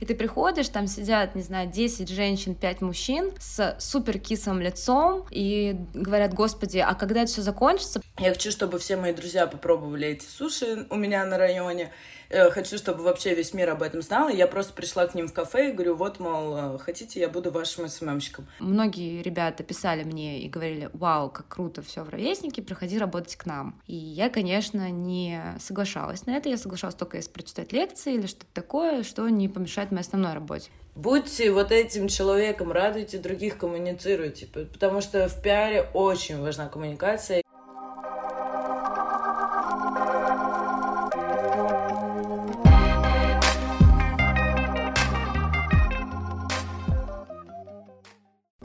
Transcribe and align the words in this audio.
И 0.00 0.06
ты 0.06 0.14
приходишь, 0.14 0.68
там 0.68 0.86
сидят, 0.86 1.34
не 1.34 1.42
знаю, 1.42 1.68
10 1.68 2.08
женщин, 2.08 2.54
5 2.54 2.82
мужчин 2.82 3.32
с 3.40 3.74
супер 3.80 4.20
кислым 4.20 4.60
лицом 4.60 5.26
и 5.28 5.74
говорят, 5.92 6.34
господи, 6.34 6.78
а 6.78 6.94
когда 6.94 7.22
это 7.22 7.32
все 7.32 7.42
закончится? 7.42 8.00
Я 8.16 8.30
хочу, 8.30 8.52
чтобы 8.52 8.78
все 8.78 8.96
мои 8.96 9.12
друзья 9.12 9.48
попробовали 9.48 10.06
эти 10.06 10.24
суши 10.24 10.86
у 10.90 10.94
меня 10.94 11.24
на 11.24 11.36
районе. 11.36 11.90
Э, 12.30 12.50
хочу, 12.50 12.76
чтобы 12.76 13.02
вообще 13.02 13.34
весь 13.34 13.54
мир 13.54 13.70
об 13.70 13.82
этом 13.82 14.02
знал. 14.02 14.28
И 14.28 14.36
я 14.36 14.46
просто 14.46 14.72
пришла 14.72 15.06
к 15.06 15.14
ним 15.14 15.28
в 15.28 15.32
кафе 15.32 15.70
и 15.70 15.72
говорю, 15.72 15.96
вот, 15.96 16.20
мол, 16.20 16.56
э, 16.56 16.78
хотите, 16.78 17.20
я 17.20 17.28
буду 17.28 17.50
вашим 17.50 17.88
СММщиком. 17.88 18.46
Многие 18.60 19.22
ребята 19.22 19.62
писали 19.62 20.04
мне 20.04 20.40
и 20.40 20.48
говорили, 20.48 20.90
вау, 20.92 21.30
как 21.30 21.48
круто 21.48 21.82
все 21.82 22.02
в 22.02 22.08
ровеснике, 22.08 22.62
приходи 22.62 22.98
работать 22.98 23.36
к 23.36 23.46
нам. 23.46 23.80
И 23.86 23.94
я, 23.94 24.28
конечно, 24.28 24.90
не 24.90 25.40
соглашалась 25.60 26.26
на 26.26 26.36
это. 26.36 26.48
Я 26.48 26.58
соглашалась 26.58 26.94
только 26.94 27.16
если 27.16 27.30
прочитать 27.30 27.72
лекции 27.72 28.14
или 28.14 28.26
что-то 28.26 28.46
такое, 28.52 29.02
что 29.02 29.28
не 29.28 29.48
помешает 29.48 29.90
моей 29.90 30.02
основной 30.02 30.34
работе. 30.34 30.70
Будьте 30.94 31.52
вот 31.52 31.70
этим 31.70 32.08
человеком, 32.08 32.72
радуйте 32.72 33.18
других, 33.18 33.56
коммуницируйте, 33.56 34.46
потому 34.46 35.00
что 35.00 35.28
в 35.28 35.40
пиаре 35.40 35.88
очень 35.94 36.40
важна 36.40 36.66
коммуникация. 36.66 37.42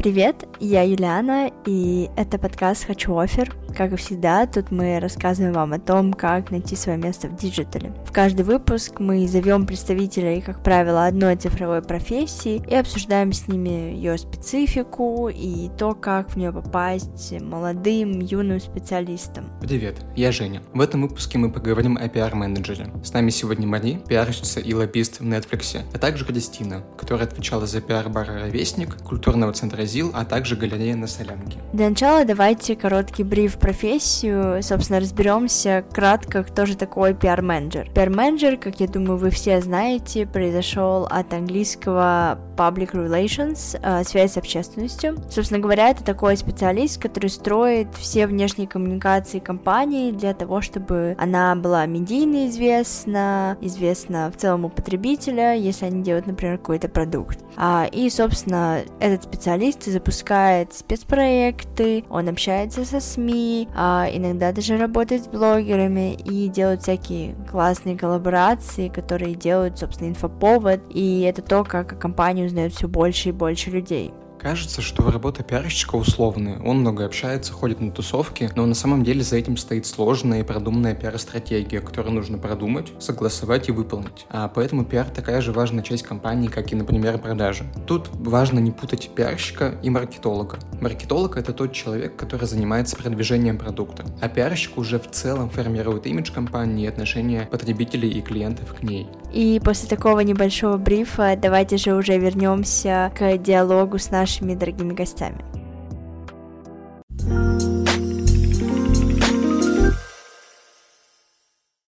Привет, 0.04 0.44
я 0.60 0.82
Юлиана, 0.82 1.50
и 1.66 2.10
это 2.18 2.38
подкаст 2.38 2.88
«Хочу 2.88 3.18
офер». 3.18 3.56
Как 3.76 3.92
и 3.92 3.96
всегда, 3.96 4.46
тут 4.46 4.70
мы 4.70 5.00
рассказываем 5.00 5.54
вам 5.54 5.74
о 5.74 5.80
том, 5.80 6.14
как 6.14 6.52
найти 6.52 6.76
свое 6.76 6.98
место 6.98 7.28
в 7.28 7.36
диджитале. 7.36 7.92
В 8.06 8.12
каждый 8.12 8.44
выпуск 8.46 9.00
мы 9.00 9.28
зовем 9.28 9.66
представителей, 9.66 10.42
как 10.42 10.62
правило, 10.62 11.08
одной 11.08 11.36
цифровой 11.38 11.82
профессии 11.82 12.64
и 12.70 12.76
обсуждаем 12.76 13.34
с 13.34 13.48
ними 13.48 13.70
ее 13.96 14.18
специфику 14.20 15.28
и 15.30 15.70
то, 15.76 15.96
как 15.96 16.30
в 16.30 16.36
нее 16.36 16.54
попасть 16.54 17.34
молодым, 17.42 18.20
юным 18.20 18.60
специалистам. 18.60 19.46
Привет, 19.60 19.98
я 20.16 20.32
Женя. 20.32 20.62
В 20.74 20.82
этом 20.82 21.02
выпуске 21.02 21.40
мы 21.40 21.52
поговорим 21.52 21.98
о 21.98 22.08
пиар-менеджере. 22.08 22.92
С 23.04 23.12
нами 23.12 23.32
сегодня 23.32 23.68
Мари, 23.68 24.00
пиарщица 24.08 24.60
и 24.60 24.74
лоббист 24.74 25.20
в 25.20 25.24
Netflix, 25.24 25.82
а 25.92 25.98
также 25.98 26.26
Кристина, 26.26 26.84
которая 26.96 27.26
отвечала 27.26 27.66
за 27.66 27.82
пиар-бара 27.82 28.42
«Ровесник», 28.42 28.98
культурного 28.98 29.52
центра 29.54 29.84
ЗИЛ, 29.84 30.12
а 30.14 30.26
также 30.26 30.56
галерея 30.56 30.96
на 30.96 31.08
Солянке. 31.08 31.58
Для 31.74 31.90
начала 31.90 32.24
давайте 32.24 32.76
короткий 32.76 33.24
бриф 33.24 33.58
профессию, 33.64 34.62
собственно, 34.62 35.00
разберемся 35.00 35.86
кратко, 35.94 36.44
кто 36.44 36.66
же 36.66 36.76
такой 36.76 37.14
пиар-менеджер. 37.14 37.90
Пиар-менеджер, 37.96 38.58
как 38.58 38.82
я 38.82 38.88
думаю, 38.88 39.18
вы 39.18 39.30
все 39.30 39.62
знаете, 39.62 40.26
произошел 40.26 41.06
от 41.06 41.34
английского 41.34 42.38
public 42.58 42.92
relations, 42.92 43.80
э, 43.82 44.04
связь 44.04 44.34
с 44.34 44.38
общественностью. 44.38 45.16
Собственно 45.32 45.62
говоря, 45.62 45.90
это 45.90 46.04
такой 46.04 46.36
специалист, 46.36 47.02
который 47.02 47.30
строит 47.30 47.88
все 47.98 48.28
внешние 48.28 48.68
коммуникации 48.68 49.40
компании 49.40 50.12
для 50.12 50.34
того, 50.34 50.60
чтобы 50.60 51.16
она 51.18 51.56
была 51.56 51.86
медийно 51.86 52.48
известна, 52.48 53.58
известна 53.62 54.30
в 54.30 54.40
целом 54.40 54.66
у 54.66 54.70
потребителя, 54.70 55.56
если 55.56 55.86
они 55.86 56.04
делают, 56.04 56.28
например, 56.28 56.58
какой-то 56.58 56.90
продукт. 56.90 57.40
А, 57.56 57.88
и, 57.90 58.10
собственно, 58.10 58.82
этот 59.00 59.24
специалист 59.24 59.86
запускает 59.86 60.74
спецпроекты, 60.74 62.04
он 62.10 62.28
общается 62.28 62.84
со 62.84 63.00
СМИ, 63.00 63.53
а, 63.76 64.08
иногда 64.12 64.52
даже 64.52 64.78
работает 64.78 65.24
с 65.24 65.28
блогерами 65.28 66.14
и 66.14 66.48
делает 66.48 66.82
всякие 66.82 67.36
классные 67.50 67.98
коллаборации, 67.98 68.90
которые 68.90 69.36
делают, 69.36 69.80
собственно, 69.80 70.10
инфоповод, 70.10 70.82
и 70.90 71.22
это 71.22 71.42
то, 71.42 71.64
как 71.64 72.00
компания 72.00 72.46
узнает 72.46 72.74
все 72.74 72.88
больше 72.88 73.30
и 73.30 73.32
больше 73.32 73.70
людей. 73.70 74.14
Кажется, 74.44 74.82
что 74.82 75.10
работа 75.10 75.42
пиарщика 75.42 75.96
условная. 75.96 76.60
Он 76.60 76.80
много 76.82 77.06
общается, 77.06 77.54
ходит 77.54 77.80
на 77.80 77.92
тусовки, 77.92 78.52
но 78.58 78.66
на 78.66 78.74
самом 78.76 79.06
деле 79.06 79.24
за 79.24 79.38
этим 79.38 79.56
стоит 79.56 79.86
сложная 79.86 80.42
и 80.42 80.44
продуманная 80.44 80.94
пиар-стратегия, 80.96 81.80
которую 81.80 82.14
нужно 82.14 82.38
продумать, 82.38 82.92
согласовать 83.00 83.70
и 83.70 83.72
выполнить. 83.72 84.26
А 84.30 84.50
поэтому 84.50 84.84
пиар 84.84 85.06
такая 85.06 85.40
же 85.40 85.54
важная 85.54 85.82
часть 85.82 86.04
компании, 86.04 86.50
как 86.50 86.74
и, 86.74 86.76
например, 86.76 87.20
продажи. 87.20 87.64
Тут 87.88 88.10
важно 88.12 88.60
не 88.60 88.72
путать 88.72 89.12
пиарщика 89.16 89.76
и 89.82 89.90
маркетолога. 89.90 90.60
Маркетолог— 90.82 91.38
это 91.38 91.54
тот 91.54 91.72
человек, 91.72 92.18
который 92.18 92.46
занимается 92.46 92.98
продвижением 92.98 93.58
продукта, 93.58 94.04
а 94.20 94.28
пиарщик 94.28 94.78
уже 94.78 95.00
в 95.00 95.10
целом 95.10 95.50
формирует 95.50 96.06
имидж 96.06 96.34
компании 96.34 96.84
и 96.84 96.88
отношения 96.88 97.48
потребителей 97.50 98.10
и 98.10 98.22
клиентов 98.22 98.74
к 98.74 98.84
ней. 98.84 99.08
И 99.34 99.60
после 99.64 99.90
такого 99.90 100.20
небольшого 100.20 100.78
брифа 100.78 101.36
давайте 101.36 101.78
же 101.78 101.96
уже 101.96 102.20
вернемся 102.20 103.12
к 103.18 103.38
диалогу 103.38 103.98
с 103.98 104.12
нашими 104.34 104.56
дорогими 104.56 104.94
гостями. 104.94 105.44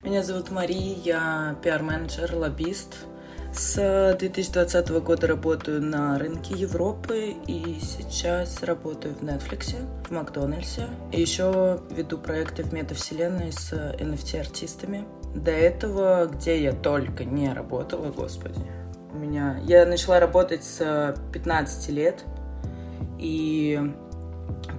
Меня 0.03 0.23
зовут 0.25 0.51
Мария, 0.51 0.97
я 1.05 1.57
пиар-менеджер, 1.63 2.35
лоббист. 2.35 3.07
С 3.53 4.17
2020 4.19 4.89
года 5.03 5.27
работаю 5.27 5.83
на 5.83 6.19
рынке 6.19 6.55
Европы 6.55 7.37
и 7.47 7.79
сейчас 7.81 8.63
работаю 8.63 9.15
в 9.15 9.23
Netflix, 9.23 9.77
в 10.05 10.11
Макдональдсе. 10.11 10.89
И 11.13 11.21
еще 11.21 11.81
веду 11.91 12.19
проекты 12.19 12.65
в 12.65 12.73
метавселенной 12.73 13.53
с 13.53 13.73
NFT-артистами. 13.73 15.05
До 15.35 15.51
этого, 15.51 16.27
где 16.27 16.63
я 16.63 16.73
только 16.73 17.25
не 17.25 17.53
работала, 17.53 18.11
господи, 18.11 18.61
у 19.13 19.19
меня... 19.19 19.61
Я 19.65 19.87
начала 19.87 20.19
работать 20.19 20.65
с 20.65 21.15
15 21.33 21.89
лет 21.91 22.25
и 23.23 23.81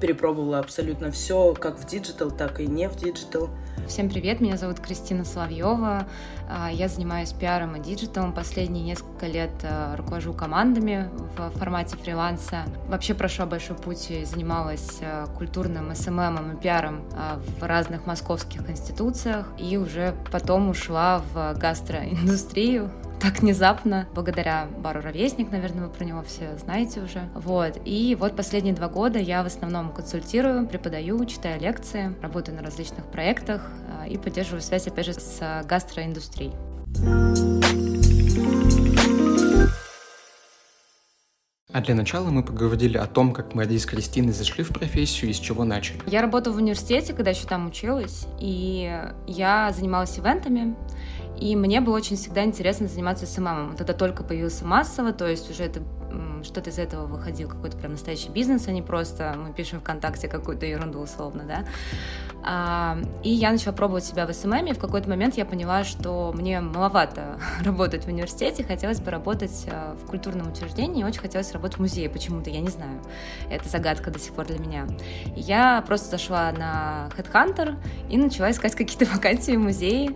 перепробовала 0.02 0.60
абсолютно 0.60 1.12
все, 1.12 1.54
как 1.54 1.80
в 1.80 1.86
диджитал, 1.86 2.30
так 2.30 2.60
и 2.60 2.68
не 2.68 2.90
в 2.90 2.96
диджитал. 2.98 3.50
Всем 3.88 4.10
привет, 4.10 4.42
меня 4.42 4.58
зовут 4.58 4.80
Кристина 4.80 5.24
Соловьева. 5.24 6.06
А, 6.50 6.70
я 6.72 6.88
занимаюсь 6.88 7.32
пиаром 7.32 7.76
и 7.76 7.80
диджиталом. 7.80 8.34
Последние 8.34 8.84
несколько 8.84 9.28
лет 9.28 9.52
а, 9.64 9.96
руковожу 9.96 10.34
командами 10.34 11.10
в 11.38 11.58
формате 11.58 11.98
фриланса. 11.98 12.64
Вообще 12.88 13.14
прошла 13.14 13.46
большой 13.46 13.78
путь 13.78 14.10
и 14.10 14.26
занималась 14.26 15.00
а, 15.02 15.28
культурным 15.38 15.94
СММом 15.96 16.58
и 16.58 16.62
пиаром 16.62 17.04
в 17.60 17.64
разных 17.64 18.06
московских 18.06 18.70
институциях. 18.70 19.48
И 19.58 19.78
уже 19.78 20.16
потом 20.32 20.70
ушла 20.70 21.22
в 21.34 21.56
гастроиндустрию, 21.58 22.90
так 23.20 23.40
внезапно, 23.40 24.08
благодаря 24.14 24.68
бару 24.80 25.02
«Ровесник», 25.02 25.52
наверное, 25.52 25.88
вы 25.88 25.90
про 25.90 26.04
него 26.04 26.24
все 26.24 26.58
знаете 26.58 27.02
уже. 27.02 27.30
Вот. 27.34 27.80
И 27.86 28.18
вот 28.20 28.36
последние 28.36 28.74
два 28.74 28.90
года 28.90 29.20
я 29.20 29.44
в 29.44 29.46
основном 29.46 29.92
консультирую, 29.92 30.68
преподаю, 30.68 31.24
читаю 31.26 31.62
лекции, 31.62 32.16
работаю 32.22 32.58
на 32.58 32.64
различных 32.64 33.06
проектах 33.06 33.70
а, 34.02 34.08
и 34.08 34.18
поддерживаю 34.18 34.62
связь, 34.62 34.88
опять 34.88 35.06
же, 35.06 35.14
с 35.14 35.64
гастроиндустрией. 35.66 36.54
А 41.74 41.82
для 41.82 41.96
начала 41.96 42.30
мы 42.30 42.44
поговорили 42.44 42.98
о 42.98 43.08
том, 43.08 43.34
как 43.34 43.56
мы 43.56 43.66
с 43.66 43.86
Кристиной 43.88 44.32
зашли 44.32 44.64
в 44.64 44.70
профессию 44.70 45.32
и 45.32 45.34
с 45.34 45.40
чего 45.40 45.64
начали. 45.64 46.00
Я 46.06 46.22
работала 46.22 46.54
в 46.54 46.58
университете, 46.58 47.14
когда 47.14 47.32
еще 47.32 47.48
там 47.48 47.66
училась, 47.66 48.28
и 48.40 48.96
я 49.26 49.72
занималась 49.76 50.20
ивентами, 50.20 50.76
и 51.40 51.56
мне 51.56 51.82
было 51.82 51.96
очень 51.96 52.16
всегда 52.16 52.44
интересно 52.44 52.88
заниматься 52.88 53.26
СММом. 53.26 53.76
Тогда 53.76 53.94
только 53.94 54.24
появился 54.24 54.66
массово, 54.66 55.14
то 55.14 55.28
есть 55.28 55.50
уже 55.50 55.64
это 55.64 55.82
что-то 56.44 56.70
из 56.70 56.80
этого 56.80 57.06
выходил, 57.06 57.48
какой-то 57.48 57.78
прям 57.78 57.94
настоящий 57.94 58.30
бизнес, 58.30 58.68
а 58.68 58.72
не 58.72 58.82
просто 58.82 59.36
мы 59.38 59.54
пишем 59.54 59.80
ВКонтакте 59.80 60.28
какую-то 60.28 60.66
ерунду 60.66 61.00
условно, 61.00 61.44
да. 61.48 61.66
А, 62.46 62.98
и 63.24 63.30
я 63.30 63.52
начала 63.52 63.74
пробовать 63.74 64.04
себя 64.04 64.28
в 64.28 64.34
СММ, 64.34 64.68
и 64.68 64.74
в 64.74 64.80
какой-то 64.80 65.10
момент 65.10 65.36
я 65.36 65.46
поняла, 65.46 65.84
что 65.84 66.34
мне 66.36 66.60
маловато 66.60 67.40
работать 67.64 68.04
в 68.04 68.08
университете, 68.08 68.64
хотелось 68.64 69.00
бы 69.00 69.12
работать 69.12 69.66
а, 69.72 69.96
в 69.96 70.10
культурном 70.10 70.52
учреждении, 70.52 71.02
и 71.02 71.06
очень 71.06 71.22
хотелось 71.22 71.52
работать 71.54 71.78
в 71.78 71.82
музее 71.82 72.10
почему-то, 72.10 72.50
я 72.50 72.60
не 72.60 72.70
знаю. 72.70 73.02
Это 73.50 73.70
загадка 73.70 74.12
до 74.12 74.20
сих 74.20 74.34
пор 74.34 74.48
для 74.48 74.60
меня. 74.60 74.88
Я 75.36 75.84
просто 75.88 76.10
зашла 76.10 76.52
на 76.52 77.10
Headhunter 77.18 77.78
и 78.10 78.18
начала 78.18 78.52
искать 78.52 78.76
какие-то 78.76 79.06
вакансии 79.14 79.56
в 79.56 79.60
музее, 79.60 80.12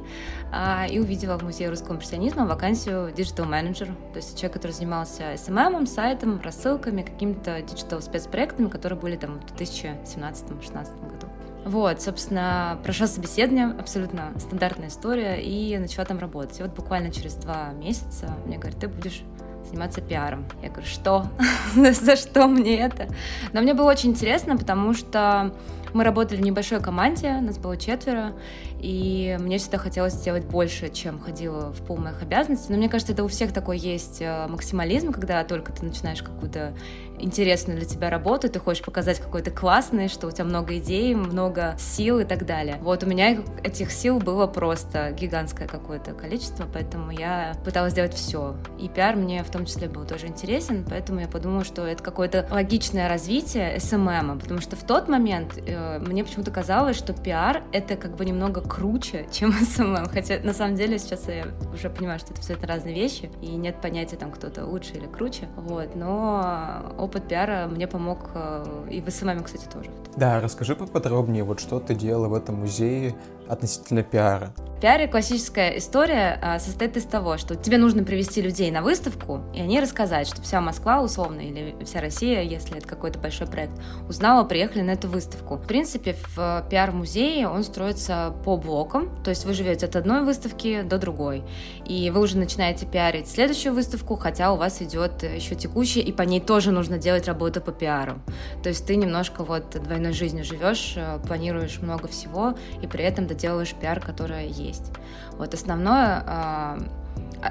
и 0.90 1.00
увидела 1.00 1.38
в 1.38 1.44
Музее 1.44 1.70
русского 1.70 1.96
импрессионизма 1.96 2.46
вакансию 2.46 3.10
Digital 3.14 3.50
Manager, 3.50 3.94
то 4.14 4.18
есть 4.18 4.38
человек, 4.38 4.54
который 4.54 4.72
занимался 4.72 5.34
SMM, 5.34 5.86
сайтом, 5.86 6.42
рассылками, 6.42 7.02
какими-то 7.02 7.62
диджитал 7.62 8.02
спецпроектами, 8.02 8.70
которые 8.70 9.00
были 9.00 9.18
там 9.18 9.40
в 9.40 9.46
2017-2016 9.60 11.02
году. 11.02 11.28
Вот, 11.66 12.02
собственно, 12.02 12.80
прошла 12.84 13.08
собеседование, 13.08 13.76
абсолютно 13.78 14.32
стандартная 14.40 14.88
история, 14.88 15.42
и 15.42 15.78
начала 15.78 16.06
там 16.06 16.18
работать. 16.18 16.58
И 16.60 16.64
вот 16.64 16.74
буквально 16.74 17.12
через 17.12 17.34
два 17.36 17.72
месяца 17.74 18.34
мне 18.46 18.58
говорят, 18.58 18.80
ты 18.80 18.88
будешь 18.88 19.24
заниматься 19.68 20.00
пиаром. 20.00 20.46
Я 20.62 20.70
говорю, 20.70 20.88
что? 20.88 21.28
За 21.76 22.16
что 22.16 22.48
мне 22.48 22.80
это? 22.80 23.08
Но 23.52 23.62
мне 23.62 23.74
было 23.74 23.92
очень 23.92 24.12
интересно, 24.12 24.56
потому 24.56 24.94
что 24.94 25.54
мы 25.98 26.04
работали 26.04 26.40
в 26.40 26.44
небольшой 26.44 26.80
команде, 26.80 27.34
нас 27.42 27.58
было 27.58 27.76
четверо, 27.76 28.34
и 28.80 29.36
мне 29.40 29.58
всегда 29.58 29.80
хотелось 29.80 30.14
сделать 30.14 30.46
больше, 30.46 30.90
чем 30.90 31.20
входило 31.20 31.74
в 31.74 31.84
пул 31.86 31.98
моих 31.98 32.22
обязанностей. 32.22 32.68
Но 32.70 32.78
мне 32.78 32.88
кажется, 32.88 33.14
это 33.14 33.24
у 33.24 33.28
всех 33.28 33.52
такой 33.52 33.80
есть 33.80 34.22
э, 34.22 34.48
максимализм, 34.48 35.12
когда 35.12 35.44
только 35.44 35.72
ты 35.72 35.84
начинаешь 35.84 36.22
какую-то 36.22 36.76
интересную 37.20 37.80
для 37.80 37.88
тебя 37.88 38.10
работу, 38.10 38.50
ты 38.50 38.60
хочешь 38.60 38.84
показать 38.84 39.20
какой-то 39.20 39.52
классный, 39.52 40.08
что 40.08 40.28
у 40.28 40.32
тебя 40.32 40.44
много 40.44 40.78
идей, 40.78 41.16
много 41.16 41.76
сил 41.80 42.20
и 42.20 42.26
так 42.26 42.46
далее. 42.46 42.78
Вот 42.82 43.04
у 43.04 43.08
меня 43.08 43.40
этих 43.64 43.92
сил 43.92 44.20
было 44.20 44.48
просто 44.48 45.12
гигантское 45.12 45.68
какое-то 45.68 46.14
количество, 46.14 46.66
поэтому 46.72 47.12
я 47.12 47.56
пыталась 47.66 47.94
сделать 47.94 48.14
все. 48.14 48.56
И 48.80 48.88
пиар 48.88 49.16
мне 49.16 49.44
в 49.44 49.50
том 49.50 49.66
числе 49.66 49.90
был 49.90 50.06
тоже 50.06 50.28
интересен, 50.28 50.86
поэтому 50.88 51.20
я 51.20 51.28
подумала, 51.28 51.64
что 51.64 51.86
это 51.86 52.04
какое-то 52.04 52.48
логичное 52.52 53.10
развитие 53.10 53.80
СММа, 53.80 54.38
потому 54.40 54.62
что 54.62 54.76
в 54.76 54.84
тот 54.84 55.08
момент 55.08 55.58
э, 55.58 55.87
мне 56.00 56.24
почему-то 56.24 56.52
казалось, 56.52 56.98
что 56.98 57.14
пиар— 57.14 57.64
это 57.72 57.96
как 57.96 58.16
бы 58.16 58.26
немного 58.26 58.62
круче, 58.62 59.28
чем 59.32 59.54
СММ. 59.54 60.08
Хотя 60.12 60.40
на 60.40 60.54
самом 60.54 60.76
деле 60.76 61.00
сейчас 61.00 61.28
я 61.28 61.48
уже 61.74 61.90
понимаю, 61.90 62.20
что 62.20 62.34
это 62.34 62.42
все 62.42 62.54
это 62.54 62.68
разные 62.68 62.96
вещи, 62.96 63.30
и 63.42 63.48
нет 63.48 63.82
понятия 63.82 64.16
там 64.16 64.32
кто-то 64.32 64.66
лучше 64.66 64.94
или 64.94 65.06
круче. 65.06 65.48
Вот, 65.56 65.96
но 65.96 66.94
опыт 66.98 67.28
пиара 67.28 67.68
мне 67.68 67.88
помог 67.88 68.30
э, 68.34 68.88
и 68.92 69.02
в 69.02 69.10
СММ, 69.10 69.44
кстати, 69.44 69.66
тоже. 69.66 69.90
Да, 70.16 70.40
расскажи 70.42 70.76
поподробнее, 70.76 71.44
вот 71.44 71.60
что 71.60 71.80
ты 71.80 71.96
делала 71.96 72.28
в 72.28 72.34
этом 72.34 72.56
музее 72.56 73.16
относительно 73.48 74.04
пиара. 74.04 74.54
В 74.78 74.80
пиаре 74.80 75.08
классическая 75.08 75.76
история 75.80 76.40
а, 76.40 76.60
состоит 76.60 76.98
из 76.98 77.06
того, 77.06 77.38
что 77.38 77.56
тебе 77.56 77.80
нужно 77.80 78.04
привести 78.04 78.44
людей 78.44 78.70
на 78.70 78.84
выставку, 78.84 79.42
и 79.56 79.60
о 79.60 79.65
ней 79.65 79.80
рассказать, 79.80 80.28
что 80.28 80.42
вся 80.44 80.62
Москва, 80.62 81.02
условно, 81.02 81.40
или 81.40 81.76
вся 81.84 82.00
Россия, 82.00 82.44
если 82.44 82.78
это 82.78 82.88
какой-то 82.88 83.18
большой 83.18 83.48
проект, 83.48 83.74
узнала, 84.08 84.44
приехали 84.44 84.82
на 84.82 84.92
эту 84.92 85.08
выставку. 85.08 85.58
В 85.68 85.70
принципе, 85.78 86.16
пиар 86.34 86.59
в 86.59 86.66
музее, 86.70 87.50
он 87.50 87.62
строится 87.66 88.34
по 88.46 88.56
блокам, 88.56 89.22
то 89.22 89.32
есть 89.32 89.44
вы 89.44 89.52
живете 89.52 89.88
от 89.88 89.98
одной 89.98 90.24
выставки 90.24 90.82
до 90.82 90.98
другой, 90.98 91.44
и 91.86 92.10
вы 92.10 92.22
уже 92.22 92.38
начинаете 92.38 92.86
пиарить 92.86 93.28
следующую 93.28 93.74
выставку, 93.74 94.16
хотя 94.16 94.54
у 94.54 94.56
вас 94.56 94.82
идет 94.82 95.24
еще 95.24 95.56
текущая, 95.56 96.00
и 96.00 96.14
по 96.14 96.22
ней 96.22 96.40
тоже 96.40 96.72
нужно 96.72 96.98
делать 96.98 97.28
работу 97.28 97.60
по 97.60 97.74
пиару. 97.74 98.22
То 98.64 98.70
есть 98.70 98.88
ты 98.88 98.96
немножко 98.96 99.44
вот 99.44 99.72
двойной 99.72 100.14
жизнью 100.14 100.46
живешь, 100.46 100.94
э, 100.96 101.20
планируешь 101.28 101.80
много 101.82 102.08
всего, 102.08 102.58
и 102.82 102.88
при 102.88 103.04
этом 103.04 103.28
доделаешь 103.28 103.74
пиар, 103.74 104.00
есть 104.00 104.48
есть. 104.48 104.94
Вот 105.32 105.54
основное 105.54 106.24
а, 106.26 106.80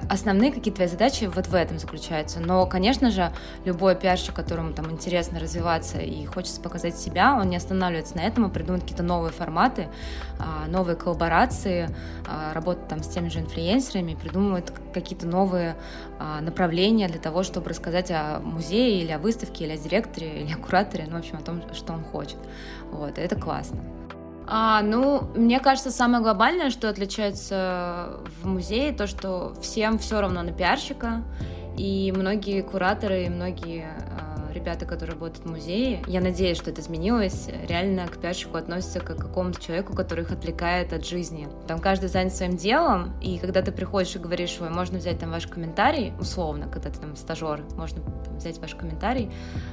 основные 0.08 0.52
какие-то 0.52 0.76
твои 0.76 0.88
задачи 0.88 1.25
вот 1.25 1.46
в 1.46 1.54
этом 1.54 1.78
заключаются. 1.78 2.40
Но, 2.40 2.66
конечно 2.66 3.10
же, 3.10 3.32
любой 3.64 3.94
пиарщик, 3.94 4.34
которому 4.34 4.72
там 4.72 4.90
интересно 4.90 5.40
развиваться 5.40 5.98
и 5.98 6.25
хочется 6.26 6.60
показать 6.60 6.96
себя, 6.96 7.37
он 7.38 7.48
не 7.48 7.56
останавливается 7.56 8.16
на 8.16 8.20
этом, 8.20 8.44
а 8.44 8.48
придумывает 8.48 8.82
какие-то 8.82 9.02
новые 9.02 9.32
форматы, 9.32 9.88
а, 10.38 10.66
новые 10.69 10.96
коллаборации, 10.96 11.88
а, 12.26 12.52
работает 12.52 12.88
там 12.88 13.02
с 13.02 13.08
теми 13.08 13.28
же 13.28 13.40
инфлюенсерами, 13.40 14.14
придумывает 14.14 14.72
какие-то 14.93 15.26
новые 15.26 15.76
направления 16.40 17.08
для 17.08 17.20
того, 17.20 17.43
чтобы 17.43 17.69
рассказать 17.69 18.10
о 18.10 18.40
музее 18.40 19.02
или 19.02 19.12
о 19.12 19.19
выставке, 19.19 19.64
или 19.64 19.72
о 19.72 19.76
директоре, 19.76 20.43
или 20.43 20.52
о 20.52 20.56
кураторе, 20.56 21.04
ну, 21.08 21.16
в 21.16 21.19
общем, 21.19 21.37
о 21.37 21.43
том, 21.43 21.62
что 21.75 21.93
он 21.93 22.02
хочет. 22.04 22.38
Вот, 22.90 23.19
и 23.19 23.20
это 23.20 23.37
классно. 23.37 23.81
А, 24.46 24.81
ну, 24.82 25.22
мне 25.34 25.58
кажется, 25.58 25.90
самое 25.90 26.22
глобальное, 26.22 26.70
что 26.70 26.88
отличается 26.88 28.20
в 28.40 28.46
музее, 28.46 28.93
то, 28.93 29.06
что 29.06 29.54
всем 29.60 29.98
все 29.98 30.20
равно 30.20 30.43
на 30.43 30.52
пиарщика, 30.52 31.22
и 31.76 32.12
многие 32.16 32.62
кураторы, 32.62 33.25
и 33.25 33.28
многие 33.28 33.88
а, 34.19 34.25
ребята, 34.56 34.87
которые 34.87 35.14
работают 35.14 35.47
в 35.47 35.50
музее, 35.50 36.03
я 36.06 36.20
надеюсь, 36.20 36.58
что 36.58 36.70
это 36.70 36.81
изменилось, 36.81 37.49
реально 37.69 38.06
к 38.06 38.19
пиарщику 38.19 38.56
относятся 38.56 39.00
как 39.00 39.19
к 39.19 39.23
какому-то 39.23 39.61
человеку, 39.62 39.94
который 39.94 40.25
их 40.25 40.32
отвлекает 40.32 40.93
от 40.93 41.06
жизни. 41.06 41.49
Там 41.67 41.79
каждый 41.79 42.08
занят 42.08 42.35
своим 42.35 42.56
делом, 42.56 43.12
и 43.20 43.38
когда 43.38 43.62
ты 43.62 43.73
приходишь 43.73 44.17
и 44.17 44.19
говоришь, 44.19 44.56
ой, 44.61 44.70
можно 44.70 44.99
взять 44.99 45.19
там 45.19 45.31
ваш 45.31 45.47
комментарий, 45.47 46.12
условно, 46.19 46.69
когда 46.69 46.91
ты 46.91 46.99
там 46.99 47.17
стажер, 47.17 47.62
можно 47.76 48.03
там, 48.03 48.37
взять 48.37 48.58
ваш 48.58 48.75
комментарий, 48.75 49.31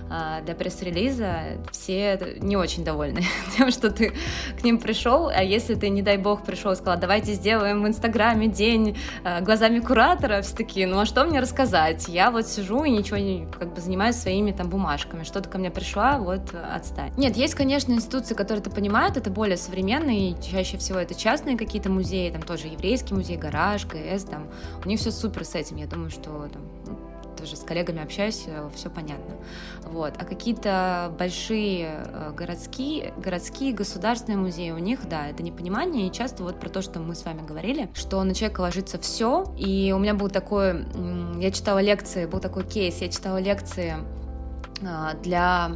а, 0.09 0.41
для 0.41 0.55
пресс-релиза. 0.55 1.57
Все 1.71 2.37
не 2.39 2.55
очень 2.57 2.83
довольны 2.83 3.23
тем, 3.57 3.71
что 3.71 3.89
ты 3.89 4.13
к 4.59 4.63
ним 4.63 4.79
пришел, 4.79 5.27
а 5.27 5.41
если 5.41 5.75
ты, 5.75 5.89
не 5.89 6.01
дай 6.01 6.17
бог, 6.17 6.43
пришел 6.43 6.71
и 6.71 6.75
сказал, 6.75 6.99
давайте 6.99 7.33
сделаем 7.33 7.83
в 7.83 7.87
Инстаграме 7.87 8.47
день 8.47 8.97
а, 9.23 9.41
глазами 9.41 9.79
куратора, 9.79 10.41
все 10.41 10.55
такие, 10.55 10.87
ну 10.87 10.99
а 10.99 11.05
что 11.05 11.25
мне 11.25 11.39
рассказать? 11.39 12.07
Я 12.07 12.31
вот 12.31 12.47
сижу 12.47 12.83
и 12.83 12.91
ничего 12.91 13.17
не, 13.17 13.47
как 13.57 13.73
бы 13.73 13.81
занимаюсь 13.81 14.15
своими 14.15 14.51
там 14.51 14.69
бумажками. 14.73 15.23
Что-то 15.23 15.49
ко 15.49 15.57
мне 15.57 15.71
пришла, 15.71 16.17
вот 16.17 16.53
отстань. 16.53 17.13
Нет, 17.15 17.37
есть, 17.37 17.55
конечно, 17.55 17.93
институции, 17.93 18.33
которые 18.33 18.61
это 18.61 18.71
понимают, 18.71 19.17
это 19.17 19.29
более 19.29 19.57
современные, 19.57 20.35
чаще 20.41 20.77
всего 20.77 20.99
это 20.99 21.15
частные 21.15 21.57
какие-то 21.57 21.89
музеи, 21.89 22.31
там 22.31 22.41
тоже 22.41 22.67
еврейский 22.67 23.13
музей, 23.13 23.37
гараж, 23.37 23.85
КС, 23.85 24.23
там, 24.23 24.47
у 24.83 24.87
них 24.87 24.99
все 24.99 25.11
супер 25.11 25.45
с 25.45 25.55
этим, 25.55 25.77
я 25.77 25.85
думаю, 25.85 26.09
что 26.09 26.49
там, 26.51 26.63
ну, 26.87 26.97
тоже 27.43 27.55
с 27.57 27.59
коллегами 27.59 28.01
общаюсь, 28.01 28.43
э, 28.47 28.69
все 28.73 28.89
понятно. 28.89 29.35
Вот. 29.83 30.13
А 30.17 30.25
какие-то 30.25 31.13
большие 31.19 32.05
э, 32.05 32.31
городские, 32.35 33.13
городские 33.17 33.73
государственные 33.73 34.37
музеи, 34.37 34.71
у 34.71 34.77
них, 34.77 35.07
да, 35.09 35.27
это 35.27 35.43
непонимание, 35.43 36.07
и 36.07 36.11
часто 36.11 36.43
вот 36.43 36.59
про 36.59 36.69
то, 36.69 36.81
что 36.81 36.99
мы 36.99 37.15
с 37.15 37.25
вами 37.25 37.45
говорили, 37.45 37.89
что 37.93 38.23
на 38.23 38.33
человека 38.33 38.61
ложится 38.61 38.97
все, 38.97 39.53
и 39.57 39.93
у 39.95 39.99
меня 39.99 40.13
был 40.13 40.29
такой, 40.29 40.85
я 41.39 41.51
читала 41.51 41.79
лекции, 41.79 42.25
был 42.25 42.39
такой 42.39 42.63
кейс, 42.63 43.01
я 43.01 43.09
читала 43.09 43.37
лекции 43.37 43.95
для 45.21 45.71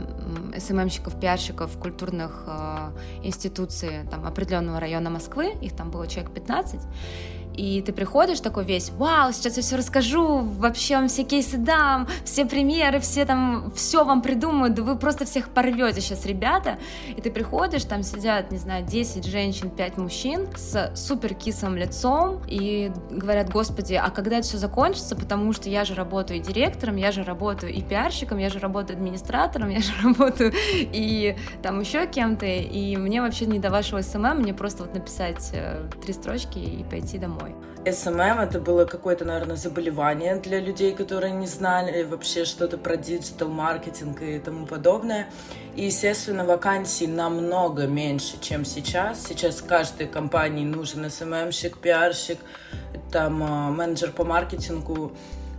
СММщиков, 0.57 1.19
пиарщиков 1.19 1.77
культурных 1.77 2.43
э, 2.47 2.91
институций 3.23 4.05
там, 4.09 4.25
определенного 4.25 4.79
района 4.79 5.09
Москвы, 5.09 5.53
их 5.61 5.75
там 5.75 5.91
было 5.91 6.07
человек 6.07 6.33
15, 6.33 6.81
и 7.57 7.81
ты 7.81 7.91
приходишь 7.91 8.39
такой 8.39 8.63
весь, 8.63 8.91
вау, 8.91 9.33
сейчас 9.33 9.57
я 9.57 9.63
все 9.63 9.75
расскажу, 9.77 10.39
вообще 10.39 10.95
вам 10.95 11.07
все 11.07 11.23
кейсы 11.23 11.57
дам, 11.57 12.07
все 12.23 12.45
примеры, 12.45 12.99
все 12.99 13.25
там, 13.25 13.71
все 13.75 14.05
вам 14.05 14.21
придумаю, 14.21 14.75
да 14.75 14.83
вы 14.83 14.95
просто 14.95 15.25
всех 15.25 15.49
порвете 15.49 15.99
сейчас, 15.99 16.25
ребята, 16.25 16.77
и 17.15 17.19
ты 17.19 17.31
приходишь, 17.31 17.83
там 17.85 18.03
сидят, 18.03 18.51
не 18.51 18.57
знаю, 18.57 18.85
10 18.85 19.25
женщин, 19.25 19.71
5 19.71 19.97
мужчин 19.97 20.47
с 20.55 20.91
супер 20.95 21.33
кислым 21.33 21.75
лицом, 21.75 22.41
и 22.47 22.91
говорят, 23.09 23.49
господи, 23.49 23.95
а 23.95 24.11
когда 24.11 24.37
это 24.37 24.47
все 24.47 24.57
закончится, 24.57 25.15
потому 25.15 25.51
что 25.51 25.69
я 25.69 25.83
же 25.83 25.95
работаю 25.95 26.39
и 26.39 26.43
директором, 26.43 26.95
я 26.95 27.11
же 27.11 27.23
работаю 27.23 27.73
и 27.73 27.81
пиарщиком, 27.81 28.37
я 28.37 28.49
же 28.49 28.59
работаю 28.59 28.97
администратором, 28.97 29.69
я 29.69 29.79
же 29.79 29.93
работаю 30.03 30.53
и 30.55 31.35
там 31.63 31.79
еще 31.79 32.05
кем-то, 32.05 32.45
и 32.45 32.95
мне 32.97 33.21
вообще 33.21 33.47
не 33.47 33.57
до 33.57 33.71
вашего 33.71 34.01
СММ, 34.01 34.37
мне 34.37 34.53
просто 34.53 34.83
вот 34.83 34.93
написать 34.93 35.49
э, 35.53 35.89
три 36.03 36.13
строчки 36.13 36.59
и 36.59 36.83
пойти 36.83 37.17
домой 37.17 37.46
домой. 37.47 37.67
SMM 37.85 38.43
это 38.43 38.59
было 38.59 38.85
какое-то, 38.85 39.23
наверное, 39.23 39.55
заболевание 39.55 40.35
для 40.35 40.59
людей, 40.59 40.93
которые 40.93 41.31
не 41.31 41.47
знали 41.47 42.03
вообще 42.03 42.43
что-то 42.43 42.77
про 42.77 42.97
диджитал-маркетинг 42.97 44.21
и 44.21 44.39
тому 44.39 44.65
подобное. 44.65 45.29
И, 45.75 45.85
естественно, 45.85 46.43
вакансий 46.43 47.07
намного 47.07 47.87
меньше, 47.87 48.39
чем 48.41 48.65
сейчас. 48.65 49.25
Сейчас 49.25 49.61
каждой 49.61 50.07
компании 50.07 50.65
нужен 50.65 51.05
SMM-щик, 51.05 51.77
пиарщик, 51.79 52.39
там, 53.11 53.41
а, 53.43 53.71
менеджер 53.71 54.11
по 54.11 54.25
маркетингу. 54.25 55.13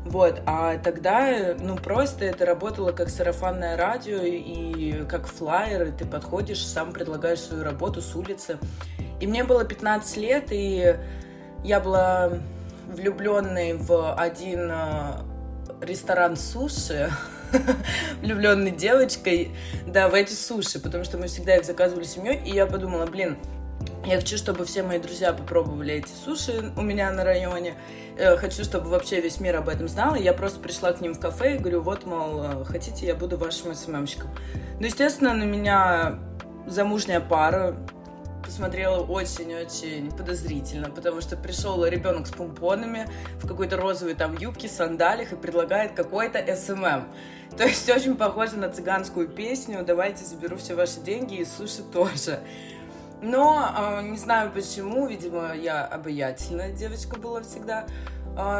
Вот, 0.04 0.40
а 0.46 0.78
тогда, 0.78 1.54
ну, 1.58 1.76
просто 1.76 2.24
это 2.24 2.46
работало 2.46 2.92
как 2.92 3.10
сарафанное 3.10 3.76
радио 3.76 4.20
и 4.22 5.04
как 5.04 5.26
флайер, 5.26 5.88
и 5.88 5.90
ты 5.90 6.06
подходишь, 6.06 6.64
сам 6.64 6.92
предлагаешь 6.92 7.40
свою 7.40 7.62
работу 7.62 8.00
с 8.00 8.14
улицы. 8.14 8.58
И 9.20 9.26
мне 9.26 9.44
было 9.44 9.64
15 9.64 10.16
лет, 10.16 10.46
и 10.50 10.96
я 11.64 11.80
была 11.80 12.30
влюбленной 12.88 13.74
в 13.74 14.14
один 14.14 14.70
э, 14.70 15.22
ресторан 15.80 16.36
суши, 16.36 17.10
влюбленной 18.22 18.70
девочкой, 18.70 19.50
да, 19.86 20.08
в 20.08 20.14
эти 20.14 20.32
суши, 20.32 20.80
потому 20.80 21.04
что 21.04 21.18
мы 21.18 21.26
всегда 21.26 21.56
их 21.56 21.64
заказывали 21.64 22.04
семьей, 22.04 22.42
и 22.44 22.50
я 22.50 22.66
подумала, 22.66 23.06
блин, 23.06 23.36
я 24.06 24.16
хочу, 24.16 24.36
чтобы 24.36 24.64
все 24.64 24.82
мои 24.82 24.98
друзья 24.98 25.32
попробовали 25.32 25.94
эти 25.94 26.10
суши 26.24 26.72
у 26.76 26.82
меня 26.82 27.10
на 27.12 27.24
районе. 27.24 27.74
Э, 28.16 28.36
хочу, 28.36 28.64
чтобы 28.64 28.88
вообще 28.88 29.20
весь 29.20 29.38
мир 29.38 29.56
об 29.56 29.68
этом 29.68 29.86
знал. 29.86 30.14
И 30.14 30.22
я 30.22 30.32
просто 30.32 30.60
пришла 30.60 30.92
к 30.92 31.00
ним 31.00 31.14
в 31.14 31.20
кафе 31.20 31.56
и 31.56 31.58
говорю, 31.58 31.82
вот, 31.82 32.06
мол, 32.06 32.42
э, 32.42 32.64
хотите, 32.64 33.06
я 33.06 33.14
буду 33.14 33.36
вашим 33.36 33.74
СММщиком. 33.74 34.30
Ну, 34.80 34.86
естественно, 34.86 35.34
на 35.34 35.44
меня 35.44 36.18
замужняя 36.66 37.20
пара 37.20 37.76
посмотрела 38.48 39.02
очень-очень 39.02 40.10
подозрительно, 40.10 40.88
потому 40.88 41.20
что 41.20 41.36
пришел 41.36 41.84
ребенок 41.84 42.26
с 42.26 42.30
помпонами 42.30 43.06
в 43.42 43.46
какой-то 43.46 43.76
розовой 43.76 44.14
там 44.14 44.34
юбке, 44.38 44.68
сандалиях 44.68 45.32
и 45.32 45.36
предлагает 45.36 45.92
какой-то 45.92 46.42
СММ. 46.56 47.04
То 47.58 47.64
есть 47.64 47.90
очень 47.90 48.16
похоже 48.16 48.56
на 48.56 48.70
цыганскую 48.70 49.28
песню 49.28 49.84
«Давайте 49.84 50.24
заберу 50.24 50.56
все 50.56 50.74
ваши 50.74 50.98
деньги 51.00 51.34
и 51.34 51.44
суши 51.44 51.82
тоже». 51.82 52.40
Но 53.20 53.58
а, 53.58 54.00
не 54.00 54.16
знаю 54.16 54.50
почему, 54.50 55.06
видимо, 55.06 55.54
я 55.54 55.84
обаятельная 55.84 56.72
девочка 56.72 57.18
была 57.18 57.42
всегда, 57.42 57.86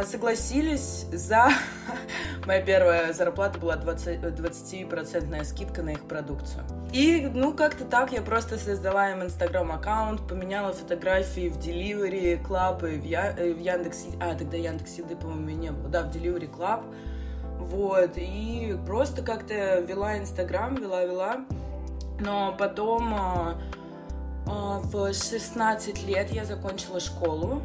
согласились 0.04 1.06
за 1.12 1.50
Моя 2.47 2.62
первая 2.62 3.12
зарплата 3.12 3.58
была 3.58 3.76
20%, 3.76 4.37
20% 4.37 5.44
скидка 5.44 5.82
на 5.82 5.90
их 5.90 6.00
продукцию. 6.04 6.64
И, 6.92 7.30
ну, 7.35 7.52
как-то 7.52 7.85
так 7.85 8.12
я 8.12 8.23
просто 8.23 8.58
создала 8.58 9.11
им 9.11 9.23
инстаграм-аккаунт, 9.23 10.26
поменяла 10.26 10.73
фотографии 10.73 11.49
в 11.49 11.58
Delivery 11.58 12.42
Club 12.42 12.90
и 12.90 12.99
в, 12.99 13.04
Я... 13.04 13.35
Э, 13.37 13.52
в 13.52 13.58
Яндекс... 13.58 14.06
А, 14.20 14.35
тогда 14.35 14.56
Яндекс 14.56 14.99
Еды, 14.99 15.16
по-моему, 15.16 15.50
не 15.50 15.70
было. 15.70 15.88
Да, 15.88 16.02
в 16.04 16.11
Delivery 16.11 16.50
Club. 16.50 16.85
Вот, 17.58 18.12
и 18.16 18.76
просто 18.87 19.23
как-то 19.23 19.80
вела 19.80 20.18
инстаграм, 20.18 20.75
вела-вела. 20.75 21.44
Но 22.20 22.54
потом 22.58 23.14
а, 23.14 23.61
а, 24.47 24.80
в 24.80 25.12
16 25.12 26.06
лет 26.06 26.30
я 26.30 26.44
закончила 26.44 26.99
школу, 26.99 27.62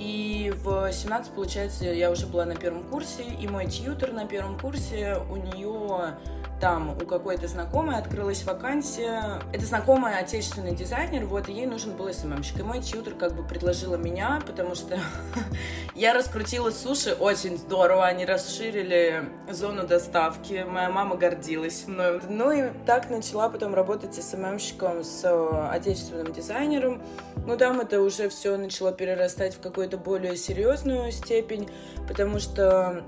и 0.00 0.50
в 0.64 0.90
17, 0.90 1.32
получается, 1.34 1.84
я 1.84 2.10
уже 2.10 2.26
была 2.26 2.46
на 2.46 2.56
первом 2.56 2.84
курсе, 2.84 3.22
и 3.22 3.46
мой 3.46 3.66
тьютер 3.66 4.12
на 4.14 4.26
первом 4.26 4.58
курсе, 4.58 5.18
у 5.30 5.36
нее 5.36 6.14
там 6.60 6.90
у 6.90 7.06
какой-то 7.06 7.48
знакомой 7.48 7.96
открылась 7.96 8.44
вакансия. 8.44 9.40
Это 9.52 9.64
знакомая 9.64 10.18
отечественный 10.18 10.74
дизайнер, 10.74 11.24
вот, 11.24 11.48
и 11.48 11.52
ей 11.52 11.66
нужен 11.66 11.96
был 11.96 12.12
СММщик. 12.12 12.60
И 12.60 12.62
мой 12.62 12.80
тьютер 12.80 13.14
как 13.14 13.34
бы 13.34 13.42
предложила 13.42 13.96
меня, 13.96 14.40
потому 14.46 14.74
что 14.74 14.98
я 15.94 16.12
раскрутила 16.12 16.70
суши 16.70 17.12
очень 17.14 17.56
здорово, 17.56 18.06
они 18.06 18.24
расширили 18.26 19.24
зону 19.50 19.86
доставки, 19.86 20.64
моя 20.68 20.90
мама 20.90 21.16
гордилась 21.16 21.86
мной. 21.86 22.20
Ну 22.28 22.52
и 22.52 22.70
так 22.84 23.08
начала 23.10 23.48
потом 23.48 23.74
работать 23.74 24.14
СММщиком 24.14 25.02
с 25.02 25.24
э, 25.24 25.68
отечественным 25.70 26.32
дизайнером. 26.32 27.02
Ну 27.46 27.56
там 27.56 27.80
это 27.80 28.02
уже 28.02 28.28
все 28.28 28.56
начало 28.56 28.92
перерастать 28.92 29.54
в 29.54 29.60
какую-то 29.60 29.96
более 29.96 30.36
серьезную 30.36 31.10
степень, 31.10 31.70
потому 32.06 32.38
что 32.38 33.02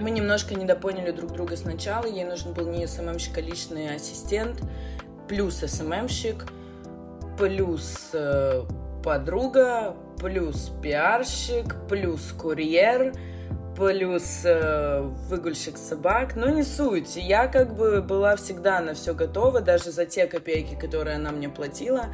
мы 0.00 0.10
немножко 0.10 0.54
недопоняли 0.54 1.10
друг 1.10 1.32
друга 1.32 1.56
сначала. 1.56 2.06
Ей 2.06 2.24
нужен 2.24 2.52
был 2.52 2.68
не 2.68 2.86
СММщик, 2.86 3.38
а 3.38 3.40
личный 3.40 3.94
ассистент, 3.94 4.60
плюс 5.28 5.56
СММщик, 5.56 6.46
плюс 7.38 8.10
э, 8.12 8.62
подруга, 9.02 9.96
плюс 10.18 10.70
пиарщик, 10.82 11.76
плюс 11.88 12.32
курьер, 12.32 13.14
плюс 13.76 14.42
э, 14.44 15.00
выгульщик 15.28 15.76
собак. 15.78 16.36
Ну, 16.36 16.48
не 16.48 16.62
суть. 16.62 17.16
Я 17.16 17.46
как 17.46 17.74
бы 17.74 18.02
была 18.02 18.36
всегда 18.36 18.80
на 18.80 18.94
все 18.94 19.14
готова, 19.14 19.60
даже 19.60 19.90
за 19.90 20.06
те 20.06 20.26
копейки, 20.26 20.74
которые 20.74 21.16
она 21.16 21.30
мне 21.30 21.48
платила. 21.48 22.06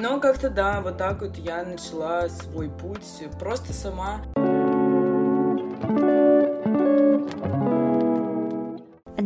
Но 0.00 0.20
как-то 0.20 0.48
да, 0.48 0.80
вот 0.80 0.96
так 0.96 1.22
вот 1.22 1.36
я 1.36 1.64
начала 1.64 2.28
свой 2.28 2.70
путь 2.70 3.24
просто 3.40 3.72
сама. 3.72 4.22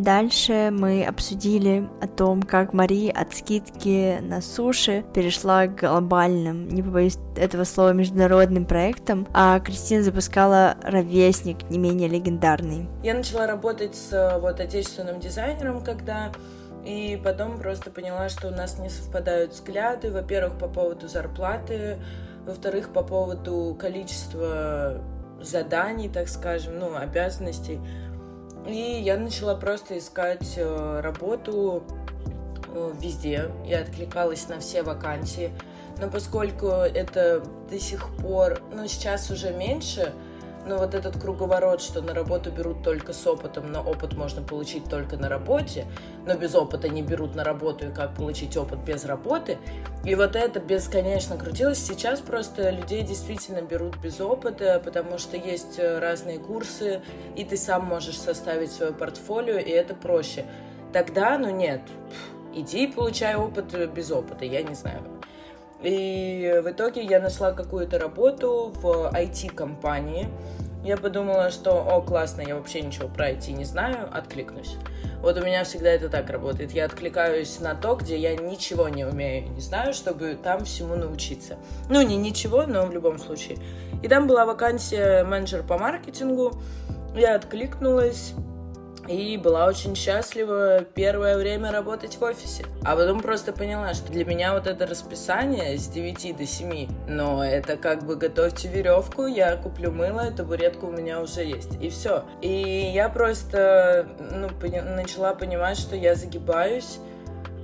Дальше 0.02 0.70
мы 0.72 1.04
обсудили 1.04 1.88
о 2.00 2.08
том, 2.08 2.42
как 2.42 2.72
Мари 2.72 3.08
от 3.08 3.32
скидки 3.36 4.18
на 4.20 4.40
суши 4.40 5.04
перешла 5.14 5.68
к 5.68 5.78
глобальным, 5.78 6.68
не 6.68 6.82
побоюсь 6.82 7.18
этого 7.36 7.62
слова, 7.62 7.92
международным 7.92 8.64
проектам, 8.64 9.28
а 9.32 9.60
Кристина 9.60 10.02
запускала 10.02 10.74
«Ровесник», 10.82 11.70
не 11.70 11.78
менее 11.78 12.08
легендарный. 12.08 12.88
Я 13.04 13.14
начала 13.14 13.46
работать 13.46 13.94
с 13.94 14.40
вот 14.42 14.58
отечественным 14.58 15.20
дизайнером, 15.20 15.84
когда 15.84 16.32
и 16.84 17.20
потом 17.22 17.56
просто 17.58 17.92
поняла, 17.92 18.28
что 18.28 18.48
у 18.48 18.50
нас 18.50 18.80
не 18.80 18.88
совпадают 18.88 19.52
взгляды. 19.52 20.10
Во-первых, 20.10 20.58
по 20.58 20.66
поводу 20.66 21.06
зарплаты, 21.06 21.98
во-вторых, 22.44 22.92
по 22.92 23.04
поводу 23.04 23.76
количества 23.78 25.00
заданий, 25.40 26.08
так 26.08 26.28
скажем, 26.28 26.80
ну, 26.80 26.96
обязанностей. 26.96 27.78
И 28.66 29.00
я 29.04 29.16
начала 29.16 29.54
просто 29.54 29.98
искать 29.98 30.54
э, 30.56 31.00
работу 31.00 31.82
э, 32.68 32.92
везде. 33.00 33.50
Я 33.64 33.80
откликалась 33.80 34.48
на 34.48 34.60
все 34.60 34.82
вакансии. 34.82 35.50
Но 36.00 36.08
поскольку 36.08 36.66
это 36.66 37.42
до 37.70 37.78
сих 37.78 38.08
пор, 38.16 38.60
ну, 38.72 38.86
сейчас 38.86 39.30
уже 39.30 39.52
меньше, 39.52 40.12
но 40.66 40.78
вот 40.78 40.94
этот 40.94 41.20
круговорот, 41.20 41.80
что 41.80 42.02
на 42.02 42.14
работу 42.14 42.50
берут 42.50 42.82
только 42.82 43.12
с 43.12 43.26
опытом, 43.26 43.72
но 43.72 43.82
опыт 43.82 44.14
можно 44.14 44.42
получить 44.42 44.84
только 44.84 45.16
на 45.16 45.28
работе, 45.28 45.86
но 46.26 46.36
без 46.36 46.54
опыта 46.54 46.88
не 46.88 47.02
берут 47.02 47.34
на 47.34 47.44
работу, 47.44 47.86
и 47.86 47.92
как 47.92 48.14
получить 48.14 48.56
опыт 48.56 48.78
без 48.80 49.04
работы. 49.04 49.58
И 50.04 50.14
вот 50.14 50.36
это 50.36 50.60
бесконечно 50.60 51.36
крутилось. 51.36 51.78
Сейчас 51.78 52.20
просто 52.20 52.70
людей 52.70 53.02
действительно 53.02 53.62
берут 53.62 53.96
без 53.98 54.20
опыта, 54.20 54.80
потому 54.84 55.18
что 55.18 55.36
есть 55.36 55.78
э, 55.78 55.98
разные 55.98 56.38
курсы, 56.38 57.02
и 57.36 57.44
ты 57.44 57.56
сам 57.56 57.84
можешь 57.84 58.18
составить 58.18 58.72
свое 58.72 58.92
портфолио, 58.92 59.58
и 59.58 59.70
это 59.70 59.94
проще. 59.94 60.44
Тогда, 60.92 61.38
ну 61.38 61.50
нет, 61.50 61.80
иди 62.54 62.84
и 62.84 62.92
получай 62.92 63.34
опыт 63.34 63.74
без 63.92 64.10
опыта, 64.10 64.44
я 64.44 64.62
не 64.62 64.74
знаю. 64.74 65.02
И 65.82 66.60
в 66.64 66.70
итоге 66.70 67.02
я 67.02 67.20
нашла 67.20 67.52
какую-то 67.52 67.98
работу 67.98 68.72
в 68.76 69.12
IT-компании. 69.12 70.28
Я 70.84 70.96
подумала, 70.96 71.50
что, 71.50 71.72
о, 71.80 72.02
классно, 72.02 72.42
я 72.42 72.56
вообще 72.56 72.80
ничего 72.80 73.08
про 73.08 73.30
IT 73.30 73.52
не 73.52 73.64
знаю, 73.64 74.08
откликнусь. 74.12 74.76
Вот 75.20 75.38
у 75.38 75.44
меня 75.44 75.62
всегда 75.62 75.90
это 75.90 76.08
так 76.08 76.28
работает. 76.30 76.72
Я 76.72 76.86
откликаюсь 76.86 77.60
на 77.60 77.76
то, 77.76 77.94
где 77.94 78.18
я 78.18 78.34
ничего 78.34 78.88
не 78.88 79.04
умею, 79.04 79.48
не 79.50 79.60
знаю, 79.60 79.94
чтобы 79.94 80.36
там 80.42 80.64
всему 80.64 80.96
научиться. 80.96 81.56
Ну, 81.88 82.02
не 82.02 82.16
ничего, 82.16 82.64
но 82.66 82.86
в 82.86 82.92
любом 82.92 83.18
случае. 83.20 83.58
И 84.02 84.08
там 84.08 84.26
была 84.26 84.44
вакансия 84.44 85.22
менеджер 85.22 85.62
по 85.62 85.78
маркетингу. 85.78 86.60
Я 87.14 87.36
откликнулась 87.36 88.34
и 89.08 89.36
была 89.36 89.66
очень 89.66 89.94
счастлива 89.94 90.80
первое 90.94 91.36
время 91.36 91.72
работать 91.72 92.16
в 92.16 92.22
офисе. 92.22 92.64
А 92.84 92.96
потом 92.96 93.20
просто 93.20 93.52
поняла, 93.52 93.94
что 93.94 94.12
для 94.12 94.24
меня 94.24 94.54
вот 94.54 94.66
это 94.66 94.86
расписание 94.86 95.78
с 95.78 95.88
9 95.88 96.36
до 96.36 96.46
7, 96.46 96.88
но 97.08 97.44
это 97.44 97.76
как 97.76 98.04
бы 98.04 98.16
готовьте 98.16 98.68
веревку, 98.68 99.26
я 99.26 99.56
куплю 99.56 99.90
мыло, 99.90 100.30
табуретка 100.30 100.84
у 100.84 100.92
меня 100.92 101.20
уже 101.20 101.42
есть, 101.44 101.80
и 101.80 101.88
все. 101.88 102.24
И 102.40 102.90
я 102.94 103.08
просто 103.08 104.06
ну, 104.18 104.48
поня- 104.48 104.94
начала 104.94 105.34
понимать, 105.34 105.78
что 105.78 105.96
я 105.96 106.14
загибаюсь, 106.14 106.98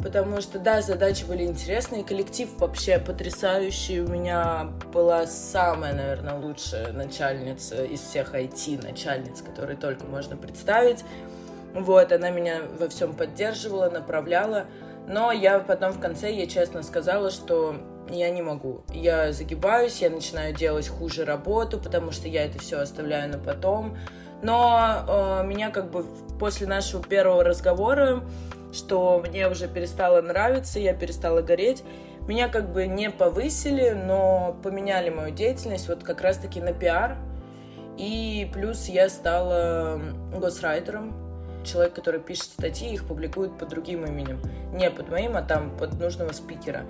потому 0.02 0.40
что, 0.40 0.59
да, 0.59 0.81
задачи 0.81 1.25
были 1.25 1.45
интересные, 1.45 2.05
коллектив 2.05 2.49
вообще 2.59 2.99
потрясающий. 2.99 4.00
У 4.00 4.09
меня 4.09 4.71
была 4.93 5.26
самая, 5.26 5.93
наверное, 5.93 6.35
лучшая 6.35 6.93
начальница 6.93 7.85
из 7.85 8.00
всех 8.00 8.35
IT-начальниц, 8.35 9.43
которые 9.43 9.76
только 9.76 10.05
можно 10.07 10.37
представить. 10.37 11.05
Вот, 11.75 12.12
она 12.12 12.31
меня 12.31 12.62
во 12.78 12.88
всем 12.88 13.14
поддерживала, 13.14 13.90
направляла. 13.90 14.67
Но 15.07 15.33
я 15.33 15.59
потом 15.59 15.93
в 15.93 16.00
конце 16.00 16.31
ей 16.31 16.47
честно 16.47 16.83
сказала, 16.83 17.31
что 17.31 17.76
я 18.11 18.31
не 18.31 18.43
могу. 18.43 18.83
Я 18.93 19.33
загибаюсь, 19.33 20.00
я 20.00 20.11
начинаю 20.11 20.55
делать 20.55 20.88
хуже 20.88 21.25
работу, 21.25 21.78
потому 21.78 22.12
что 22.12 22.28
я 22.28 22.45
это 22.45 22.59
все 22.59 22.78
оставляю 22.78 23.31
на 23.31 23.38
потом. 23.38 23.97
Но 24.43 25.05
э, 25.09 25.47
меня 25.47 25.71
как 25.71 25.90
бы 25.90 26.05
после 26.38 26.67
нашего 26.67 27.02
первого 27.02 27.43
разговора, 27.43 28.23
что 28.72 29.22
мне 29.26 29.48
уже 29.48 29.68
перестало 29.68 30.20
нравиться, 30.20 30.78
я 30.78 30.94
перестала 30.94 31.42
гореть, 31.42 31.84
меня 32.26 32.48
как 32.48 32.72
бы 32.72 32.87
не 32.87 33.10
повысили, 33.10 33.90
но 33.90 34.56
поменяли 34.62 35.08
мою 35.08 35.34
деятельность 35.34 35.88
вот 35.88 36.04
как 36.04 36.20
раз-таки 36.20 36.60
на 36.60 36.72
пиар. 36.75 37.16
И 37.96 38.48
плюс 38.52 38.87
я 38.88 39.08
стала 39.08 40.00
госрайтером, 40.37 41.14
человек, 41.64 41.94
который 41.94 42.20
пишет 42.20 42.44
статьи, 42.44 42.92
их 42.92 43.06
публикует 43.06 43.56
под 43.58 43.70
другим 43.70 44.04
именем. 44.04 44.40
Не 44.72 44.90
под 44.90 45.08
моим, 45.10 45.37
а 45.37 45.42
там 45.42 45.76
под 45.76 45.98
нужного 45.98 46.32
спикера. 46.32 46.84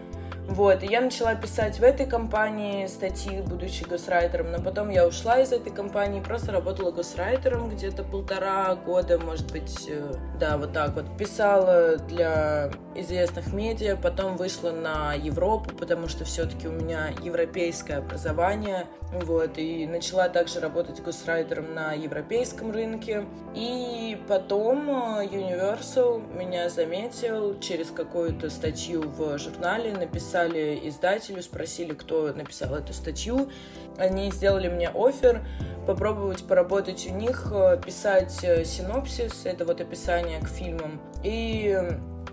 Вот, 0.48 0.82
и 0.82 0.86
я 0.86 1.02
начала 1.02 1.34
писать 1.34 1.78
в 1.78 1.82
этой 1.82 2.06
компании 2.06 2.86
статьи, 2.86 3.42
будучи 3.42 3.84
госрайтером, 3.84 4.50
но 4.50 4.62
потом 4.62 4.88
я 4.88 5.06
ушла 5.06 5.40
из 5.40 5.52
этой 5.52 5.70
компании, 5.70 6.22
просто 6.22 6.52
работала 6.52 6.90
госрайтером 6.90 7.68
где-то 7.68 8.02
полтора 8.02 8.74
года, 8.74 9.18
может 9.18 9.52
быть, 9.52 9.86
э, 9.90 10.14
да, 10.40 10.56
вот 10.56 10.72
так 10.72 10.94
вот. 10.94 11.04
Писала 11.18 11.98
для 11.98 12.70
известных 12.94 13.52
медиа, 13.52 13.96
потом 13.96 14.38
вышла 14.38 14.70
на 14.70 15.12
Европу, 15.12 15.74
потому 15.76 16.08
что 16.08 16.24
все-таки 16.24 16.66
у 16.66 16.72
меня 16.72 17.08
европейское 17.22 17.98
образование, 17.98 18.86
вот, 19.12 19.58
и 19.58 19.86
начала 19.86 20.30
также 20.30 20.60
работать 20.60 21.02
госрайтером 21.02 21.74
на 21.74 21.92
европейском 21.92 22.72
рынке. 22.72 23.26
И 23.54 24.18
потом 24.26 24.88
э, 24.88 25.26
Universal 25.26 26.34
меня 26.34 26.70
заметил 26.70 27.60
через 27.60 27.90
какую-то 27.90 28.48
статью 28.48 29.02
в 29.02 29.38
журнале, 29.38 29.92
написал 29.92 30.37
написали 30.38 30.88
издателю, 30.88 31.42
спросили, 31.42 31.94
кто 31.94 32.32
написал 32.32 32.74
эту 32.74 32.92
статью. 32.92 33.50
Они 33.96 34.30
сделали 34.30 34.68
мне 34.68 34.90
офер 34.90 35.44
попробовать 35.86 36.46
поработать 36.46 37.08
у 37.10 37.14
них, 37.14 37.48
э, 37.50 37.80
писать 37.84 38.38
э, 38.42 38.64
синопсис, 38.64 39.44
это 39.44 39.64
вот 39.64 39.80
описание 39.80 40.38
к 40.40 40.48
фильмам, 40.48 41.00
и 41.24 41.76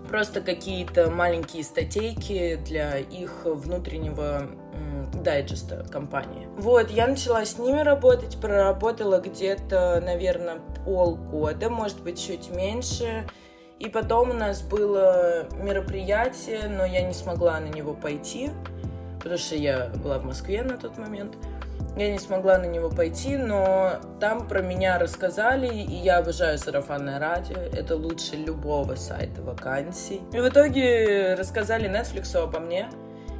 просто 0.08 0.40
какие-то 0.40 1.10
маленькие 1.10 1.64
статейки 1.64 2.56
для 2.64 2.98
их 2.98 3.44
внутреннего 3.44 4.48
дайджеста 5.24 5.84
компании. 5.90 6.46
Вот, 6.58 6.90
я 6.90 7.06
начала 7.06 7.44
с 7.44 7.58
ними 7.58 7.80
работать, 7.80 8.40
проработала 8.40 9.18
где-то, 9.20 10.00
наверное, 10.04 10.58
полгода, 10.84 11.70
может 11.70 12.00
быть, 12.02 12.24
чуть 12.24 12.50
меньше. 12.50 13.26
И 13.78 13.88
потом 13.88 14.30
у 14.30 14.32
нас 14.32 14.62
было 14.62 15.46
мероприятие, 15.60 16.68
но 16.68 16.84
я 16.86 17.02
не 17.02 17.12
смогла 17.12 17.60
на 17.60 17.66
него 17.66 17.92
пойти, 17.92 18.50
потому 19.18 19.36
что 19.36 19.54
я 19.56 19.90
была 20.02 20.18
в 20.18 20.24
Москве 20.24 20.62
на 20.62 20.78
тот 20.78 20.96
момент. 20.96 21.34
Я 21.96 22.10
не 22.10 22.18
смогла 22.18 22.58
на 22.58 22.66
него 22.66 22.90
пойти, 22.90 23.36
но 23.36 23.92
там 24.20 24.46
про 24.46 24.60
меня 24.60 24.98
рассказали, 24.98 25.74
и 25.74 25.94
я 25.94 26.18
обожаю 26.18 26.58
сарафанное 26.58 27.18
радио. 27.18 27.56
Это 27.56 27.96
лучше 27.96 28.36
любого 28.36 28.94
сайта 28.96 29.42
вакансий. 29.42 30.20
И 30.32 30.38
в 30.38 30.48
итоге 30.48 31.34
рассказали 31.34 31.88
Netflix 31.88 32.36
обо 32.36 32.60
мне. 32.60 32.88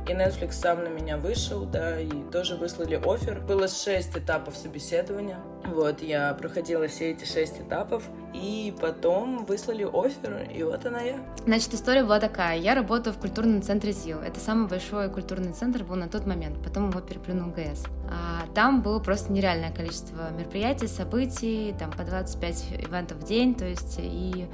И 0.08 0.12
Netflix 0.12 0.52
сам 0.52 0.84
на 0.84 0.88
меня 0.88 1.16
вышел, 1.16 1.64
да, 1.64 2.00
и 2.00 2.08
тоже 2.30 2.54
выслали 2.54 2.94
офер. 2.94 3.40
Было 3.40 3.66
шесть 3.66 4.16
этапов 4.16 4.56
собеседования. 4.56 5.38
Вот, 5.64 6.00
я 6.00 6.32
проходила 6.34 6.86
все 6.86 7.10
эти 7.10 7.24
шесть 7.24 7.60
этапов, 7.60 8.04
и 8.32 8.72
потом 8.80 9.44
выслали 9.46 9.82
офер, 9.82 10.48
и 10.48 10.62
вот 10.62 10.86
она 10.86 11.00
я. 11.00 11.18
Значит, 11.44 11.74
история 11.74 12.04
была 12.04 12.20
такая. 12.20 12.56
Я 12.56 12.76
работаю 12.76 13.14
в 13.14 13.18
культурном 13.18 13.62
центре 13.62 13.90
ЗИЛ. 13.90 14.20
Это 14.20 14.38
самый 14.38 14.68
большой 14.68 15.10
культурный 15.10 15.52
центр 15.52 15.82
был 15.82 15.96
на 15.96 16.08
тот 16.08 16.24
момент. 16.24 16.62
Потом 16.62 16.90
его 16.90 17.00
переплюнул 17.00 17.50
ГС. 17.50 17.82
А, 18.08 18.46
там 18.54 18.82
было 18.82 19.00
просто 19.00 19.32
нереальное 19.32 19.72
количество 19.72 20.30
мероприятий, 20.30 20.86
событий, 20.86 21.74
там 21.76 21.90
по 21.90 22.04
25 22.04 22.66
ивентов 22.78 23.18
в 23.18 23.24
день, 23.24 23.56
то 23.56 23.64
есть 23.64 23.96
и 23.98 24.46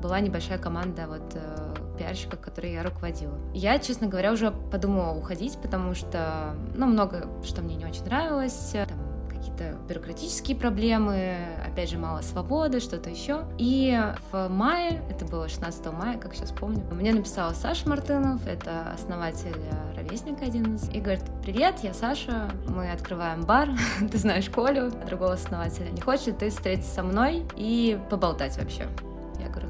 была 0.00 0.20
небольшая 0.20 0.58
команда 0.58 1.06
вот 1.08 1.34
э, 1.34 1.74
пиарщиков, 1.98 2.40
которые 2.40 2.74
я 2.74 2.82
руководила. 2.82 3.34
Я, 3.52 3.78
честно 3.78 4.06
говоря, 4.06 4.32
уже 4.32 4.50
подумала 4.50 5.16
уходить, 5.16 5.58
потому 5.60 5.94
что, 5.94 6.54
ну, 6.74 6.86
много 6.86 7.28
что 7.44 7.62
мне 7.62 7.76
не 7.76 7.84
очень 7.84 8.04
нравилось, 8.04 8.72
там, 8.72 8.98
какие-то 9.28 9.76
бюрократические 9.88 10.56
проблемы, 10.56 11.36
опять 11.66 11.90
же, 11.90 11.98
мало 11.98 12.22
свободы, 12.22 12.80
что-то 12.80 13.10
еще. 13.10 13.44
И 13.56 13.98
в 14.32 14.48
мае, 14.48 15.02
это 15.10 15.24
было 15.24 15.48
16 15.48 15.92
мая, 15.92 16.18
как 16.18 16.34
сейчас 16.34 16.50
помню, 16.50 16.82
мне 16.92 17.12
написал 17.12 17.54
Саша 17.54 17.88
Мартынов, 17.88 18.46
это 18.46 18.92
основатель 18.92 19.56
ровесника 19.96 20.44
один 20.44 20.76
из, 20.76 20.88
и 20.90 21.00
говорит, 21.00 21.24
привет, 21.42 21.76
я 21.82 21.94
Саша, 21.94 22.50
мы 22.68 22.90
открываем 22.90 23.42
бар, 23.42 23.70
ты 24.10 24.18
знаешь 24.18 24.48
Колю, 24.50 24.90
другого 24.90 25.34
основателя, 25.34 25.90
не 25.90 26.00
хочешь 26.00 26.34
ты 26.38 26.50
встретиться 26.50 26.94
со 26.94 27.02
мной 27.02 27.46
и 27.56 27.98
поболтать 28.10 28.58
вообще? 28.58 28.86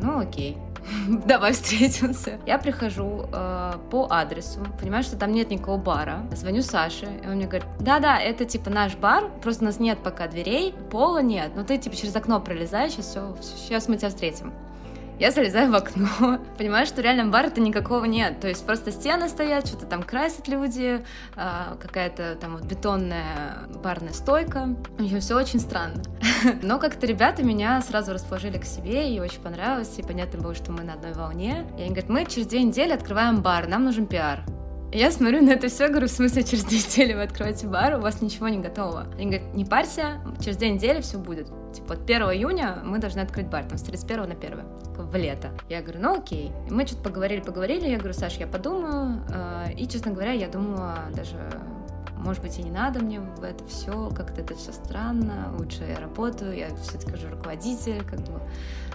Ну 0.00 0.20
окей, 0.20 0.56
давай 1.26 1.52
встретимся. 1.52 2.38
Я 2.46 2.58
прихожу 2.58 3.26
э, 3.32 3.72
по 3.90 4.06
адресу, 4.10 4.60
понимаю, 4.80 5.02
что 5.02 5.16
там 5.16 5.32
нет 5.32 5.50
никакого 5.50 5.78
бара. 5.78 6.26
Звоню 6.32 6.62
Саше, 6.62 7.06
и 7.22 7.26
он 7.26 7.34
мне 7.36 7.46
говорит, 7.46 7.66
да-да, 7.80 8.18
это 8.18 8.44
типа 8.44 8.70
наш 8.70 8.96
бар, 8.96 9.30
просто 9.42 9.64
у 9.64 9.66
нас 9.66 9.80
нет 9.80 9.98
пока 10.02 10.28
дверей, 10.28 10.74
пола 10.90 11.22
нет, 11.22 11.52
но 11.54 11.64
ты 11.64 11.78
типа 11.78 11.96
через 11.96 12.14
окно 12.16 12.40
пролезаешь, 12.40 12.96
и 12.98 13.02
все, 13.02 13.36
сейчас 13.40 13.88
мы 13.88 13.96
тебя 13.96 14.08
встретим. 14.08 14.52
Я 15.18 15.32
залезаю 15.32 15.70
в 15.72 15.74
окно, 15.74 16.38
понимаю, 16.58 16.86
что 16.86 17.02
реально 17.02 17.26
бара-то 17.26 17.60
никакого 17.60 18.04
нет. 18.04 18.40
То 18.40 18.48
есть 18.48 18.64
просто 18.64 18.92
стены 18.92 19.28
стоят, 19.28 19.66
что-то 19.66 19.86
там 19.86 20.02
красят 20.02 20.46
люди, 20.46 21.04
а, 21.34 21.76
какая-то 21.80 22.36
там 22.40 22.56
вот 22.56 22.64
бетонная 22.64 23.66
барная 23.82 24.12
стойка. 24.12 24.76
Еще 24.98 25.18
все 25.18 25.36
очень 25.36 25.58
странно. 25.58 26.02
Но 26.62 26.78
как-то 26.78 27.06
ребята 27.06 27.42
меня 27.42 27.80
сразу 27.82 28.12
расположили 28.12 28.58
к 28.58 28.64
себе, 28.64 29.12
и 29.12 29.18
очень 29.18 29.40
понравилось, 29.40 29.98
и 29.98 30.02
понятно 30.02 30.40
было, 30.40 30.54
что 30.54 30.70
мы 30.70 30.84
на 30.84 30.94
одной 30.94 31.12
волне. 31.14 31.66
И 31.76 31.80
они 31.80 31.90
говорят, 31.90 32.08
мы 32.08 32.24
через 32.24 32.46
две 32.46 32.62
недели 32.62 32.92
открываем 32.92 33.42
бар, 33.42 33.66
нам 33.66 33.84
нужен 33.84 34.06
пиар. 34.06 34.44
Я 34.90 35.10
смотрю 35.10 35.42
на 35.42 35.50
это 35.50 35.68
все, 35.68 35.88
говорю, 35.88 36.06
в 36.06 36.10
смысле, 36.10 36.42
через 36.44 36.64
две 36.64 36.78
недели 36.78 37.12
вы 37.12 37.22
откроете 37.22 37.66
бар, 37.66 37.98
у 37.98 38.00
вас 38.00 38.22
ничего 38.22 38.48
не 38.48 38.58
готово. 38.58 39.06
Они 39.18 39.26
говорят, 39.26 39.54
не 39.54 39.66
парься, 39.66 40.20
через 40.40 40.56
две 40.56 40.70
недели 40.70 41.02
все 41.02 41.18
будет. 41.18 41.48
Типа, 41.74 41.88
вот 41.88 42.04
1 42.04 42.22
июня 42.22 42.78
мы 42.82 42.98
должны 42.98 43.20
открыть 43.20 43.48
бар, 43.48 43.64
там, 43.64 43.76
с 43.76 43.82
31 43.82 44.28
на 44.28 44.34
1 44.34 44.62
в 44.96 45.14
лето. 45.14 45.50
Я 45.68 45.82
говорю, 45.82 46.00
ну 46.00 46.16
окей. 46.16 46.52
И 46.66 46.72
мы 46.72 46.86
что-то 46.86 47.02
поговорили, 47.02 47.40
поговорили, 47.40 47.86
я 47.86 47.98
говорю, 47.98 48.14
Саш, 48.14 48.38
я 48.38 48.46
подумаю. 48.46 49.20
Э, 49.30 49.72
и, 49.74 49.86
честно 49.86 50.12
говоря, 50.12 50.32
я 50.32 50.48
думала 50.48 50.96
даже 51.14 51.36
может 52.18 52.42
быть, 52.42 52.58
и 52.58 52.62
не 52.62 52.70
надо 52.70 53.00
мне 53.00 53.20
в 53.20 53.44
это 53.44 53.64
все, 53.66 54.10
как-то 54.10 54.40
это 54.40 54.54
все 54.56 54.72
странно, 54.72 55.54
лучше 55.56 55.84
я 55.84 56.00
работаю, 56.00 56.56
я 56.56 56.68
все-таки 56.82 57.14
уже 57.14 57.30
руководитель, 57.30 58.02
как 58.04 58.18
бы. 58.20 58.40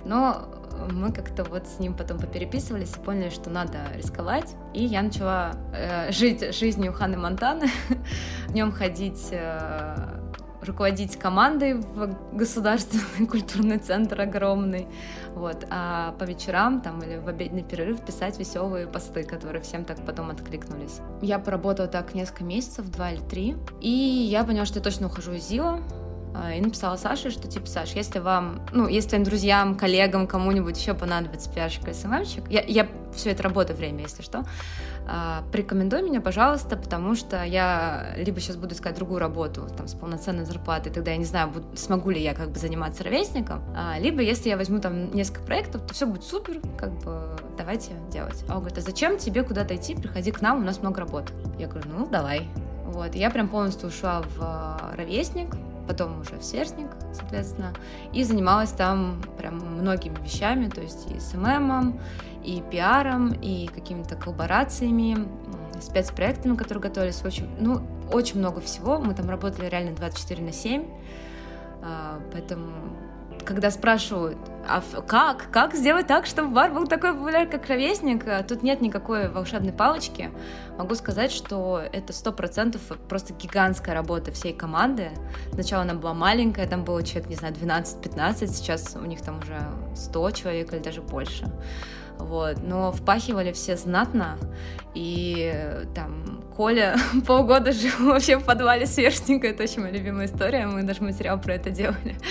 Но 0.05 0.45
мы 0.91 1.11
как-то 1.11 1.43
вот 1.43 1.67
с 1.67 1.79
ним 1.79 1.93
потом 1.93 2.19
попереписывались 2.19 2.95
и 2.95 2.99
поняли, 2.99 3.29
что 3.29 3.49
надо 3.49 3.79
рисковать. 3.95 4.55
И 4.73 4.83
я 4.83 5.01
начала 5.01 5.53
э, 5.73 6.11
жить 6.11 6.55
жизнью 6.55 6.93
Ханы 6.93 7.17
Монтаны, 7.17 7.67
в 8.47 8.53
нем 8.53 8.71
ходить 8.71 9.29
э, 9.31 10.23
руководить 10.63 11.17
командой 11.17 11.75
в 11.75 12.15
государственный 12.33 13.27
культурный 13.29 13.77
центр 13.77 14.21
огромный, 14.21 14.87
вот, 15.33 15.65
а 15.69 16.13
по 16.13 16.23
вечерам 16.23 16.81
там 16.81 17.01
или 17.01 17.17
в 17.17 17.27
обеденный 17.27 17.63
перерыв 17.63 18.01
писать 18.01 18.39
веселые 18.39 18.87
посты, 18.87 19.23
которые 19.23 19.61
всем 19.61 19.85
так 19.85 19.97
потом 20.05 20.29
откликнулись. 20.29 20.99
Я 21.21 21.39
поработала 21.39 21.87
так 21.87 22.13
несколько 22.13 22.43
месяцев, 22.43 22.89
два 22.89 23.11
или 23.11 23.21
три, 23.21 23.55
и 23.81 23.89
я 23.89 24.43
поняла, 24.43 24.65
что 24.65 24.79
я 24.79 24.83
точно 24.83 25.07
ухожу 25.07 25.33
из 25.33 25.47
ЗИЛа, 25.47 25.79
и 26.55 26.61
написала 26.61 26.95
Саше, 26.95 27.29
что 27.29 27.47
типа, 27.47 27.67
Саш, 27.67 27.91
если 27.91 28.19
вам, 28.19 28.61
ну, 28.71 28.87
если 28.87 29.09
твоим 29.09 29.23
друзьям, 29.23 29.75
коллегам, 29.75 30.27
кому-нибудь 30.27 30.77
еще 30.77 30.93
понадобится 30.93 31.49
пиарщик 31.49 31.83
или 31.83 31.93
СММщик, 31.93 32.49
я, 32.49 32.61
я 32.61 32.87
все 33.13 33.31
это 33.31 33.43
работаю 33.43 33.77
время, 33.77 34.01
если 34.01 34.23
что, 34.23 34.43
а, 35.05 35.43
порекомендуй 35.51 36.01
меня, 36.01 36.21
пожалуйста, 36.21 36.77
потому 36.77 37.15
что 37.15 37.43
я 37.43 38.13
либо 38.17 38.39
сейчас 38.39 38.55
буду 38.55 38.73
искать 38.73 38.95
другую 38.95 39.19
работу, 39.19 39.67
там, 39.77 39.87
с 39.87 39.93
полноценной 39.93 40.45
зарплатой, 40.45 40.91
тогда 40.91 41.11
я 41.11 41.17
не 41.17 41.25
знаю, 41.25 41.49
буду, 41.49 41.65
смогу 41.75 42.09
ли 42.09 42.21
я 42.21 42.33
как 42.33 42.51
бы 42.51 42.59
заниматься 42.59 43.03
ровесником, 43.03 43.61
а, 43.75 43.99
либо 43.99 44.21
если 44.21 44.49
я 44.49 44.57
возьму 44.57 44.79
там 44.79 45.13
несколько 45.13 45.41
проектов, 45.41 45.85
то 45.85 45.93
все 45.93 46.05
будет 46.05 46.23
супер, 46.23 46.59
как 46.77 46.91
бы 47.03 47.37
давайте 47.57 47.91
делать. 48.11 48.43
А 48.47 48.53
он 48.53 48.59
говорит, 48.59 48.77
а 48.77 48.81
зачем 48.81 49.17
тебе 49.17 49.43
куда-то 49.43 49.75
идти, 49.75 49.95
приходи 49.95 50.31
к 50.31 50.41
нам, 50.41 50.59
у 50.59 50.65
нас 50.65 50.81
много 50.81 51.01
работы. 51.01 51.33
Я 51.59 51.67
говорю, 51.67 51.89
ну, 51.95 52.07
давай. 52.07 52.47
Вот, 52.85 53.15
я 53.15 53.29
прям 53.29 53.49
полностью 53.49 53.89
ушла 53.89 54.21
в 54.21 54.39
а, 54.39 54.93
ровесник, 54.95 55.55
потом 55.87 56.21
уже 56.21 56.37
в 56.37 56.43
Сверстник, 56.43 56.87
соответственно, 57.13 57.73
и 58.13 58.23
занималась 58.23 58.71
там 58.71 59.21
прям 59.37 59.57
многими 59.57 60.15
вещами, 60.23 60.69
то 60.69 60.81
есть 60.81 61.11
и 61.11 61.19
СММом, 61.19 61.99
и 62.43 62.63
пиаром, 62.71 63.31
и 63.31 63.67
какими-то 63.67 64.15
коллаборациями, 64.15 65.27
спецпроектами, 65.81 66.55
которые 66.55 66.81
готовились. 66.81 67.21
В 67.21 67.25
общем, 67.25 67.49
ну, 67.59 67.81
очень 68.11 68.39
много 68.39 68.61
всего. 68.61 68.99
Мы 68.99 69.13
там 69.13 69.29
работали 69.29 69.67
реально 69.67 69.95
24 69.95 70.43
на 70.43 70.51
7, 70.51 70.85
а, 71.81 72.19
поэтому 72.31 72.71
когда 73.43 73.71
спрашивают, 73.71 74.37
а 74.67 74.81
как, 75.07 75.51
как 75.51 75.73
сделать 75.75 76.07
так, 76.07 76.25
чтобы 76.25 76.49
бар 76.49 76.71
был 76.71 76.87
такой 76.87 77.13
популярный, 77.13 77.49
как 77.49 77.67
ровесник, 77.67 78.27
а 78.27 78.43
тут 78.43 78.63
нет 78.63 78.81
никакой 78.81 79.29
волшебной 79.29 79.73
палочки, 79.73 80.31
могу 80.77 80.95
сказать, 80.95 81.31
что 81.31 81.81
это 81.91 82.13
сто 82.13 82.31
процентов 82.31 82.81
просто 83.09 83.33
гигантская 83.33 83.93
работа 83.93 84.31
всей 84.31 84.53
команды. 84.53 85.11
Сначала 85.51 85.83
она 85.83 85.93
была 85.93 86.13
маленькая, 86.13 86.67
там 86.67 86.83
было 86.83 87.03
человек, 87.03 87.29
не 87.29 87.35
знаю, 87.35 87.53
12-15, 87.53 88.47
сейчас 88.47 88.95
у 88.95 89.05
них 89.05 89.21
там 89.21 89.39
уже 89.39 89.59
100 89.95 90.31
человек 90.31 90.73
или 90.73 90.79
даже 90.79 91.01
больше. 91.01 91.51
Вот. 92.17 92.57
Но 92.63 92.91
впахивали 92.91 93.51
все 93.51 93.75
знатно, 93.75 94.37
и 94.93 95.83
там 95.95 96.42
Коля 96.55 96.97
полгода 97.27 97.71
жил 97.71 97.91
вообще 97.99 98.37
в 98.37 98.43
подвале 98.43 98.85
сверстника, 98.85 99.47
это 99.47 99.63
очень 99.63 99.81
моя 99.81 99.93
любимая 99.93 100.27
история, 100.27 100.67
мы 100.67 100.83
даже 100.83 101.03
материал 101.03 101.39
про 101.39 101.55
это 101.55 101.69
делали. 101.69 102.15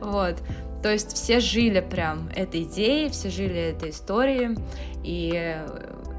Вот. 0.00 0.36
То 0.82 0.90
есть 0.90 1.14
все 1.14 1.38
жили 1.38 1.78
прям 1.78 2.28
этой 2.34 2.64
идеей, 2.64 3.08
все 3.10 3.30
жили 3.30 3.70
этой 3.70 3.90
историей, 3.90 4.58
и 5.04 5.56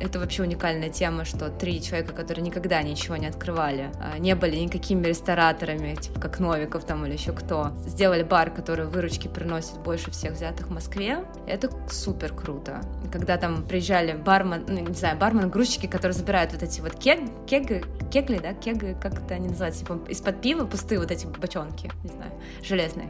это 0.03 0.19
вообще 0.19 0.43
уникальная 0.43 0.89
тема, 0.89 1.23
что 1.23 1.49
три 1.49 1.81
человека, 1.81 2.13
которые 2.13 2.43
никогда 2.43 2.81
ничего 2.81 3.15
не 3.15 3.27
открывали, 3.27 3.89
а, 4.01 4.17
не 4.19 4.35
были 4.35 4.57
никакими 4.57 5.07
рестораторами, 5.07 5.95
типа 5.95 6.19
как 6.19 6.39
Новиков 6.39 6.83
там 6.85 7.05
или 7.05 7.13
еще 7.13 7.31
кто, 7.31 7.71
сделали 7.87 8.23
бар, 8.23 8.51
который 8.51 8.85
выручки 8.85 9.27
приносит 9.27 9.79
больше 9.79 10.11
всех 10.11 10.33
взятых 10.33 10.67
в 10.67 10.71
Москве. 10.71 11.23
Это 11.47 11.69
супер 11.89 12.33
круто. 12.33 12.81
Когда 13.11 13.37
там 13.37 13.63
приезжали 13.63 14.13
бармен, 14.13 14.65
ну, 14.67 14.79
не 14.79 14.93
знаю, 14.93 15.17
бармен-грузчики, 15.17 15.87
которые 15.87 16.13
забирают 16.13 16.51
вот 16.51 16.63
эти 16.63 16.81
вот 16.81 16.95
кег, 16.95 17.19
кег, 17.47 17.87
кегли, 18.11 18.39
да, 18.39 18.53
кеги, 18.53 18.97
как 19.01 19.13
это 19.13 19.35
они 19.35 19.47
называются, 19.47 19.81
типа 19.85 19.99
из-под 20.09 20.41
пива 20.41 20.65
пустые 20.65 20.99
вот 20.99 21.11
эти 21.11 21.25
бочонки, 21.25 21.89
не 22.03 22.09
знаю, 22.09 22.31
железные 22.61 23.09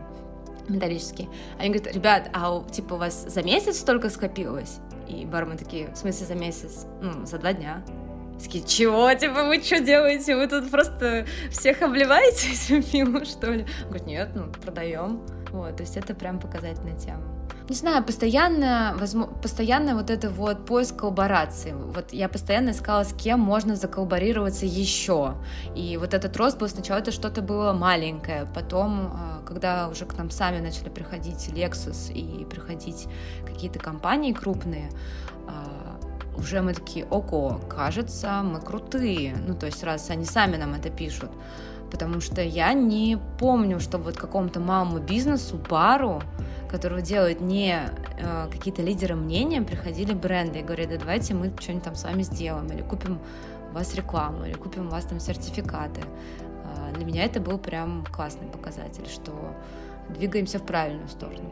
металлические. 0.69 1.29
Они 1.59 1.69
говорят, 1.69 1.93
ребят, 1.93 2.29
а 2.33 2.63
типа 2.71 2.95
у 2.95 2.97
вас 2.97 3.25
за 3.27 3.43
месяц 3.43 3.79
столько 3.79 4.09
скопилось? 4.09 4.79
И 5.07 5.25
бармен 5.25 5.57
такие, 5.57 5.91
в 5.91 5.97
смысле 5.97 6.25
за 6.25 6.35
месяц? 6.35 6.85
Ну, 7.01 7.25
за 7.25 7.37
два 7.37 7.53
дня. 7.53 7.83
Такие, 8.41 8.63
чего? 8.63 9.13
Типа, 9.13 9.45
вы 9.45 9.61
что 9.61 9.79
делаете? 9.79 10.35
Вы 10.35 10.47
тут 10.47 10.69
просто 10.71 11.25
всех 11.51 11.81
обливаете 11.81 12.51
этим 12.51 12.83
пивом, 12.91 13.25
что 13.25 13.51
ли? 13.51 13.65
Говорит, 13.85 14.07
нет, 14.07 14.29
ну, 14.35 14.51
продаем. 14.61 15.21
Вот, 15.51 15.77
то 15.77 15.83
есть 15.83 15.97
это 15.97 16.13
прям 16.13 16.39
показательная 16.39 16.97
тема. 16.97 17.32
Не 17.69 17.75
знаю, 17.75 18.03
постоянно, 18.03 18.93
возможно, 18.99 19.33
постоянно 19.41 19.95
вот 19.95 20.09
это 20.09 20.29
вот 20.29 20.65
поиск 20.65 20.97
коллаборации. 20.97 21.73
Вот 21.73 22.11
я 22.11 22.27
постоянно 22.27 22.71
искала, 22.71 23.03
с 23.03 23.13
кем 23.13 23.39
можно 23.39 23.77
заколлаборироваться 23.77 24.65
еще. 24.65 25.35
И 25.73 25.95
вот 25.95 26.13
этот 26.13 26.35
рост 26.35 26.59
был 26.59 26.67
сначала 26.67 26.99
это 26.99 27.11
что-то 27.11 27.41
было 27.41 27.71
маленькое, 27.71 28.47
потом, 28.53 29.11
а, 29.13 29.41
когда 29.45 29.87
уже 29.87 30.05
к 30.05 30.17
нам 30.17 30.29
сами 30.29 30.59
начали 30.59 30.89
приходить 30.89 31.47
Lexus 31.53 32.11
и 32.11 32.43
приходить 32.43 33.07
какие-то 33.45 33.79
компании 33.79 34.33
крупные, 34.33 34.89
а, 35.47 35.99
уже 36.37 36.61
мы 36.61 36.73
такие, 36.73 37.05
ого, 37.05 37.61
кажется, 37.69 38.41
мы 38.43 38.59
крутые. 38.59 39.37
Ну, 39.47 39.55
то 39.55 39.67
есть, 39.67 39.83
раз 39.85 40.09
они 40.09 40.25
сами 40.25 40.57
нам 40.57 40.73
это 40.73 40.89
пишут. 40.89 41.31
Потому 41.89 42.19
что 42.19 42.41
я 42.41 42.73
не 42.73 43.17
помню, 43.39 43.79
что 43.79 43.99
вот 43.99 44.17
какому-то 44.17 44.59
малому 44.59 44.97
бизнесу, 44.99 45.57
бару, 45.69 46.21
которого 46.73 47.03
делают 47.03 47.39
не 47.39 47.75
э, 48.17 48.49
какие-то 48.51 48.81
лидеры 48.81 49.13
мнения, 49.13 49.61
приходили 49.61 50.11
бренды 50.11 50.59
и 50.59 50.63
говорили, 50.63 50.93
да 50.93 50.97
давайте 50.97 51.35
мы 51.35 51.53
что-нибудь 51.59 51.83
там 51.83 51.93
с 51.93 52.03
вами 52.03 52.23
сделаем, 52.23 52.65
или 52.65 52.81
купим 52.81 53.19
у 53.69 53.75
вас 53.75 53.93
рекламу, 53.93 54.45
или 54.45 54.53
купим 54.53 54.87
у 54.87 54.89
вас 54.89 55.05
там 55.05 55.19
сертификаты. 55.19 56.01
Э, 56.01 56.91
для 56.95 57.05
меня 57.05 57.25
это 57.25 57.39
был 57.39 57.59
прям 57.59 58.03
классный 58.11 58.47
показатель, 58.47 59.05
что 59.07 59.55
двигаемся 60.09 60.57
в 60.57 60.65
правильную 60.65 61.09
сторону. 61.09 61.51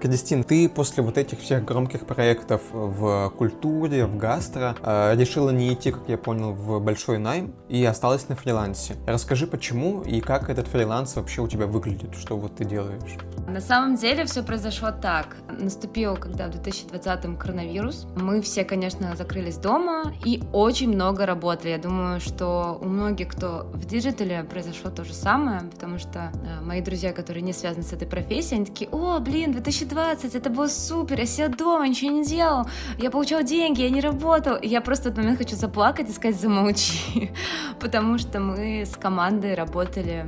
Кристин, 0.00 0.44
ты 0.44 0.68
после 0.68 1.02
вот 1.02 1.18
этих 1.18 1.40
всех 1.40 1.64
громких 1.64 2.06
проектов 2.06 2.62
в 2.72 3.32
культуре, 3.36 4.06
в 4.06 4.16
гастро, 4.16 4.74
э, 4.82 5.14
решила 5.16 5.50
не 5.50 5.72
идти, 5.72 5.92
как 5.92 6.08
я 6.08 6.18
понял, 6.18 6.52
в 6.52 6.80
большой 6.80 7.18
найм 7.18 7.54
и 7.68 7.84
осталась 7.84 8.28
на 8.28 8.36
фрилансе. 8.36 8.96
Расскажи, 9.06 9.46
почему 9.46 10.02
и 10.02 10.20
как 10.20 10.50
этот 10.50 10.68
фриланс 10.68 11.16
вообще 11.16 11.42
у 11.42 11.48
тебя 11.48 11.66
выглядит, 11.66 12.14
что 12.14 12.36
вот 12.36 12.56
ты 12.56 12.64
делаешь? 12.64 13.18
На 13.48 13.60
самом 13.60 13.96
деле 13.96 14.24
все 14.24 14.42
произошло 14.42 14.90
так. 14.90 15.36
Наступил, 15.48 16.16
когда 16.16 16.48
в 16.48 16.50
2020-м 16.50 17.36
коронавирус. 17.36 18.06
Мы 18.16 18.40
все, 18.40 18.64
конечно, 18.64 19.14
закрылись 19.16 19.56
дома 19.56 20.14
и 20.24 20.42
очень 20.52 20.92
много 20.92 21.26
работали. 21.26 21.70
Я 21.70 21.78
думаю, 21.78 22.20
что 22.20 22.78
у 22.80 22.86
многих, 22.86 23.28
кто 23.28 23.70
в 23.72 23.84
диджитале, 23.84 24.44
произошло 24.44 24.90
то 24.90 25.04
же 25.04 25.12
самое, 25.12 25.62
потому 25.62 25.98
что 25.98 26.32
э, 26.32 26.64
мои 26.64 26.80
друзья, 26.80 27.12
которые 27.12 27.42
не 27.42 27.52
связаны 27.52 27.82
с 27.82 27.92
этой 27.92 28.06
профессией, 28.06 28.56
они 28.56 28.66
такие, 28.66 28.90
о, 28.90 29.18
блин, 29.18 29.52
2020, 29.52 29.81
это 29.84 30.50
было 30.50 30.68
супер, 30.68 31.18
я 31.18 31.26
сидел 31.26 31.50
дома, 31.50 31.88
ничего 31.88 32.10
не 32.10 32.24
делал, 32.24 32.66
я 32.98 33.10
получал 33.10 33.42
деньги, 33.42 33.82
я 33.82 33.90
не 33.90 34.00
работал. 34.00 34.56
И 34.56 34.68
я 34.68 34.80
просто 34.80 35.04
в 35.04 35.06
этот 35.12 35.18
момент 35.18 35.38
хочу 35.38 35.56
заплакать 35.56 36.08
и 36.08 36.12
сказать, 36.12 36.40
замолчи, 36.40 37.32
потому 37.80 38.18
что 38.18 38.40
мы 38.40 38.82
с 38.82 38.96
командой 38.96 39.54
работали 39.54 40.26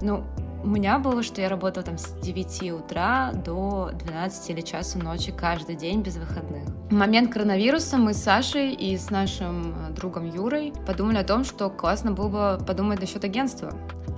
ну, 0.00 0.24
у 0.62 0.66
меня 0.66 0.98
было, 0.98 1.22
что 1.22 1.40
я 1.40 1.48
работала 1.48 1.84
там 1.84 1.98
с 1.98 2.12
9 2.22 2.72
утра 2.72 3.32
до 3.32 3.90
12 3.92 4.50
или 4.50 4.60
часу 4.62 4.98
ночи 4.98 5.32
каждый 5.32 5.76
день 5.76 6.02
без 6.02 6.16
выходных. 6.16 6.64
В 6.90 6.92
момент 6.92 7.32
коронавируса 7.32 7.98
мы 7.98 8.14
с 8.14 8.22
Сашей 8.22 8.72
и 8.72 8.96
с 8.96 9.10
нашим 9.10 9.74
э, 9.74 9.92
другом 9.92 10.30
Юрой 10.30 10.72
подумали 10.86 11.18
о 11.18 11.24
том, 11.24 11.44
что 11.44 11.68
классно 11.70 12.12
было 12.12 12.56
бы 12.56 12.64
подумать 12.64 13.00
насчет 13.00 13.24
агентства. 13.24 13.72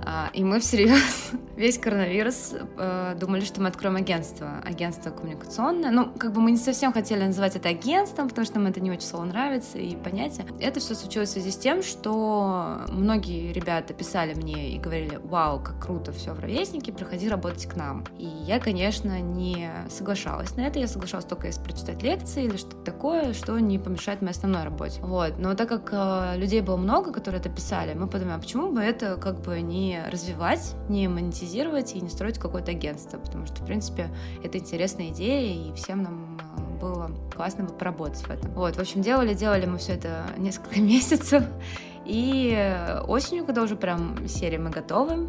А, 0.09 0.29
и 0.31 0.41
мы 0.41 0.61
всерьез 0.61 1.31
весь 1.57 1.77
коронавирус 1.77 2.53
э, 2.77 3.15
думали, 3.19 3.41
что 3.41 3.59
мы 3.59 3.67
откроем 3.67 3.97
агентство. 3.97 4.61
Агентство 4.63 5.09
коммуникационное. 5.09 5.91
Ну, 5.91 6.13
как 6.17 6.31
бы 6.31 6.39
мы 6.39 6.51
не 6.51 6.57
совсем 6.57 6.93
хотели 6.93 7.25
называть 7.25 7.57
это 7.57 7.67
агентством, 7.67 8.29
потому 8.29 8.45
что 8.45 8.57
нам 8.57 8.67
это 8.67 8.79
не 8.79 8.89
очень 8.89 9.01
слово 9.01 9.25
нравится 9.25 9.77
и 9.77 9.97
понятие. 9.97 10.45
Это 10.61 10.79
все 10.79 10.95
случилось 10.95 11.27
в 11.29 11.31
связи 11.33 11.51
с 11.51 11.57
тем, 11.57 11.83
что 11.83 12.83
многие 12.87 13.51
ребята 13.51 13.93
писали 13.93 14.33
мне 14.33 14.69
и 14.69 14.79
говорили, 14.79 15.19
вау, 15.25 15.59
как 15.59 15.77
круто 15.83 16.13
все 16.13 16.31
в 16.31 16.39
ровеснике, 16.39 16.93
приходи 16.93 17.27
работать 17.27 17.65
к 17.65 17.75
нам. 17.75 18.05
И 18.17 18.25
я, 18.25 18.61
конечно, 18.61 19.19
не 19.19 19.69
соглашалась 19.89 20.55
на 20.55 20.61
это. 20.61 20.79
Я 20.79 20.87
соглашалась 20.87 21.25
только 21.25 21.47
если 21.47 21.61
прочитать 21.61 22.01
лекции 22.01 22.45
или 22.45 22.55
что-то 22.55 22.77
такое, 22.77 23.33
что 23.33 23.59
не 23.59 23.77
помешает 23.77 24.21
моей 24.21 24.31
основной 24.31 24.63
работе. 24.63 25.01
Вот. 25.01 25.37
Но 25.37 25.53
так 25.55 25.67
как 25.67 25.89
э, 25.91 26.37
людей 26.37 26.61
было 26.61 26.77
много, 26.77 27.11
которые 27.11 27.41
это 27.41 27.49
писали, 27.49 27.93
мы 27.93 28.07
подумали, 28.07 28.37
а 28.37 28.39
почему 28.39 28.71
бы 28.71 28.79
это 28.79 29.17
как 29.17 29.41
бы 29.41 29.59
не 29.59 29.96
развивать, 30.09 30.75
не 30.89 31.07
монетизировать 31.07 31.95
и 31.95 32.01
не 32.01 32.09
строить 32.09 32.37
какое-то 32.37 32.71
агентство, 32.71 33.17
потому 33.17 33.45
что, 33.45 33.61
в 33.61 33.65
принципе, 33.65 34.09
это 34.43 34.57
интересная 34.57 35.09
идея, 35.09 35.53
и 35.53 35.73
всем 35.73 36.03
нам 36.03 36.39
э, 36.57 36.79
было 36.79 37.11
классно 37.35 37.63
бы 37.63 37.73
поработать 37.73 38.21
в 38.21 38.29
этом. 38.29 38.51
Вот, 38.51 38.75
в 38.75 38.79
общем, 38.79 39.01
делали, 39.01 39.33
делали 39.33 39.65
мы 39.65 39.77
все 39.77 39.93
это 39.93 40.25
несколько 40.37 40.79
месяцев, 40.79 41.43
и 42.05 43.01
осенью, 43.07 43.45
когда 43.45 43.63
уже 43.63 43.75
прям 43.75 44.27
серия 44.27 44.59
мы 44.59 44.69
готовы, 44.69 45.27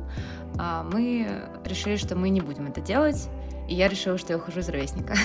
а, 0.59 0.85
мы 0.93 1.45
решили, 1.65 1.97
что 1.97 2.17
мы 2.17 2.29
не 2.29 2.41
будем 2.41 2.67
это 2.67 2.81
делать, 2.81 3.29
и 3.69 3.75
я 3.75 3.89
решила, 3.89 4.17
что 4.19 4.33
я 4.33 4.39
ухожу 4.39 4.61
из 4.61 4.69
ровесника. 4.69 5.15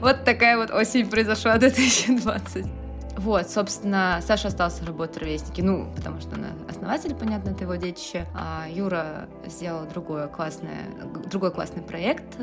Вот 0.00 0.24
такая 0.24 0.58
вот 0.58 0.70
осень 0.70 1.08
произошла 1.08 1.56
2020. 1.56 2.66
Вот, 3.16 3.50
собственно, 3.50 4.20
Саша 4.22 4.48
остался 4.48 4.84
работать 4.84 5.16
в 5.16 5.20
ровеснике, 5.20 5.62
ну, 5.62 5.90
потому 5.96 6.20
что 6.20 6.34
она 6.34 6.48
основатель, 6.68 7.14
понятно, 7.14 7.50
это 7.50 7.64
его 7.64 7.74
детище. 7.76 8.26
А 8.34 8.66
Юра 8.68 9.28
сделал 9.46 9.86
другое 9.86 10.28
классное, 10.28 10.84
другой 11.30 11.50
классный 11.50 11.82
проект, 11.82 12.38
э, 12.38 12.42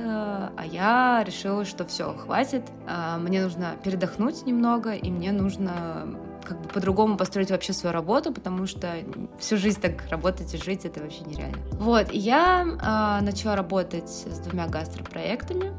а 0.55 0.65
я 0.65 1.23
решила, 1.25 1.65
что 1.65 1.85
все, 1.85 2.13
хватит, 2.13 2.63
а, 2.87 3.17
мне 3.17 3.43
нужно 3.43 3.75
передохнуть 3.83 4.45
немного, 4.45 4.93
и 4.93 5.09
мне 5.11 5.31
нужно 5.31 6.17
как 6.43 6.61
бы 6.61 6.67
по-другому 6.69 7.17
построить 7.17 7.51
вообще 7.51 7.73
свою 7.73 7.93
работу, 7.93 8.33
потому 8.33 8.67
что 8.67 8.93
всю 9.39 9.57
жизнь 9.57 9.79
так 9.79 10.09
работать 10.09 10.53
и 10.53 10.57
жить 10.57 10.85
это 10.85 11.01
вообще 11.01 11.21
нереально. 11.21 11.57
Вот, 11.73 12.11
и 12.11 12.17
я 12.17 12.63
э, 12.63 13.23
начала 13.23 13.55
работать 13.55 14.09
с 14.09 14.39
двумя 14.39 14.67
гастропроектами. 14.67 15.71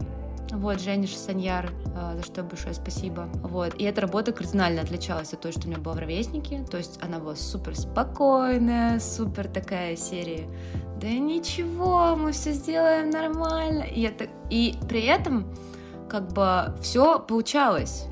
Вот, 0.54 0.80
Женя 0.80 1.06
Шасаньяр, 1.08 1.72
а, 1.96 2.14
за 2.16 2.22
что 2.22 2.44
большое 2.44 2.74
спасибо. 2.74 3.28
Вот, 3.42 3.74
и 3.74 3.84
эта 3.84 4.00
работа 4.00 4.32
кардинально 4.32 4.82
отличалась 4.82 5.32
от 5.32 5.40
той, 5.40 5.50
что 5.50 5.62
у 5.66 5.66
меня 5.66 5.78
была 5.78 5.94
в 5.94 5.98
ровеснике. 5.98 6.64
То 6.70 6.76
есть 6.76 6.98
она 7.02 7.18
была 7.18 7.34
супер 7.34 7.76
спокойная, 7.76 9.00
супер 9.00 9.48
такая 9.48 9.96
серия. 9.96 10.48
Да 11.00 11.08
ничего, 11.08 12.14
мы 12.14 12.32
все 12.32 12.52
сделаем 12.52 13.10
нормально. 13.10 13.82
И, 13.82 14.02
это... 14.02 14.28
и 14.48 14.76
при 14.88 15.02
этом 15.02 15.52
как 16.08 16.32
бы 16.32 16.72
все 16.80 17.18
получалось. 17.18 18.06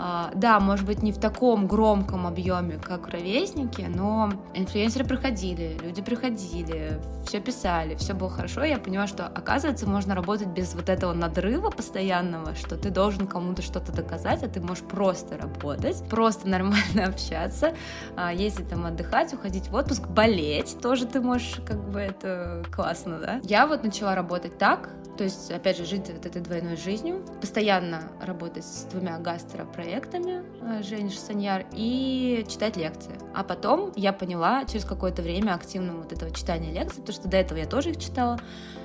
А, 0.00 0.30
да, 0.32 0.60
может 0.60 0.86
быть, 0.86 1.02
не 1.02 1.10
в 1.10 1.18
таком 1.18 1.66
громком 1.66 2.24
объеме, 2.24 2.78
как 2.80 3.08
ровесники, 3.08 3.84
но 3.88 4.30
инфлюенсеры 4.54 5.04
приходили, 5.04 5.76
люди 5.82 6.02
приходили, 6.02 7.00
все 7.26 7.40
писали, 7.40 7.96
все 7.96 8.14
было 8.14 8.30
хорошо. 8.30 8.62
Я 8.62 8.78
поняла, 8.78 9.08
что, 9.08 9.26
оказывается, 9.26 9.88
можно 9.88 10.14
работать 10.14 10.46
без 10.46 10.74
вот 10.74 10.88
этого 10.88 11.12
надрыва 11.14 11.70
постоянного, 11.70 12.54
что 12.54 12.76
ты 12.76 12.90
должен 12.90 13.26
кому-то 13.26 13.60
что-то 13.60 13.90
доказать, 13.90 14.44
а 14.44 14.48
ты 14.48 14.60
можешь 14.60 14.84
просто 14.84 15.36
работать, 15.36 16.08
просто 16.08 16.46
нормально 16.48 17.06
общаться, 17.06 17.74
а, 18.14 18.32
ездить 18.32 18.68
там 18.68 18.86
отдыхать, 18.86 19.34
уходить 19.34 19.66
в 19.68 19.74
отпуск, 19.74 20.06
болеть 20.06 20.78
тоже 20.80 21.06
ты 21.06 21.20
можешь, 21.20 21.60
как 21.66 21.82
бы 21.90 21.98
это 21.98 22.62
классно, 22.70 23.18
да? 23.18 23.40
Я 23.42 23.66
вот 23.66 23.82
начала 23.82 24.14
работать 24.14 24.58
так, 24.58 24.90
то 25.18 25.24
есть, 25.24 25.50
опять 25.50 25.76
же, 25.76 25.84
жить 25.84 26.08
вот 26.08 26.24
этой 26.24 26.40
двойной 26.40 26.76
жизнью, 26.76 27.24
постоянно 27.40 28.02
работать 28.20 28.64
с 28.64 28.84
двумя 28.84 29.18
гастро-проектами, 29.18 29.87
э, 29.90 30.82
Женя 30.82 31.10
Саньяр, 31.10 31.66
и 31.72 32.44
читать 32.48 32.76
лекции. 32.76 33.18
А 33.34 33.42
потом 33.44 33.92
я 33.96 34.12
поняла 34.12 34.64
через 34.64 34.84
какое-то 34.84 35.22
время 35.22 35.54
активного 35.54 36.02
вот 36.02 36.12
этого 36.12 36.30
читания 36.30 36.72
лекций, 36.72 37.00
потому 37.00 37.14
что 37.14 37.28
до 37.28 37.36
этого 37.36 37.58
я 37.58 37.66
тоже 37.66 37.90
их 37.90 37.98
читала, 37.98 38.38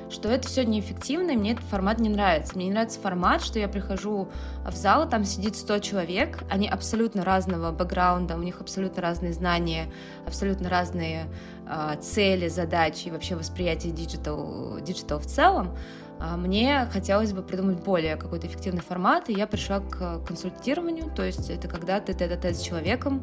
что 0.09 0.29
это 0.29 0.47
все 0.47 0.63
неэффективно, 0.63 1.31
и 1.31 1.35
мне 1.35 1.53
этот 1.53 1.65
формат 1.65 1.99
не 1.99 2.09
нравится. 2.09 2.55
Мне 2.55 2.65
не 2.65 2.71
нравится 2.71 2.99
формат, 2.99 3.41
что 3.41 3.59
я 3.59 3.67
прихожу 3.67 4.29
в 4.65 4.75
зал, 4.75 5.09
там 5.09 5.25
сидит 5.25 5.55
100 5.55 5.79
человек, 5.79 6.43
они 6.49 6.67
абсолютно 6.67 7.25
разного 7.25 7.71
бэкграунда, 7.71 8.35
у 8.35 8.43
них 8.43 8.61
абсолютно 8.61 9.01
разные 9.01 9.33
знания, 9.33 9.91
абсолютно 10.25 10.69
разные 10.69 11.27
э, 11.67 11.95
цели, 12.01 12.47
задачи 12.47 13.07
и 13.07 13.11
вообще 13.11 13.35
восприятие 13.35 13.91
диджитал 13.91 15.19
в 15.19 15.25
целом. 15.25 15.75
А 16.19 16.37
мне 16.37 16.87
хотелось 16.91 17.33
бы 17.33 17.41
придумать 17.41 17.79
более 17.83 18.15
какой-то 18.15 18.47
эффективный 18.47 18.81
формат, 18.81 19.29
и 19.29 19.33
я 19.33 19.47
пришла 19.47 19.79
к 19.79 20.19
консультированию, 20.25 21.11
то 21.13 21.23
есть 21.23 21.49
это 21.49 21.67
когда 21.67 21.99
ты 21.99 22.13
тет-а-тет 22.13 22.55
с 22.55 22.61
человеком, 22.61 23.21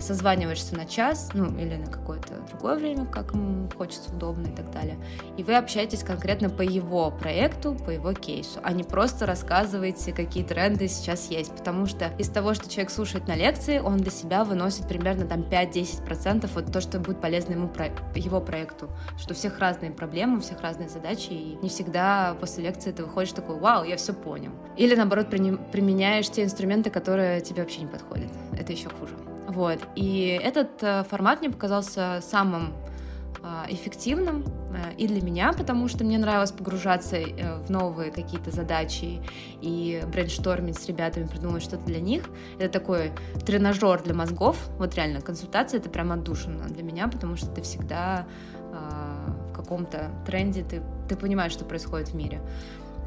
созваниваешься 0.00 0.76
на 0.76 0.84
час, 0.84 1.30
ну, 1.34 1.56
или 1.58 1.76
на 1.76 1.86
какое-то 1.86 2.34
другое 2.48 2.76
время, 2.76 3.06
как 3.06 3.32
ему 3.32 3.68
хочется, 3.76 4.12
удобно 4.12 4.48
и 4.48 4.54
так 4.54 4.70
далее. 4.70 4.98
И 5.36 5.42
вы 5.42 5.56
общаетесь 5.56 6.02
конкретно 6.02 6.50
по 6.50 6.62
его 6.62 7.10
проекту, 7.10 7.74
по 7.74 7.90
его 7.90 8.12
кейсу, 8.12 8.60
а 8.62 8.72
не 8.72 8.84
просто 8.84 9.26
рассказываете, 9.26 10.12
какие 10.12 10.44
тренды 10.44 10.88
сейчас 10.88 11.30
есть. 11.30 11.52
Потому 11.56 11.86
что 11.86 12.10
из 12.18 12.28
того, 12.28 12.54
что 12.54 12.68
человек 12.68 12.90
слушает 12.90 13.28
на 13.28 13.36
лекции, 13.36 13.78
он 13.78 13.98
для 13.98 14.10
себя 14.10 14.44
выносит 14.44 14.88
примерно 14.88 15.26
там 15.26 15.42
5-10% 15.42 16.50
вот 16.54 16.72
то, 16.72 16.80
что 16.80 16.98
будет 16.98 17.20
полезно 17.20 17.52
ему 17.52 17.68
про 17.68 17.86
его 18.14 18.40
проекту. 18.40 18.90
Что 19.18 19.32
у 19.32 19.36
всех 19.36 19.58
разные 19.58 19.90
проблемы, 19.90 20.38
у 20.38 20.40
всех 20.40 20.60
разные 20.60 20.88
задачи, 20.88 21.30
и 21.30 21.58
не 21.62 21.68
всегда 21.68 22.36
после 22.40 22.64
лекции 22.64 22.92
ты 22.92 23.04
выходишь 23.04 23.32
такой, 23.32 23.58
вау, 23.58 23.84
я 23.84 23.96
все 23.96 24.12
понял. 24.12 24.52
Или 24.76 24.94
наоборот, 24.94 25.30
применяешь 25.30 26.28
те 26.28 26.42
инструменты, 26.42 26.90
которые 26.90 27.40
тебе 27.40 27.62
вообще 27.62 27.80
не 27.80 27.86
подходят. 27.86 28.30
Это 28.58 28.72
еще 28.72 28.88
хуже. 28.88 29.14
Вот. 29.48 29.78
И 29.94 30.38
этот 30.42 30.82
э, 30.82 31.04
формат 31.04 31.40
мне 31.40 31.50
показался 31.50 32.20
самым 32.20 32.72
а, 33.42 33.66
эффективным 33.68 34.44
э, 34.44 34.94
и 34.96 35.06
для 35.06 35.22
меня, 35.22 35.52
потому 35.52 35.86
что 35.86 36.04
мне 36.04 36.18
нравилось 36.18 36.50
погружаться 36.50 37.16
э, 37.16 37.62
в 37.62 37.70
новые 37.70 38.10
какие-то 38.10 38.50
задачи 38.50 39.22
и 39.60 40.02
брейнштормить 40.12 40.78
с 40.78 40.86
ребятами, 40.86 41.26
придумать 41.26 41.62
что-то 41.62 41.84
для 41.84 42.00
них. 42.00 42.24
Это 42.58 42.80
такой 42.80 43.12
тренажер 43.44 44.02
для 44.02 44.14
мозгов. 44.14 44.58
Вот 44.78 44.94
реально, 44.96 45.20
консультация— 45.20 45.78
это 45.80 45.90
прям 45.90 46.10
отдушина 46.10 46.64
для 46.64 46.82
меня, 46.82 47.06
потому 47.08 47.36
что 47.36 47.48
ты 47.48 47.62
всегда 47.62 48.26
в 49.48 49.54
каком-то 49.54 50.10
тренде, 50.26 50.62
ты, 50.62 50.82
ты 51.08 51.16
понимаешь, 51.16 51.52
что 51.52 51.64
происходит 51.64 52.08
в 52.08 52.14
мире. 52.14 52.42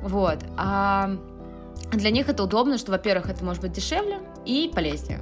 Вот. 0.01 0.39
А 0.57 1.11
для 1.91 2.09
них 2.09 2.27
это 2.27 2.43
удобно, 2.43 2.79
что, 2.79 2.91
во-первых, 2.91 3.29
это 3.29 3.43
может 3.45 3.61
быть 3.61 3.73
дешевле 3.73 4.19
и 4.45 4.71
полезнее. 4.73 5.19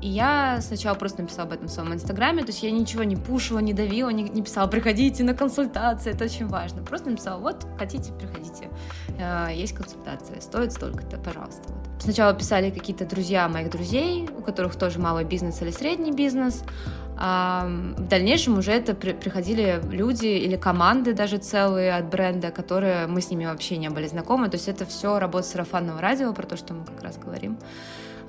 И 0.00 0.08
я 0.08 0.60
сначала 0.60 0.94
просто 0.94 1.22
написала 1.22 1.48
об 1.48 1.52
этом 1.54 1.66
в 1.66 1.70
своем 1.70 1.92
инстаграме, 1.92 2.42
то 2.42 2.48
есть 2.48 2.62
я 2.62 2.70
ничего 2.70 3.02
не 3.02 3.16
пушила, 3.16 3.58
не 3.58 3.72
давила, 3.72 4.10
не, 4.10 4.22
не 4.22 4.42
писала, 4.42 4.68
приходите 4.68 5.24
на 5.24 5.34
консультации, 5.34 6.12
это 6.12 6.24
очень 6.24 6.46
важно. 6.46 6.82
Просто 6.82 7.10
написала, 7.10 7.40
вот, 7.40 7.66
хотите, 7.78 8.12
приходите, 8.12 8.68
э, 9.18 9.48
есть 9.54 9.74
консультация, 9.74 10.40
стоит 10.40 10.72
столько-то, 10.72 11.18
пожалуйста. 11.18 11.62
Вот. 11.66 12.02
Сначала 12.02 12.32
писали 12.32 12.70
какие-то 12.70 13.06
друзья 13.06 13.48
моих 13.48 13.70
друзей, 13.70 14.28
у 14.38 14.42
которых 14.42 14.76
тоже 14.76 15.00
малый 15.00 15.24
бизнес 15.24 15.60
или 15.62 15.72
средний 15.72 16.12
бизнес, 16.12 16.62
а 17.20 17.66
в 17.96 18.06
дальнейшем 18.06 18.58
уже 18.58 18.70
это 18.70 18.94
при, 18.94 19.12
приходили 19.12 19.82
люди 19.90 20.26
или 20.26 20.54
команды 20.54 21.14
даже 21.14 21.38
целые 21.38 21.96
от 21.96 22.08
бренда, 22.08 22.52
которые 22.52 23.08
мы 23.08 23.20
с 23.20 23.30
ними 23.30 23.44
вообще 23.44 23.76
не 23.76 23.88
были 23.90 24.06
знакомы. 24.06 24.48
То 24.48 24.56
есть 24.56 24.68
это 24.68 24.86
все 24.86 25.18
работа 25.18 25.48
сарафанного 25.48 26.00
радио, 26.00 26.32
про 26.32 26.46
то, 26.46 26.56
что 26.56 26.74
мы 26.74 26.84
как 26.84 27.02
раз 27.02 27.18
говорим. 27.18 27.58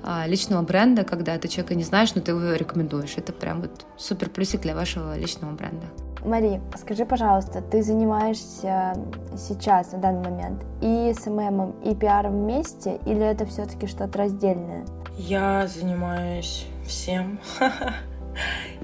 А, 0.03 0.25
личного 0.27 0.61
бренда, 0.61 1.03
когда 1.03 1.37
ты 1.37 1.47
человека 1.47 1.75
не 1.75 1.83
знаешь, 1.83 2.15
но 2.15 2.21
ты 2.21 2.31
его 2.31 2.53
рекомендуешь. 2.53 3.15
Это 3.17 3.33
прям 3.33 3.61
вот 3.61 3.85
супер 3.97 4.29
плюсик 4.29 4.61
для 4.61 4.75
вашего 4.75 5.17
личного 5.17 5.53
бренда. 5.53 5.87
Мари, 6.23 6.61
скажи, 6.77 7.05
пожалуйста, 7.05 7.61
ты 7.61 7.81
занимаешься 7.81 8.93
сейчас, 9.37 9.93
на 9.93 9.99
данный 9.99 10.29
момент, 10.29 10.63
и 10.81 11.13
СММом, 11.17 11.71
и 11.83 11.95
пиаром 11.95 12.43
вместе, 12.43 12.99
или 13.05 13.21
это 13.21 13.45
все-таки 13.45 13.87
что-то 13.87 14.17
раздельное? 14.17 14.85
Я 15.17 15.67
занимаюсь 15.67 16.65
всем 16.85 17.39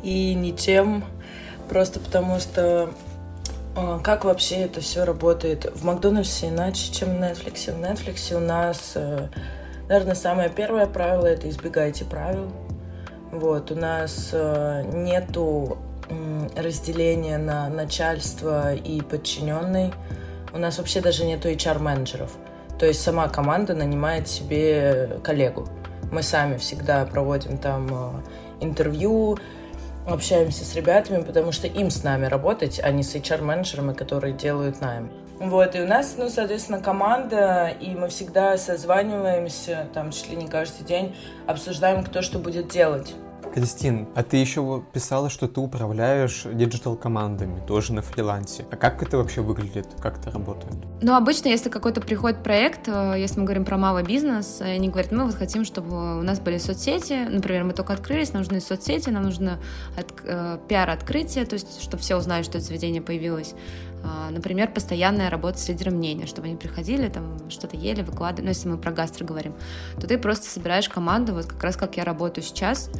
и 0.03 0.33
ничем, 0.33 1.03
просто 1.67 1.99
потому 1.99 2.39
что 2.39 2.89
а, 3.75 3.99
как 3.99 4.23
вообще 4.23 4.55
это 4.55 4.79
все 4.79 5.03
работает? 5.03 5.69
В 5.75 5.83
Макдональдсе 5.83 6.47
иначе, 6.47 6.93
чем 6.93 7.09
в 7.09 7.21
Netflix. 7.21 7.73
В 7.73 7.81
Netflix 7.81 8.33
у 8.33 8.39
нас 8.39 8.93
э, 8.95 9.27
Наверное, 9.87 10.15
самое 10.15 10.49
первое 10.49 10.87
правило— 10.87 11.25
это 11.27 11.47
избегайте 11.49 12.05
правил. 12.05 12.51
Вот, 13.31 13.71
у 13.71 13.75
нас 13.75 14.29
э, 14.33 14.83
нету 14.93 15.77
разделения 16.55 17.37
на 17.37 17.69
начальство 17.69 18.73
и 18.73 19.01
подчиненный. 19.01 19.93
У 20.53 20.57
нас 20.57 20.77
вообще 20.77 21.01
даже 21.01 21.25
нету 21.25 21.49
HR-менеджеров. 21.49 22.31
То 22.79 22.85
есть 22.85 23.01
сама 23.01 23.27
команда 23.27 23.73
нанимает 23.73 24.27
себе 24.27 25.19
коллегу. 25.23 25.67
Мы 26.11 26.23
сами 26.23 26.57
всегда 26.57 27.05
проводим 27.05 27.57
там 27.57 27.87
э, 27.91 28.11
интервью, 28.61 29.37
общаемся 30.07 30.65
с 30.65 30.75
ребятами, 30.75 31.23
потому 31.23 31.51
что 31.51 31.67
им 31.67 31.89
с 31.89 32.03
нами 32.03 32.25
работать, 32.25 32.79
а 32.83 32.91
не 32.91 33.03
с 33.03 33.15
HR-менеджерами, 33.15 33.93
которые 33.93 34.33
делают 34.33 34.81
найм. 34.81 35.11
Вот, 35.39 35.75
и 35.75 35.81
у 35.81 35.87
нас, 35.87 36.15
ну, 36.17 36.29
соответственно, 36.29 36.79
команда, 36.79 37.67
и 37.79 37.93
мы 37.93 38.07
всегда 38.07 38.57
созваниваемся, 38.57 39.87
там, 39.93 40.11
чуть 40.11 40.29
ли 40.29 40.37
не 40.37 40.47
каждый 40.47 40.85
день, 40.85 41.15
обсуждаем, 41.45 42.03
кто 42.03 42.21
что 42.21 42.39
будет 42.39 42.69
делать. 42.69 43.13
Кристин, 43.53 44.07
а 44.15 44.23
ты 44.23 44.37
еще 44.37 44.83
писала, 44.91 45.29
что 45.29 45.47
ты 45.47 45.61
управляешь 45.61 46.43
диджитал-командами, 46.51 47.61
тоже 47.65 47.93
на 47.93 48.01
фрилансе. 48.01 48.65
А 48.69 48.75
как 48.75 49.01
это 49.01 49.17
вообще 49.17 49.41
выглядит? 49.41 49.87
Как 50.01 50.17
это 50.17 50.31
работает? 50.31 50.73
Ну, 51.01 51.15
обычно, 51.15 51.47
если 51.47 51.69
какой-то 51.69 52.01
приходит 52.01 52.43
проект, 52.43 52.87
э, 52.87 53.15
если 53.17 53.39
мы 53.39 53.45
говорим 53.45 53.63
про 53.63 53.77
малый 53.77 54.03
бизнес, 54.03 54.59
они 54.59 54.89
говорят, 54.89 55.13
мы 55.13 55.25
вот 55.25 55.35
хотим, 55.35 55.63
чтобы 55.63 56.19
у 56.19 56.21
нас 56.21 56.39
были 56.41 56.57
соцсети, 56.57 57.27
например, 57.29 57.63
мы 57.63 57.71
только 57.71 57.93
открылись, 57.93 58.33
нам 58.33 58.41
нужны 58.41 58.59
соцсети, 58.59 59.09
нам 59.09 59.23
нужно 59.23 59.59
от, 59.97 60.11
э, 60.25 60.57
пиар-открытие, 60.67 61.45
то 61.45 61.53
есть, 61.53 61.81
чтобы 61.81 62.03
все 62.03 62.17
узнали, 62.17 62.43
что 62.43 62.57
это 62.57 62.67
заведение 62.67 63.01
появилось. 63.01 63.55
А, 64.05 64.29
например, 64.29 64.71
постоянная 64.71 65.29
работа 65.29 65.57
с 65.57 65.67
лидером 65.67 65.95
мнения, 65.95 66.27
чтобы 66.27 66.47
они 66.47 66.55
приходили, 66.55 67.09
там 67.09 67.49
что-то 67.49 67.75
ели, 67.75 68.03
выкладывали. 68.03 68.45
Ну, 68.45 68.49
если 68.49 68.67
мы 68.67 68.77
про 68.77 68.91
гастро 68.91 69.25
говорим, 69.25 69.55
то 69.99 70.07
ты 70.07 70.17
просто 70.17 70.47
собираешь 70.47 70.87
команду, 70.87 71.33
вот 71.33 71.45
как 71.45 71.63
раз 71.63 71.75
как 71.75 71.97
я 71.97 72.03
работаю 72.03 72.43
сейчас. 72.43 72.91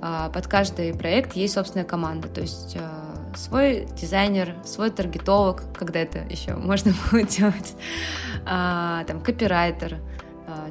А, 0.00 0.30
под 0.30 0.46
каждый 0.46 0.94
проект 0.94 1.34
есть 1.36 1.54
собственная 1.54 1.86
команда. 1.86 2.28
То 2.28 2.40
есть 2.40 2.76
а, 2.80 3.36
свой 3.36 3.86
дизайнер, 4.00 4.54
свой 4.64 4.90
таргетолог, 4.90 5.62
когда 5.74 6.00
это 6.00 6.20
еще 6.30 6.54
можно 6.54 6.94
будет 7.10 7.28
делать, 7.28 7.74
там 8.44 9.20
копирайтер, 9.20 9.98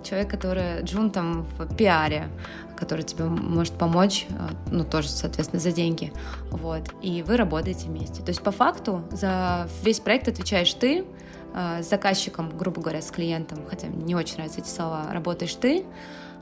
человек, 0.04 0.30
который 0.30 0.82
джун 0.84 1.12
там 1.12 1.46
в 1.58 1.76
пиаре, 1.76 2.28
который 2.76 3.04
тебе 3.04 3.26
может 3.26 3.74
помочь, 3.74 4.28
э, 4.30 4.50
ну, 4.72 4.84
тоже, 4.84 5.10
соответственно, 5.10 5.62
за 5.62 5.72
деньги, 5.72 6.12
вот, 6.52 6.84
и 7.02 7.24
вы 7.24 7.38
работаете 7.38 7.88
вместе. 7.88 8.22
То 8.22 8.30
есть, 8.30 8.42
по 8.42 8.52
факту, 8.52 9.04
за 9.12 9.68
весь 9.84 10.00
проект 10.00 10.28
отвечаешь 10.28 10.74
ты, 10.74 11.06
э, 11.54 11.84
с 11.84 11.90
заказчиком, 11.90 12.56
грубо 12.58 12.82
говоря, 12.82 13.02
с 13.02 13.12
клиентом, 13.12 13.60
хотя 13.70 13.88
мне 13.88 14.16
очень 14.16 14.36
нравятся 14.36 14.62
эти 14.62 14.70
слова, 14.70 15.08
работаешь 15.12 15.56
ты, 15.56 15.86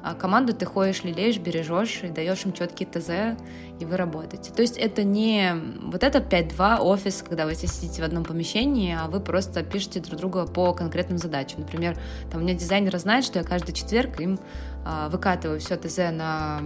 а 0.04 0.16
команду 0.16 0.54
ты 0.54 0.66
ходишь, 0.66 1.04
лелеешь, 1.04 1.38
бережешь 1.38 2.02
и 2.04 2.10
даешь 2.10 2.46
им 2.46 2.52
четкие 2.52 2.90
ТЗ, 2.90 3.40
и 3.80 3.86
вы 3.86 3.96
работаете. 3.96 4.52
То 4.52 4.62
есть 4.62 4.78
это 4.78 5.04
не 5.04 5.54
вот 5.82 6.04
это 6.04 6.20
5-2 6.20 6.80
офис, 6.80 7.24
когда 7.28 7.46
вы 7.46 7.56
сидите 7.56 8.02
в 8.02 8.06
одном 8.06 8.26
помещении, 8.26 8.96
а 9.00 9.08
вы 9.08 9.22
просто 9.22 9.64
пишете 9.64 10.02
друг 10.02 10.20
друга 10.20 10.46
по 10.46 10.74
конкретным 10.74 11.18
задачам. 11.18 11.62
Например, 11.62 11.98
там 12.30 12.42
у 12.42 12.44
меня 12.44 12.54
дизайнеры 12.54 13.00
знают, 13.00 13.26
что 13.26 13.40
я 13.40 13.46
каждый 13.46 13.72
четверг 13.72 14.20
им 14.20 14.40
а, 14.86 15.08
выкатываю 15.08 15.62
все 15.62 15.78
ТЗ 15.78 15.98
на 16.12 16.62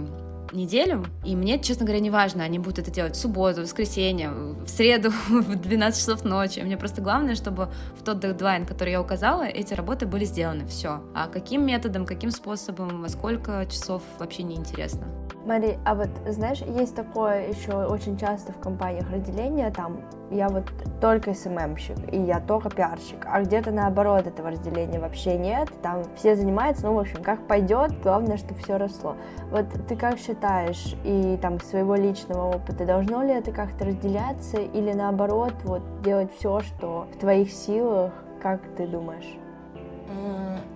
неделю, 0.52 1.04
и 1.24 1.36
мне, 1.36 1.58
честно 1.58 1.84
говоря, 1.84 2.00
не 2.00 2.10
важно, 2.10 2.44
они 2.44 2.58
будут 2.58 2.78
это 2.80 2.90
делать 2.90 3.16
в 3.16 3.20
субботу, 3.20 3.60
в 3.60 3.64
воскресенье, 3.64 4.30
в 4.30 4.68
среду, 4.68 5.10
в 5.28 5.56
12 5.56 6.00
часов 6.00 6.24
ночи. 6.24 6.60
Мне 6.60 6.76
просто 6.76 7.02
главное, 7.02 7.34
чтобы 7.34 7.70
в 7.98 8.04
тот 8.04 8.20
дедлайн, 8.20 8.66
который 8.66 8.92
я 8.92 9.00
указала, 9.00 9.42
эти 9.42 9.74
работы 9.74 10.06
были 10.06 10.24
сделаны, 10.24 10.66
все. 10.66 11.02
А 11.14 11.28
каким 11.28 11.66
методом, 11.66 12.06
каким 12.06 12.30
способом, 12.30 13.02
во 13.02 13.08
сколько 13.08 13.66
часов, 13.70 14.02
вообще 14.18 14.42
не 14.42 14.56
интересно. 14.56 15.06
Мари, 15.48 15.78
а 15.86 15.94
вот 15.94 16.10
знаешь, 16.26 16.58
есть 16.60 16.94
такое 16.94 17.48
еще 17.48 17.72
очень 17.72 18.18
часто 18.18 18.52
в 18.52 18.58
компаниях 18.58 19.10
разделение, 19.10 19.70
там 19.70 20.02
я 20.30 20.50
вот 20.50 20.64
только 21.00 21.32
СММщик, 21.32 21.96
и 22.12 22.18
я 22.20 22.38
только 22.40 22.68
пиарщик, 22.68 23.24
а 23.24 23.40
где-то 23.40 23.70
наоборот 23.70 24.26
этого 24.26 24.50
разделения 24.50 25.00
вообще 25.00 25.38
нет, 25.38 25.70
там 25.80 26.04
все 26.16 26.36
занимаются, 26.36 26.84
ну, 26.84 26.96
в 26.96 26.98
общем, 26.98 27.22
как 27.22 27.46
пойдет, 27.46 27.98
главное, 28.02 28.36
чтобы 28.36 28.56
все 28.56 28.76
росло. 28.76 29.16
Вот 29.50 29.64
ты 29.88 29.96
как 29.96 30.18
считаешь, 30.18 30.94
и 31.02 31.38
там 31.40 31.58
своего 31.60 31.94
личного 31.94 32.56
опыта, 32.56 32.84
должно 32.84 33.22
ли 33.22 33.30
это 33.30 33.50
как-то 33.50 33.86
разделяться, 33.86 34.58
или 34.58 34.92
наоборот, 34.92 35.54
вот 35.64 35.80
делать 36.02 36.30
все, 36.38 36.60
что 36.60 37.06
в 37.14 37.18
твоих 37.18 37.50
силах, 37.50 38.12
как 38.42 38.60
ты 38.76 38.86
думаешь? 38.86 39.38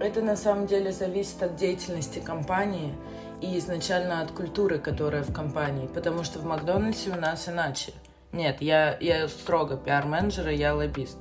Это 0.00 0.22
на 0.22 0.34
самом 0.36 0.66
деле 0.66 0.92
зависит 0.92 1.42
от 1.42 1.56
деятельности 1.56 2.20
компании 2.20 2.94
и 3.42 3.58
изначально 3.58 4.22
от 4.22 4.30
культуры, 4.30 4.78
которая 4.78 5.24
в 5.24 5.32
компании, 5.32 5.88
потому 5.92 6.22
что 6.22 6.38
в 6.38 6.44
Макдональдсе 6.46 7.10
у 7.10 7.20
нас 7.20 7.48
иначе. 7.48 7.92
Нет, 8.30 8.62
я, 8.62 8.96
я 9.00 9.28
строго 9.28 9.76
пиар-менеджер, 9.76 10.48
я 10.50 10.74
лоббист. 10.74 11.18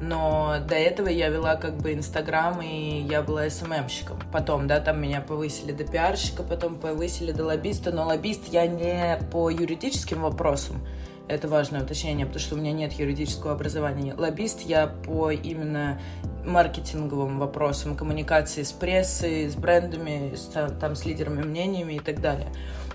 Но 0.00 0.56
до 0.66 0.76
этого 0.76 1.08
я 1.08 1.28
вела 1.28 1.56
как 1.56 1.76
бы 1.76 1.92
Инстаграм, 1.92 2.60
и 2.62 3.02
я 3.02 3.22
была 3.22 3.48
СММщиком. 3.50 4.18
Потом, 4.32 4.66
да, 4.66 4.80
там 4.80 5.00
меня 5.00 5.20
повысили 5.20 5.72
до 5.72 5.84
пиарщика, 5.84 6.42
потом 6.42 6.76
повысили 6.76 7.32
до 7.32 7.44
лоббиста, 7.44 7.92
но 7.92 8.06
лоббист 8.06 8.48
я 8.52 8.66
не 8.66 9.18
по 9.30 9.50
юридическим 9.50 10.22
вопросам, 10.22 10.86
это 11.28 11.46
важное 11.46 11.82
уточнение, 11.82 12.26
потому 12.26 12.40
что 12.40 12.54
у 12.54 12.58
меня 12.58 12.72
нет 12.72 12.92
юридического 12.94 13.52
образования. 13.52 14.14
Лоббист 14.16 14.62
я 14.62 14.86
по 14.86 15.30
именно 15.30 16.00
маркетинговым 16.48 17.38
вопросам, 17.38 17.96
коммуникации 17.96 18.62
с 18.62 18.72
прессой, 18.72 19.48
с 19.48 19.54
брендами, 19.54 20.34
с, 20.34 20.48
там, 20.80 20.96
с 20.96 21.04
лидерами 21.04 21.42
мнениями 21.42 21.94
и 21.94 22.00
так 22.00 22.20
далее. 22.20 22.48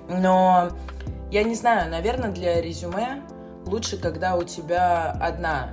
Но 0.10 0.70
я 1.32 1.44
не 1.44 1.56
знаю, 1.56 1.90
наверное, 1.90 2.32
для 2.32 2.62
резюме 2.62 3.22
лучше, 3.66 3.98
когда 3.98 4.36
у 4.36 4.44
тебя 4.44 5.12
одна 5.12 5.70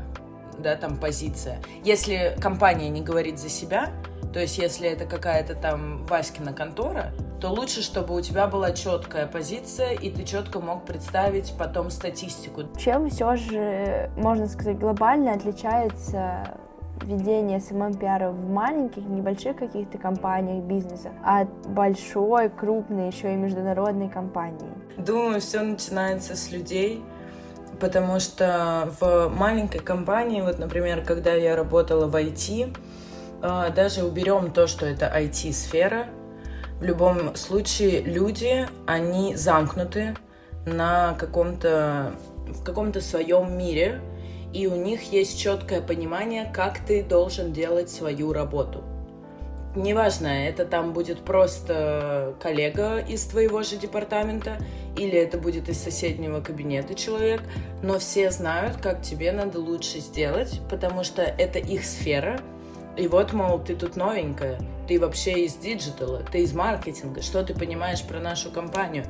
да, 0.58 0.76
там 0.76 0.96
позиция. 0.96 1.60
Если 1.84 2.36
компания 2.40 2.88
не 2.88 3.00
говорит 3.00 3.38
за 3.38 3.48
себя, 3.48 3.90
то 4.32 4.38
есть 4.38 4.58
если 4.58 4.88
это 4.88 5.06
какая-то 5.06 5.54
там 5.54 6.06
Васькина 6.06 6.52
контора, 6.52 7.12
то 7.40 7.48
лучше, 7.48 7.82
чтобы 7.82 8.14
у 8.14 8.20
тебя 8.20 8.46
была 8.46 8.72
четкая 8.72 9.26
позиция, 9.26 9.92
и 9.92 10.10
ты 10.10 10.24
четко 10.24 10.60
мог 10.60 10.84
представить 10.84 11.52
потом 11.58 11.90
статистику. 11.90 12.64
Чем 12.78 13.08
все 13.08 13.36
же, 13.36 14.10
можно 14.16 14.46
сказать, 14.46 14.78
глобально 14.78 15.32
отличается 15.32 16.58
ведение 17.02 17.60
СММ-пиара 17.60 18.30
в 18.30 18.48
маленьких, 18.48 19.02
небольших 19.02 19.56
каких-то 19.56 19.98
компаниях 19.98 20.64
бизнеса 20.64 21.10
от 21.24 21.48
большой, 21.68 22.48
крупной, 22.48 23.08
еще 23.08 23.32
и 23.32 23.36
международной 23.36 24.08
компании? 24.08 24.70
Думаю, 24.96 25.40
все 25.40 25.62
начинается 25.62 26.36
с 26.36 26.50
людей, 26.50 27.02
потому 27.80 28.20
что 28.20 28.90
в 29.00 29.28
маленькой 29.28 29.80
компании, 29.80 30.42
вот, 30.42 30.58
например, 30.58 31.02
когда 31.04 31.32
я 31.34 31.56
работала 31.56 32.06
в 32.06 32.14
IT, 32.14 32.76
э, 33.42 33.70
даже 33.74 34.04
уберем 34.04 34.50
то, 34.50 34.66
что 34.66 34.86
это 34.86 35.06
IT-сфера, 35.06 36.06
в 36.80 36.84
любом 36.84 37.34
случае 37.36 38.00
люди, 38.02 38.66
они 38.86 39.36
замкнуты 39.36 40.16
на 40.64 41.14
каком-то 41.14 42.14
в 42.50 42.64
каком-то 42.64 43.00
своем 43.00 43.56
мире, 43.56 44.00
и 44.52 44.66
у 44.66 44.74
них 44.74 45.12
есть 45.12 45.38
четкое 45.38 45.80
понимание, 45.80 46.50
как 46.52 46.78
ты 46.80 47.02
должен 47.02 47.52
делать 47.52 47.90
свою 47.90 48.32
работу. 48.32 48.82
Неважно, 49.76 50.26
это 50.26 50.64
там 50.64 50.92
будет 50.92 51.20
просто 51.20 52.34
коллега 52.40 52.98
из 52.98 53.24
твоего 53.26 53.62
же 53.62 53.76
департамента, 53.76 54.58
или 54.96 55.16
это 55.16 55.38
будет 55.38 55.68
из 55.68 55.80
соседнего 55.80 56.40
кабинета 56.40 56.96
человек, 56.96 57.40
но 57.80 58.00
все 58.00 58.32
знают, 58.32 58.78
как 58.78 59.00
тебе 59.02 59.30
надо 59.30 59.60
лучше 59.60 60.00
сделать, 60.00 60.60
потому 60.68 61.04
что 61.04 61.22
это 61.22 61.60
их 61.60 61.84
сфера. 61.84 62.40
И 62.96 63.06
вот, 63.06 63.32
мол, 63.32 63.60
ты 63.60 63.76
тут 63.76 63.94
новенькая, 63.94 64.58
ты 64.88 64.98
вообще 64.98 65.44
из 65.44 65.54
диджитала, 65.54 66.24
ты 66.30 66.40
из 66.40 66.52
маркетинга, 66.52 67.22
что 67.22 67.44
ты 67.44 67.54
понимаешь 67.54 68.02
про 68.02 68.18
нашу 68.18 68.50
компанию. 68.50 69.04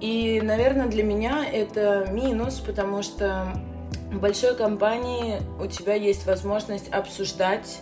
И, 0.00 0.40
наверное, 0.42 0.86
для 0.86 1.02
меня 1.02 1.44
это 1.44 2.08
минус, 2.10 2.60
потому 2.60 3.02
что 3.02 3.52
в 4.10 4.20
большой 4.20 4.56
компании 4.56 5.40
у 5.60 5.66
тебя 5.66 5.94
есть 5.94 6.26
возможность 6.26 6.88
обсуждать 6.92 7.80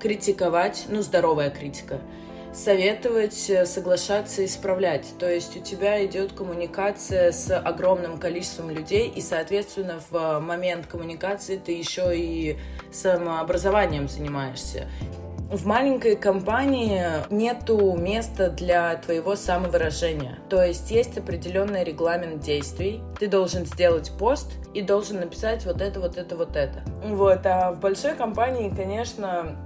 критиковать, 0.00 0.86
ну, 0.88 1.02
здоровая 1.02 1.50
критика, 1.50 2.00
советовать, 2.52 3.50
э, 3.50 3.66
соглашаться, 3.66 4.44
исправлять. 4.44 5.06
То 5.18 5.30
есть 5.30 5.56
у 5.56 5.60
тебя 5.60 6.04
идет 6.04 6.32
коммуникация 6.32 7.32
с 7.32 7.56
огромным 7.56 8.18
количеством 8.18 8.70
людей, 8.70 9.08
и, 9.08 9.20
соответственно, 9.20 10.00
в 10.10 10.40
момент 10.40 10.86
коммуникации 10.86 11.58
ты 11.58 11.72
еще 11.72 12.16
и 12.16 12.58
самообразованием 12.92 14.08
занимаешься. 14.08 14.88
В 15.50 15.64
маленькой 15.64 16.16
компании 16.16 17.04
нету 17.30 17.96
места 17.96 18.50
для 18.50 18.96
твоего 18.96 19.36
самовыражения. 19.36 20.40
То 20.48 20.60
есть 20.64 20.90
есть 20.90 21.16
определенный 21.16 21.84
регламент 21.84 22.40
действий. 22.40 23.00
Ты 23.20 23.28
должен 23.28 23.64
сделать 23.64 24.10
пост 24.18 24.54
и 24.74 24.82
должен 24.82 25.20
написать 25.20 25.64
вот 25.64 25.80
это, 25.80 26.00
вот 26.00 26.16
это, 26.18 26.36
вот 26.36 26.56
это. 26.56 26.82
Вот. 27.04 27.46
А 27.46 27.70
в 27.70 27.78
большой 27.78 28.16
компании, 28.16 28.72
конечно, 28.74 29.56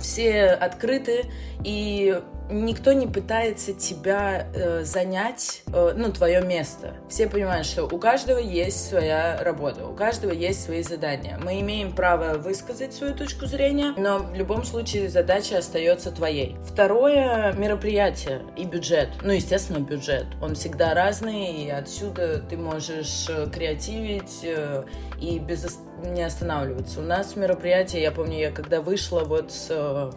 все 0.00 0.46
открыты, 0.46 1.26
и 1.62 2.20
никто 2.50 2.92
не 2.92 3.06
пытается 3.06 3.72
тебя 3.72 4.46
э, 4.54 4.84
занять, 4.84 5.62
э, 5.72 5.92
ну, 5.96 6.12
твое 6.12 6.40
место. 6.40 6.94
Все 7.08 7.28
понимают, 7.28 7.66
что 7.66 7.84
у 7.84 7.98
каждого 7.98 8.38
есть 8.38 8.88
своя 8.88 9.42
работа, 9.42 9.86
у 9.86 9.94
каждого 9.94 10.32
есть 10.32 10.64
свои 10.64 10.82
задания. 10.82 11.38
Мы 11.42 11.60
имеем 11.60 11.92
право 11.92 12.38
высказать 12.38 12.94
свою 12.94 13.14
точку 13.14 13.46
зрения, 13.46 13.94
но 13.96 14.18
в 14.18 14.34
любом 14.34 14.64
случае 14.64 15.08
задача 15.08 15.58
остается 15.58 16.10
твоей. 16.10 16.56
Второе 16.64 17.52
мероприятие 17.52 18.42
и 18.56 18.64
бюджет. 18.64 19.08
Ну, 19.22 19.32
естественно, 19.32 19.78
бюджет. 19.78 20.26
Он 20.40 20.54
всегда 20.54 20.94
разный, 20.94 21.64
и 21.64 21.70
отсюда 21.70 22.38
ты 22.38 22.56
можешь 22.56 23.26
э, 23.28 23.48
креативить 23.50 24.40
э, 24.42 24.84
и 25.20 25.38
без 25.38 25.78
не 26.04 26.22
останавливаться. 26.22 27.00
У 27.00 27.02
нас 27.02 27.34
мероприятие, 27.36 28.02
я 28.02 28.12
помню, 28.12 28.38
я 28.38 28.50
когда 28.52 28.80
вышла 28.80 29.20
вот 29.20 29.50
с 29.50 29.66
э, 29.70 30.10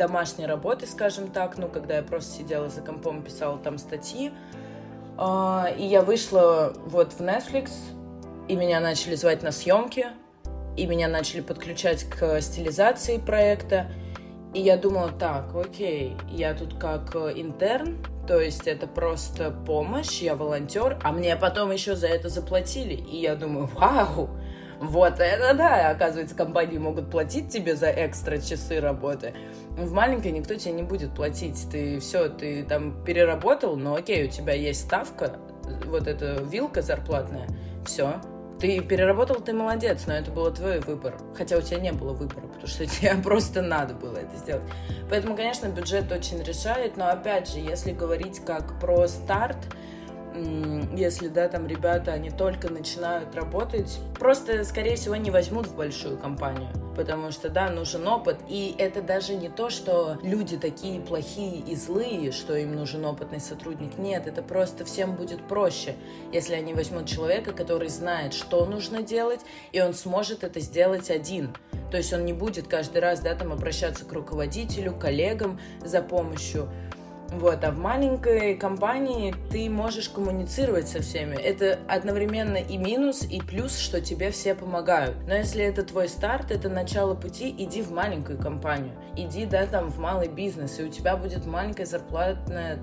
домашней 0.00 0.46
работы, 0.46 0.86
скажем 0.86 1.28
так, 1.28 1.58
ну, 1.58 1.68
когда 1.68 1.96
я 1.96 2.02
просто 2.02 2.38
сидела 2.38 2.70
за 2.70 2.80
компом, 2.80 3.22
писала 3.22 3.58
там 3.58 3.76
статьи, 3.76 4.32
а, 5.18 5.68
и 5.76 5.84
я 5.84 6.00
вышла 6.00 6.72
вот 6.86 7.12
в 7.12 7.20
Netflix, 7.20 7.70
и 8.48 8.56
меня 8.56 8.80
начали 8.80 9.14
звать 9.14 9.42
на 9.42 9.52
съемки, 9.52 10.06
и 10.74 10.86
меня 10.86 11.06
начали 11.06 11.42
подключать 11.42 12.04
к 12.04 12.40
стилизации 12.40 13.18
проекта, 13.18 13.88
и 14.54 14.60
я 14.62 14.78
думала, 14.78 15.10
так, 15.12 15.54
окей, 15.54 16.16
я 16.30 16.54
тут 16.54 16.78
как 16.78 17.14
интерн, 17.14 17.98
то 18.26 18.40
есть 18.40 18.66
это 18.66 18.86
просто 18.86 19.50
помощь, 19.50 20.22
я 20.22 20.34
волонтер, 20.34 20.98
а 21.02 21.12
мне 21.12 21.36
потом 21.36 21.72
еще 21.72 21.94
за 21.94 22.06
это 22.06 22.30
заплатили. 22.30 22.94
И 22.94 23.20
я 23.20 23.34
думаю, 23.34 23.68
вау, 23.74 24.30
вот 24.80 25.20
это 25.20 25.54
да, 25.54 25.90
оказывается, 25.90 26.34
компании 26.34 26.78
могут 26.78 27.10
платить 27.10 27.50
тебе 27.50 27.76
за 27.76 27.90
экстра 27.90 28.38
часы 28.38 28.80
работы. 28.80 29.34
В 29.76 29.92
маленькой 29.92 30.32
никто 30.32 30.54
тебе 30.54 30.72
не 30.72 30.82
будет 30.82 31.14
платить. 31.14 31.66
Ты 31.70 32.00
все, 32.00 32.30
ты 32.30 32.64
там 32.64 33.04
переработал, 33.04 33.76
но 33.76 33.94
окей, 33.94 34.26
у 34.26 34.30
тебя 34.30 34.54
есть 34.54 34.80
ставка, 34.80 35.36
вот 35.84 36.06
эта 36.06 36.42
вилка 36.42 36.80
зарплатная, 36.80 37.46
все, 37.84 38.20
ты 38.58 38.80
переработал, 38.80 39.36
ты 39.36 39.52
молодец, 39.52 40.04
но 40.06 40.14
это 40.14 40.30
был 40.30 40.50
твой 40.50 40.80
выбор. 40.80 41.14
Хотя 41.36 41.58
у 41.58 41.60
тебя 41.60 41.78
не 41.78 41.92
было 41.92 42.12
выбора, 42.12 42.46
потому 42.46 42.66
что 42.66 42.86
тебе 42.86 43.14
просто 43.22 43.60
надо 43.60 43.92
было 43.92 44.16
это 44.16 44.36
сделать. 44.36 44.62
Поэтому, 45.10 45.36
конечно, 45.36 45.66
бюджет 45.68 46.10
очень 46.10 46.42
решает, 46.42 46.96
но 46.96 47.08
опять 47.08 47.50
же, 47.50 47.58
если 47.58 47.92
говорить 47.92 48.40
как 48.44 48.80
про 48.80 49.06
старт, 49.08 49.58
если, 50.96 51.28
да, 51.28 51.48
там 51.48 51.66
ребята, 51.66 52.12
они 52.12 52.30
только 52.30 52.70
начинают 52.70 53.34
работать, 53.34 53.98
просто, 54.18 54.64
скорее 54.64 54.96
всего, 54.96 55.16
не 55.16 55.30
возьмут 55.30 55.66
в 55.66 55.74
большую 55.74 56.18
компанию, 56.18 56.68
потому 56.96 57.30
что, 57.30 57.48
да, 57.48 57.68
нужен 57.70 58.06
опыт, 58.06 58.38
и 58.48 58.74
это 58.78 59.02
даже 59.02 59.34
не 59.34 59.48
то, 59.48 59.70
что 59.70 60.18
люди 60.22 60.56
такие 60.56 61.00
плохие 61.00 61.60
и 61.60 61.74
злые, 61.74 62.32
что 62.32 62.56
им 62.56 62.74
нужен 62.74 63.04
опытный 63.04 63.40
сотрудник, 63.40 63.98
нет, 63.98 64.26
это 64.26 64.42
просто 64.42 64.84
всем 64.84 65.16
будет 65.16 65.46
проще, 65.46 65.94
если 66.32 66.54
они 66.54 66.74
возьмут 66.74 67.06
человека, 67.06 67.52
который 67.52 67.88
знает, 67.88 68.32
что 68.32 68.64
нужно 68.66 69.02
делать, 69.02 69.40
и 69.72 69.80
он 69.80 69.94
сможет 69.94 70.44
это 70.44 70.60
сделать 70.60 71.10
один, 71.10 71.54
то 71.90 71.96
есть 71.96 72.12
он 72.12 72.24
не 72.24 72.32
будет 72.32 72.68
каждый 72.68 72.98
раз, 72.98 73.20
да, 73.20 73.34
там 73.34 73.52
обращаться 73.52 74.04
к 74.04 74.12
руководителю, 74.12 74.94
коллегам 74.94 75.58
за 75.84 76.02
помощью, 76.02 76.68
вот, 77.32 77.62
а 77.64 77.70
в 77.70 77.78
маленькой 77.78 78.56
компании 78.56 79.34
ты 79.50 79.70
можешь 79.70 80.08
коммуницировать 80.08 80.88
со 80.88 81.00
всеми. 81.00 81.36
Это 81.36 81.78
одновременно 81.88 82.56
и 82.56 82.76
минус, 82.76 83.22
и 83.22 83.40
плюс, 83.40 83.78
что 83.78 84.00
тебе 84.00 84.30
все 84.30 84.54
помогают. 84.54 85.16
Но 85.26 85.34
если 85.34 85.62
это 85.62 85.82
твой 85.82 86.08
старт, 86.08 86.50
это 86.50 86.68
начало 86.68 87.14
пути, 87.14 87.54
иди 87.56 87.82
в 87.82 87.92
маленькую 87.92 88.38
компанию. 88.38 88.92
Иди, 89.16 89.46
да, 89.46 89.66
там, 89.66 89.90
в 89.90 89.98
малый 89.98 90.28
бизнес, 90.28 90.80
и 90.80 90.84
у 90.84 90.88
тебя 90.88 91.16
будет 91.16 91.46
маленькая 91.46 91.86
зарплатная, 91.86 92.80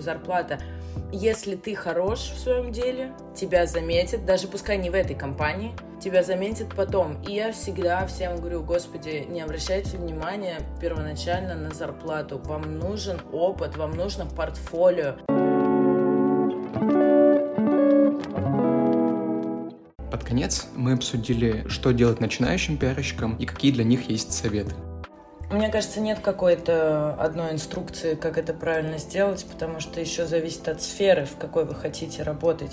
зарплата. 0.00 0.58
Если 1.12 1.54
ты 1.54 1.74
хорош 1.74 2.18
в 2.18 2.38
своем 2.38 2.72
деле, 2.72 3.12
тебя 3.34 3.66
заметят, 3.66 4.24
даже 4.24 4.48
пускай 4.48 4.76
не 4.76 4.90
в 4.90 4.94
этой 4.94 5.14
компании, 5.14 5.74
тебя 6.04 6.22
заметят 6.22 6.74
потом. 6.74 7.16
И 7.22 7.32
я 7.32 7.50
всегда 7.52 8.06
всем 8.06 8.36
говорю, 8.36 8.62
господи, 8.62 9.26
не 9.26 9.40
обращайте 9.40 9.96
внимания 9.96 10.60
первоначально 10.78 11.54
на 11.54 11.72
зарплату. 11.72 12.38
Вам 12.44 12.78
нужен 12.78 13.18
опыт, 13.32 13.76
вам 13.78 13.92
нужно 13.92 14.26
портфолио. 14.26 15.14
Под 20.10 20.24
конец 20.24 20.66
мы 20.76 20.92
обсудили, 20.92 21.64
что 21.68 21.92
делать 21.92 22.20
начинающим 22.20 22.76
пиарщикам 22.76 23.36
и 23.36 23.46
какие 23.46 23.72
для 23.72 23.84
них 23.84 24.08
есть 24.10 24.32
советы. 24.32 24.74
Мне 25.50 25.68
кажется, 25.68 26.00
нет 26.00 26.20
какой-то 26.20 27.14
одной 27.14 27.52
инструкции, 27.52 28.14
как 28.14 28.38
это 28.38 28.54
правильно 28.54 28.98
сделать, 28.98 29.44
потому 29.50 29.78
что 29.78 30.00
еще 30.00 30.26
зависит 30.26 30.66
от 30.68 30.80
сферы, 30.80 31.26
в 31.26 31.36
какой 31.36 31.64
вы 31.64 31.74
хотите 31.74 32.22
работать. 32.22 32.72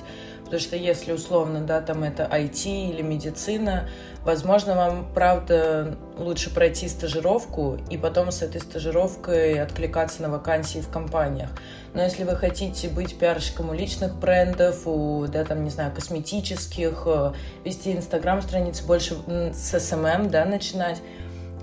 Потому 0.52 0.68
что 0.68 0.76
если 0.76 1.14
условно, 1.14 1.62
да, 1.62 1.82
там 1.82 2.04
это 2.04 2.24
IT 2.24 2.90
или 2.90 3.02
медицина, 3.02 3.88
возможно, 4.24 4.76
вам, 4.76 5.08
правда, 5.14 5.98
лучше 6.18 6.54
пройти 6.54 6.88
стажировку 6.90 7.78
и 7.90 7.98
потом 7.98 8.32
с 8.32 8.42
этой 8.42 8.60
стажировкой 8.60 9.62
откликаться 9.62 10.22
на 10.22 10.30
вакансии 10.30 10.80
в 10.80 10.90
компаниях. 10.90 11.50
Но 11.94 12.02
если 12.02 12.24
вы 12.24 12.36
хотите 12.36 12.88
быть 12.88 13.18
пиарщиком 13.18 13.70
у 13.70 13.74
личных 13.74 14.16
брендов, 14.16 14.88
у, 14.88 15.26
да, 15.28 15.44
там, 15.44 15.64
не 15.64 15.70
знаю, 15.70 15.94
косметических, 15.94 17.04
э, 17.06 17.34
вести 17.64 17.94
инстаграм-страницы 17.94 18.86
больше 18.86 19.16
с 19.54 19.74
SMM, 19.74 20.30
да, 20.30 20.46
начинать, 20.46 21.02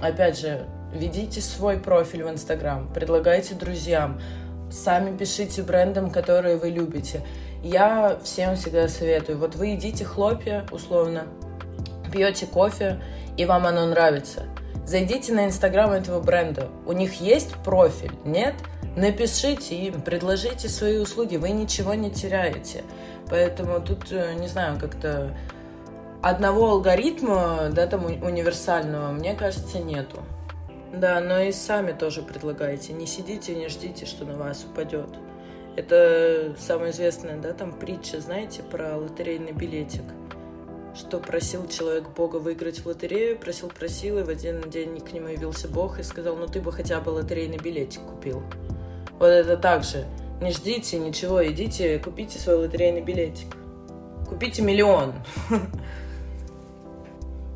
опять 0.01 0.38
же, 0.38 0.66
ведите 0.92 1.40
свой 1.40 1.79
профиль 1.79 2.24
в 2.24 2.31
Инстаграм, 2.31 2.88
предлагайте 2.92 3.55
друзьям, 3.55 4.20
сами 4.70 5.16
пишите 5.16 5.62
брендам, 5.62 6.11
которые 6.11 6.57
вы 6.57 6.70
любите. 6.70 7.22
Я 7.62 8.18
всем 8.22 8.57
всегда 8.57 8.88
советую, 8.88 9.38
вот 9.38 9.57
вы 9.57 9.68
едите 9.68 10.05
хлопья, 10.05 10.66
условно, 10.70 11.27
пьете 12.12 12.46
кофе, 12.46 13.01
и 13.37 13.44
вам 13.44 13.66
оно 13.66 13.87
нравится. 13.87 14.46
Зайдите 14.87 15.33
на 15.35 15.46
Инстаграм 15.46 15.90
этого 15.92 16.20
бренда. 16.20 16.68
У 16.87 16.92
них 16.92 17.20
есть 17.20 17.53
профиль? 17.62 18.12
Нет? 18.24 18.55
Напишите 18.96 19.77
им, 19.77 20.01
предложите 20.01 20.68
свои 20.68 20.98
услуги, 20.98 21.37
вы 21.37 21.51
ничего 21.51 21.94
не 21.94 22.11
теряете. 22.11 22.85
Поэтому 23.29 23.81
тут, 23.81 24.10
э, 24.10 24.35
не 24.35 24.48
знаю, 24.48 24.79
как-то 24.81 25.37
одного 26.23 26.71
алгоритма, 26.71 27.69
да, 27.71 27.87
там 27.87 28.06
универсального, 28.06 29.13
мне 29.13 29.35
кажется, 29.35 29.79
нету. 29.79 30.21
Да, 30.93 31.21
но 31.21 31.41
и 31.41 31.53
сами 31.53 31.93
тоже 31.93 32.23
предлагайте. 32.23 32.93
Не 32.93 33.07
сидите, 33.07 33.55
не 33.55 33.69
ждите, 33.69 34.07
что 34.07 34.25
на 34.25 34.37
вас 34.37 34.65
упадет. 34.65 35.11
Это 35.77 36.55
самая 36.59 36.91
известная, 36.91 37.37
да, 37.37 37.53
там 37.53 37.73
притча, 37.73 38.21
знаете, 38.21 38.63
про 38.63 38.97
лотерейный 38.97 39.53
билетик. 39.53 40.03
что 40.95 41.21
просил 41.21 41.69
человек 41.69 42.09
Бога 42.09 42.37
выиграть 42.37 42.81
в 42.81 42.87
лотерею, 42.87 43.39
просил, 43.39 43.69
просил, 43.69 44.19
и 44.19 44.25
в 44.25 44.29
один 44.29 44.61
день 44.63 44.99
к 44.99 45.13
нему 45.13 45.29
явился 45.29 45.69
Бог 45.69 46.01
и 46.01 46.03
сказал, 46.03 46.35
ну 46.35 46.49
ты 46.49 46.61
бы 46.61 46.73
хотя 46.73 47.01
бы 47.01 47.11
лотерейный 47.11 47.59
билетик 47.59 48.01
купил. 48.03 48.43
Вот 49.21 49.27
это 49.29 49.57
так 49.57 49.85
же. 49.85 50.07
Не 50.41 50.51
ждите 50.51 50.99
ничего, 50.99 51.47
идите, 51.47 52.01
купите 52.01 52.41
свой 52.41 52.57
лотерейный 52.57 53.03
билетик. 53.03 53.55
Купите 54.29 54.63
миллион. 54.63 55.15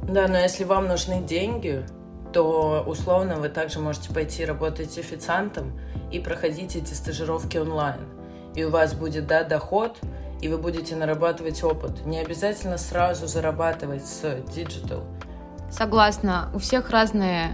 Да, 0.02 0.26
но 0.26 0.36
если 0.36 0.64
вам 0.64 0.88
нужны 0.88 1.22
деньги, 1.22 1.84
то 2.32 2.84
условно 2.86 3.36
вы 3.36 3.48
также 3.48 3.78
можете 3.78 4.12
пойти 4.12 4.44
работать 4.44 4.98
официантом 4.98 5.78
и 6.10 6.18
проходить 6.18 6.76
эти 6.76 6.94
стажировки 6.94 7.58
онлайн. 7.58 8.00
И 8.54 8.64
у 8.64 8.70
вас 8.70 8.94
будет, 8.94 9.26
да, 9.26 9.44
доход, 9.44 9.98
и 10.40 10.48
вы 10.48 10.58
будете 10.58 10.96
нарабатывать 10.96 11.62
опыт. 11.62 12.04
Не 12.04 12.18
обязательно 12.18 12.76
сразу 12.76 13.26
зарабатывать 13.26 14.04
с 14.04 14.42
digital. 14.54 15.04
Согласна. 15.70 16.50
У 16.52 16.58
всех 16.58 16.90
разные 16.90 17.52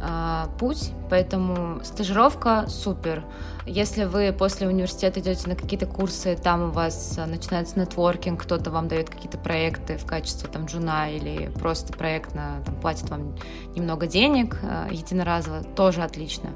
э, 0.00 0.44
путь, 0.58 0.90
поэтому 1.12 1.84
стажировка 1.84 2.64
супер. 2.68 3.22
Если 3.66 4.04
вы 4.04 4.32
после 4.32 4.66
университета 4.66 5.20
идете 5.20 5.46
на 5.46 5.54
какие-то 5.54 5.84
курсы, 5.84 6.38
там 6.42 6.70
у 6.70 6.70
вас 6.70 7.18
э, 7.18 7.26
начинается 7.26 7.78
нетворкинг, 7.78 8.42
кто-то 8.42 8.70
вам 8.70 8.88
дает 8.88 9.10
какие-то 9.10 9.36
проекты 9.36 9.98
в 9.98 10.06
качестве 10.06 10.48
там 10.48 10.64
джуна 10.64 11.10
или 11.10 11.50
просто 11.60 11.92
проект 11.92 12.34
на, 12.34 12.62
там, 12.64 12.74
платит 12.76 13.10
вам 13.10 13.36
немного 13.76 14.06
денег 14.06 14.56
э, 14.62 14.88
единоразово, 14.90 15.62
тоже 15.62 16.00
отлично. 16.02 16.48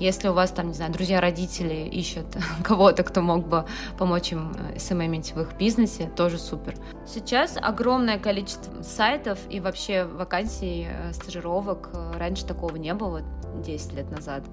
Если 0.00 0.26
у 0.26 0.32
вас 0.32 0.50
там, 0.50 0.66
не 0.68 0.74
знаю, 0.74 0.92
друзья, 0.92 1.20
родители 1.20 1.88
ищут 1.88 2.26
кого-то, 2.64 3.04
кто 3.04 3.20
мог 3.22 3.46
бы 3.46 3.64
помочь 3.96 4.32
им 4.32 4.52
СММить 4.76 5.36
в 5.36 5.40
их 5.40 5.52
бизнесе, 5.56 6.10
тоже 6.16 6.38
супер. 6.38 6.74
Сейчас 7.06 7.56
огромное 7.56 8.18
количество 8.18 8.82
сайтов 8.82 9.38
и 9.48 9.60
вообще 9.60 10.02
вакансий, 10.02 10.88
стажировок. 11.12 11.90
Раньше 12.18 12.44
такого 12.44 12.74
не 12.74 12.92
было 12.92 13.22
10 13.62 13.92
лет 13.94 14.10
назад. 14.10 14.44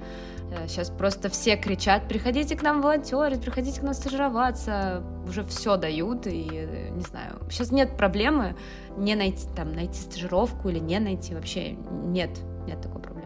Сейчас 0.67 0.89
просто 0.89 1.29
все 1.29 1.57
кричат 1.57 2.07
приходите 2.07 2.55
к 2.55 2.63
нам 2.63 2.81
волонтерить, 2.81 3.41
приходите 3.41 3.81
к 3.81 3.83
нам 3.83 3.93
стажироваться, 3.93 5.03
уже 5.27 5.43
все 5.43 5.75
дают, 5.75 6.25
и, 6.25 6.43
не 6.91 7.01
знаю, 7.01 7.39
сейчас 7.49 7.71
нет 7.71 7.97
проблемы 7.97 8.55
не 8.97 9.15
найти, 9.15 9.47
там, 9.55 9.73
найти 9.73 9.99
стажировку 9.99 10.69
или 10.69 10.79
не 10.79 10.99
найти, 10.99 11.33
вообще 11.33 11.71
нет, 11.71 12.29
нет 12.65 12.81
такой 12.81 13.01
проблемы. 13.01 13.17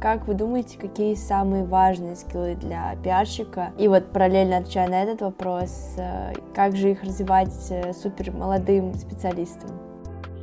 Как 0.00 0.26
вы 0.26 0.34
думаете, 0.34 0.78
какие 0.78 1.14
самые 1.14 1.64
важные 1.64 2.14
скиллы 2.14 2.56
для 2.56 2.94
пиарщика? 3.02 3.72
И 3.78 3.88
вот 3.88 4.12
параллельно 4.12 4.58
отвечая 4.58 4.88
на 4.88 5.02
этот 5.02 5.22
вопрос, 5.22 5.94
э, 5.96 6.34
как 6.54 6.76
же 6.76 6.90
их 6.90 7.02
развивать 7.02 7.54
э, 7.70 7.94
супер 7.94 8.30
молодым 8.32 8.92
специалистам? 8.94 9.70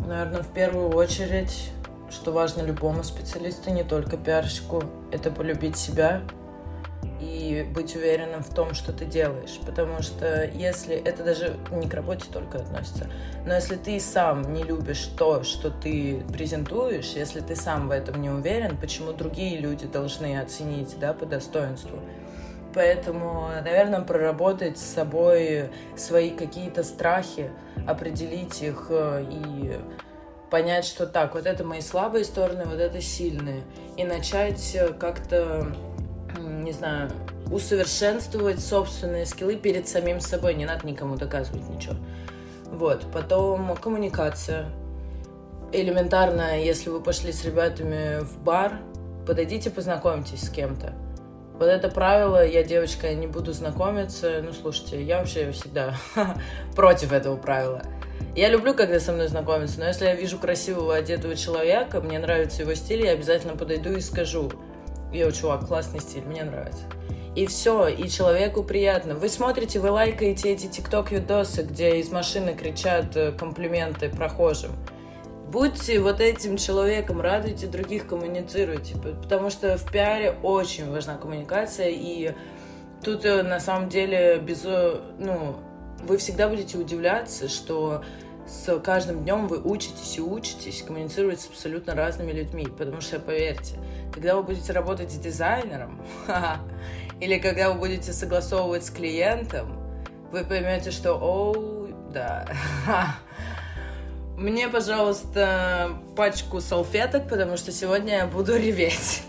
Наверное, 0.08 0.41
в 0.41 0.47
первую 0.47 0.89
очередь, 0.89 1.72
что 2.12 2.32
важно 2.32 2.62
любому 2.62 3.03
специалисту, 3.03 3.72
не 3.72 3.84
только 3.84 4.18
пиарщику, 4.18 4.84
это 5.12 5.32
полюбить 5.32 5.78
себя, 5.78 6.22
и 7.22 7.66
быть 7.74 7.95
уверенным 7.95 8.43
в 8.43 8.53
том, 8.53 8.74
что 8.74 8.91
ты 8.91 9.05
делаешь. 9.05 9.59
Потому 9.66 10.01
что 10.01 10.45
если 10.53 10.95
это 10.95 11.24
даже 11.24 11.57
не 11.72 11.88
к 11.88 11.93
работе 11.93 12.26
только 12.32 12.57
относится, 12.57 13.09
но 13.45 13.53
если 13.53 13.76
ты 13.76 13.99
сам 13.99 14.53
не 14.53 14.64
любишь 14.64 15.05
то, 15.18 15.43
что 15.43 15.70
ты 15.70 16.24
презентуешь, 16.34 17.14
если 17.16 17.39
ты 17.41 17.55
сам 17.55 17.88
в 17.88 17.91
этом 17.91 18.22
не 18.22 18.30
уверен, 18.30 18.76
почему 18.78 19.14
другие 19.14 19.59
люди 19.59 19.86
должны 19.86 20.39
оценить 20.39 20.97
да, 20.99 21.14
по 21.14 21.26
достоинству? 21.26 21.99
Поэтому, 22.74 23.49
наверное, 23.64 24.01
проработать 24.01 24.78
с 24.78 24.93
собой 24.93 25.70
свои 25.97 26.30
какие-то 26.30 26.84
страхи, 26.84 27.51
определить 27.86 28.62
их 28.62 28.88
э, 28.89 29.26
и 29.30 29.78
понять, 30.52 30.86
что 30.86 31.08
так, 31.08 31.34
вот 31.34 31.47
это 31.47 31.64
мои 31.64 31.82
слабые 31.82 32.26
стороны, 32.26 32.66
вот 32.66 32.80
это 32.80 33.02
сильные. 33.02 33.64
И 33.97 34.04
начать 34.04 34.76
э, 34.76 34.93
как-то 34.93 35.74
не 36.39 36.72
знаю, 36.72 37.10
усовершенствовать 37.52 38.60
собственные 38.60 39.26
скиллы 39.26 39.56
перед 39.56 39.88
самим 39.88 40.20
собой. 40.20 40.56
Не 40.56 40.66
надо 40.66 40.86
никому 40.88 41.16
доказывать 41.16 41.68
ничего. 41.70 41.95
Вот. 42.72 43.06
Потом 43.12 43.76
коммуникация. 43.76 44.70
Элементарно, 45.74 46.60
если 46.60 46.89
вы 46.89 47.02
пошли 47.02 47.32
с 47.32 47.45
ребятами 47.45 48.20
в 48.22 48.43
бар, 48.43 48.80
подойдите, 49.26 49.70
познакомьтесь 49.70 50.43
с 50.43 50.49
кем-то. 50.49 50.93
Вот 51.62 51.70
это 51.70 51.89
правило, 51.89 52.43
я 52.43 52.64
девочка, 52.64 53.14
не 53.14 53.28
буду 53.28 53.53
знакомиться. 53.53 54.41
Ну, 54.43 54.51
слушайте, 54.51 54.99
я 55.03 55.20
вообще 55.20 55.51
всегда 55.51 55.93
против 56.76 57.12
этого 57.12 57.38
правила. 57.38 57.84
Я 58.36 58.49
люблю, 58.49 58.74
когда 58.74 58.99
со 58.99 59.12
мной 59.12 59.28
знакомятся, 59.28 59.80
но 59.80 59.86
если 59.86 60.05
я 60.05 60.16
вижу 60.16 60.39
красивого 60.39 60.95
одетого 60.95 61.36
человека, 61.36 62.01
мне 62.01 62.18
нравится 62.18 62.64
его 62.64 62.74
стиль, 62.74 63.05
я 63.05 63.12
обязательно 63.12 63.55
подойду 63.55 63.91
и 63.91 64.01
скажу– 64.01 64.51
йоу, 65.14 65.32
чувак, 65.32 65.68
классный 65.68 65.99
стиль, 65.99 66.24
мне 66.24 66.43
нравится. 66.43 66.82
И 67.36 67.45
все, 67.45 67.88
и 67.88 68.09
человеку 68.09 68.64
приятно. 68.64 69.14
Вы 69.14 69.30
смотрите, 69.30 69.80
вы 69.80 69.91
лайкаете 69.91 70.53
эти 70.53 70.66
тикток-видосы, 70.66 71.62
где 71.62 71.99
из 71.99 72.09
машины 72.09 72.55
кричат 72.55 73.16
э, 73.16 73.34
комплименты 73.34 74.09
прохожим. 74.09 74.72
Будьте 75.52 75.99
вот 75.99 76.22
этим 76.22 76.56
человеком, 76.56 77.20
радуйте 77.20 77.68
других, 77.68 78.08
коммуницируйте, 78.08 78.95
потому 78.95 79.49
что 79.49 79.78
в 79.78 79.91
пиаре 79.91 80.32
очень 80.43 80.89
важна 80.89 81.18
коммуникация, 81.18 81.89
и 81.89 82.32
тут 83.04 83.26
э, 83.26 83.43
на 83.43 83.60
самом 83.60 83.89
деле 83.89 84.39
без, 84.39 84.62
э, 84.64 85.02
ну, 85.20 85.58
вы 86.04 86.16
всегда 86.20 86.47
будете 86.47 86.78
удивляться, 86.78 87.49
что 87.49 88.02
с 88.47 88.80
каждым 88.80 89.24
днем 89.24 89.49
вы 89.49 89.60
учитесь 89.60 90.18
и 90.18 90.22
учитесь 90.22 90.84
коммуницировать 90.84 91.41
с 91.41 91.49
абсолютно 91.49 91.95
разными 91.95 92.32
людьми, 92.32 92.66
потому 92.66 93.02
что, 93.02 93.20
поверьте, 93.20 93.76
когда 94.14 94.38
вы 94.38 94.43
будете 94.43 94.72
работать 94.72 95.12
с 95.12 95.16
дизайнером, 95.16 96.02
или 97.20 97.38
когда 97.39 97.74
вы 97.74 97.78
будете 97.78 98.14
согласовывать 98.14 98.86
с 98.86 98.89
клиентом, 98.89 99.78
вы 100.32 100.45
поймете, 100.45 100.91
что, 100.91 101.16
о, 101.16 101.89
да, 102.14 102.47
мне, 104.42 104.68
пожалуйста, 104.68 105.92
пачку 106.16 106.60
салфеток, 106.60 107.30
потому 107.30 107.58
что 107.58 107.72
сегодня 107.72 108.18
я 108.18 108.28
буду 108.28 108.58
реветь. 108.58 109.24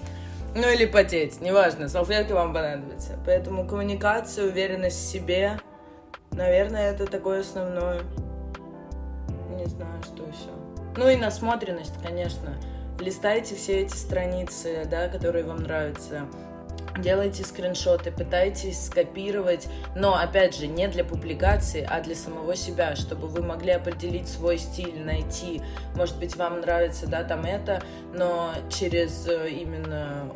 Ну 0.55 0.69
или 0.69 0.85
потеть, 0.85 1.41
неважно, 1.41 1.89
салфетки 1.89 2.33
вам 2.33 2.53
понадобятся. 2.53 3.19
Поэтому 3.25 3.67
коммуникация, 3.67 4.45
уверенность 4.45 4.99
в 4.99 5.11
себе, 5.11 5.59
наверное, 6.33 6.93
это 6.93 7.07
такое 7.07 7.41
основное 7.41 8.03
не 9.63 9.67
знаю, 9.67 10.03
что 10.03 10.25
еще. 10.25 10.51
Ну 10.97 11.09
и 11.09 11.17
насмотренность, 11.17 11.95
конечно. 12.03 12.55
Листайте 12.99 13.55
все 13.55 13.81
эти 13.81 13.97
страницы, 13.97 14.87
да, 14.91 15.09
которые 15.09 15.45
вам 15.45 15.59
нравятся. 15.59 16.27
Делайте 16.99 17.43
скриншоты, 17.45 18.11
пытайтесь 18.11 18.87
скопировать, 18.87 19.69
но, 19.97 20.15
опять 20.15 20.55
же, 20.55 20.67
не 20.67 20.89
для 20.89 21.05
публикации, 21.05 21.87
а 21.89 22.01
для 22.01 22.15
самого 22.15 22.55
себя, 22.55 22.97
чтобы 22.97 23.29
вы 23.29 23.43
могли 23.43 23.71
определить 23.71 24.29
свой 24.29 24.59
стиль, 24.59 25.03
найти. 25.03 25.63
Может 25.97 26.19
быть, 26.19 26.37
вам 26.37 26.61
нравится, 26.61 27.07
да, 27.07 27.25
там 27.25 27.45
это, 27.45 27.83
но 28.13 28.53
через 28.71 29.27
э, 29.27 29.49
именно 29.51 30.31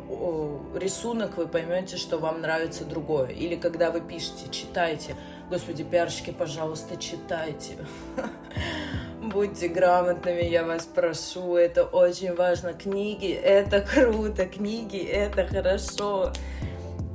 рисунок 0.75 1.37
вы 1.37 1.47
поймете, 1.47 1.95
что 1.97 2.17
вам 2.17 2.41
нравится 2.41 2.85
другое. 2.85 3.29
Или 3.29 3.55
когда 3.55 3.91
вы 3.91 4.01
пишете, 4.01 4.49
читайте. 4.49 5.15
Господи, 5.49 5.83
пиарщики, 5.83 6.31
пожалуйста, 6.31 6.97
читайте. 6.97 7.77
Будьте 9.27 9.67
грамотными, 9.67 10.41
я 10.41 10.63
вас 10.65 10.85
прошу, 10.85 11.57
это 11.57 11.83
очень 11.83 12.33
важно. 12.33 12.71
Книги— 12.73 13.29
это 13.43 13.81
круто, 13.81 14.45
книги— 14.45 14.97
это 15.03 15.45
хорошо. 15.45 16.31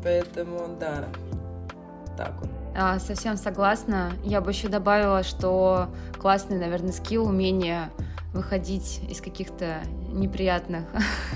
Поэтому, 0.04 0.76
да, 0.78 1.06
так 2.16 2.34
вот. 2.40 2.50
А, 2.76 2.98
совсем 2.98 3.36
согласна. 3.36 4.12
Я 4.24 4.42
бы 4.42 4.50
еще 4.50 4.68
добавила, 4.68 5.22
что 5.22 5.88
классный, 6.18 6.58
наверное, 6.58 6.92
скилл, 6.92 7.26
умение 7.26 7.90
выходить 8.34 9.00
из 9.08 9.20
каких-то 9.22 9.82
неприятных 10.08 10.84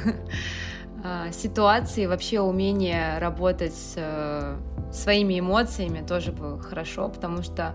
а, 1.05 1.31
ситуаций, 1.33 2.07
вообще 2.07 2.41
умение 2.41 3.18
работать 3.18 3.74
с 3.74 3.95
э, 3.97 4.57
своими 4.93 5.39
эмоциями 5.39 6.05
тоже 6.07 6.33
было 6.33 6.59
хорошо, 6.59 7.09
потому 7.09 7.43
что 7.43 7.72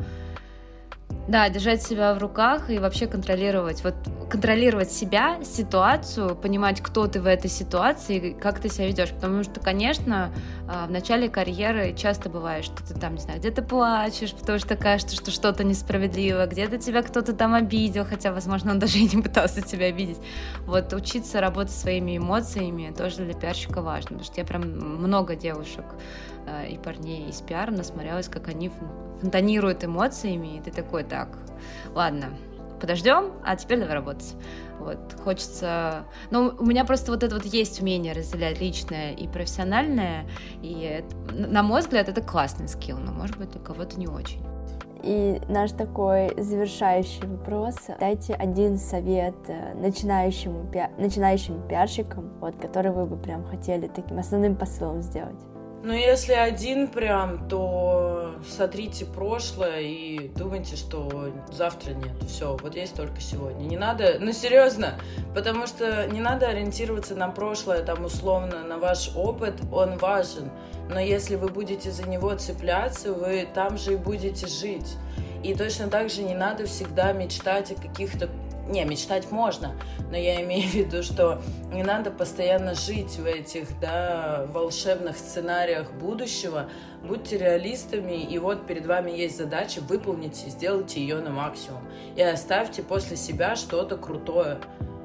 да, 1.28 1.48
держать 1.50 1.82
себя 1.82 2.14
в 2.14 2.18
руках 2.18 2.70
и 2.70 2.80
вообще 2.80 3.08
контролировать, 3.08 3.84
вот 3.84 3.96
контролировать 4.30 4.92
себя, 4.92 5.44
ситуацию, 5.44 6.36
понимать, 6.36 6.82
кто 6.82 7.08
ты 7.08 7.22
в 7.22 7.26
этой 7.26 7.50
ситуации, 7.50 8.32
как 8.32 8.60
ты 8.60 8.70
себя 8.70 8.88
ведешь, 8.88 9.10
потому 9.12 9.44
что, 9.44 9.60
конечно, 9.60 10.34
а, 10.70 10.88
в 10.88 10.92
начале 10.92 11.28
карьеры 11.28 11.94
часто 11.94 12.30
бывает, 12.30 12.64
что 12.64 12.82
ты 12.82 12.94
там, 12.94 13.16
не 13.16 13.22
знаю, 13.22 13.40
где-то 13.40 13.62
плачешь, 13.62 14.34
потому 14.34 14.58
что 14.58 14.78
кажется, 14.78 15.16
что 15.16 15.32
что-то 15.32 15.64
несправедливо, 15.66 16.46
где-то 16.48 16.78
тебя 16.78 17.02
кто-то 17.02 17.34
там 17.34 17.54
обидел, 17.54 18.06
хотя, 18.06 18.32
возможно, 18.32 18.72
он 18.72 18.80
даже 18.80 19.00
и 19.00 19.16
не 19.16 19.22
пытался 19.22 19.62
тебя 19.62 19.88
обидеть. 19.88 20.20
Вот 20.66 20.94
учиться 20.94 21.42
работать 21.42 21.74
своими 21.74 22.18
эмоциями 22.18 22.94
тоже 22.98 23.18
для 23.18 23.34
пиарщика 23.34 23.82
важно, 23.82 24.10
потому 24.10 24.24
что 24.24 24.40
я 24.40 24.46
прям 24.46 24.62
много 24.62 25.36
девушек 25.36 25.86
и 26.70 26.78
парней 26.78 27.30
из 27.30 27.42
пиара 27.42 27.72
насмотрелась, 27.72 28.28
как 28.28 28.48
они 28.48 28.72
фонтанируют 29.22 29.84
эмоциями, 29.84 30.58
и 30.58 30.62
ты 30.62 30.72
такой, 30.72 31.04
так, 31.04 31.38
ладно, 31.94 32.28
подождем, 32.80 33.32
а 33.46 33.56
теперь 33.56 33.80
давай 33.80 33.96
работать. 33.96 34.36
Вот, 34.80 35.16
хочется... 35.24 36.06
Ну, 36.32 36.54
у 36.58 36.66
меня 36.66 36.84
просто 36.84 37.12
вот 37.12 37.24
это 37.24 37.36
вот 37.36 37.46
есть 37.46 37.82
умение 37.82 38.14
разделять 38.14 38.60
личное 38.60 39.14
и 39.14 39.28
профессиональное, 39.28 40.26
и, 40.62 41.06
на 41.32 41.62
мой 41.62 41.82
взгляд, 41.82 42.10
это 42.10 42.22
классный 42.22 42.68
скилл, 42.68 42.98
но, 42.98 43.12
может 43.12 43.38
быть, 43.38 43.52
для 43.52 43.62
кого-то 43.62 44.00
не 44.00 44.08
очень. 44.08 44.44
И 45.04 45.42
наш 45.48 45.72
такой 45.72 46.32
завершающий 46.42 47.26
вопрос. 47.28 47.76
Дайте 48.00 48.34
один 48.34 48.78
совет 48.78 49.36
э, 49.48 49.74
начинающему, 49.74 50.70
пи... 50.72 50.90
начинающим 50.98 51.68
пиарщикам, 51.68 52.32
вот, 52.40 52.56
который 52.58 52.92
вы 52.92 53.08
бы 53.08 53.18
прям 53.18 53.44
хотели 53.46 53.88
таким 53.88 54.20
основным 54.20 54.56
посылом 54.56 55.02
сделать. 55.02 55.40
Ну, 55.84 55.94
если 55.94 56.34
один 56.34 56.88
прям, 56.88 57.48
то 57.50 58.36
сотрите 58.48 59.06
прошлое 59.06 59.80
и 59.82 60.28
думайте, 60.28 60.76
что 60.76 61.32
завтра 61.52 61.94
нет. 61.94 62.14
Все, 62.28 62.56
вот 62.62 62.76
есть 62.76 62.96
только 62.96 63.20
сегодня. 63.20 63.64
Не 63.64 63.78
надо, 63.78 64.18
ну 64.20 64.32
серьезно, 64.32 65.00
потому 65.34 65.66
что 65.66 66.06
не 66.08 66.20
надо 66.20 66.48
ориентироваться 66.48 67.16
на 67.16 67.30
прошлое, 67.30 67.84
там 67.84 68.06
условно, 68.06 68.64
на 68.64 68.78
ваш 68.78 69.12
опыт, 69.16 69.56
он 69.72 69.98
важен. 69.98 70.52
Но 70.88 71.00
если 71.00 71.36
вы 71.36 71.48
будете 71.48 71.90
за 71.90 72.08
него 72.08 72.36
цепляться, 72.36 73.12
вы 73.12 73.48
там 73.52 73.80
же 73.80 73.94
и 73.94 73.98
будете 73.98 74.46
жить. 74.46 74.98
И 75.44 75.56
точно 75.56 75.88
так 75.88 76.12
же 76.12 76.22
не 76.22 76.36
надо 76.36 76.68
всегда 76.68 77.12
мечтать 77.12 77.72
о 77.72 77.76
каких-то 77.76 78.30
не, 78.68 78.84
мечтать 78.86 79.32
можно, 79.32 79.76
но 80.10 80.18
я 80.18 80.44
имею 80.44 80.68
в 80.70 80.74
виду, 80.74 81.04
что 81.04 81.42
не 81.72 81.84
надо 81.84 82.12
постоянно 82.12 82.76
жить 82.76 83.18
в 83.18 83.26
этих, 83.26 83.80
да, 83.80 84.46
волшебных 84.52 85.18
сценариях 85.18 85.92
будущего. 85.94 86.70
Будьте 87.04 87.38
реалистами, 87.38 88.24
и 88.24 88.38
вот 88.38 88.68
перед 88.68 88.86
вами 88.86 89.12
есть 89.12 89.38
задача, 89.38 89.82
выполните, 89.82 90.50
сделайте 90.50 91.02
ее 91.02 91.20
на 91.22 91.32
максимум. 91.32 91.82
И 92.16 92.22
оставьте 92.22 92.84
после 92.84 93.18
себя 93.18 93.56
что-то 93.56 93.98
крутое. 93.98 94.60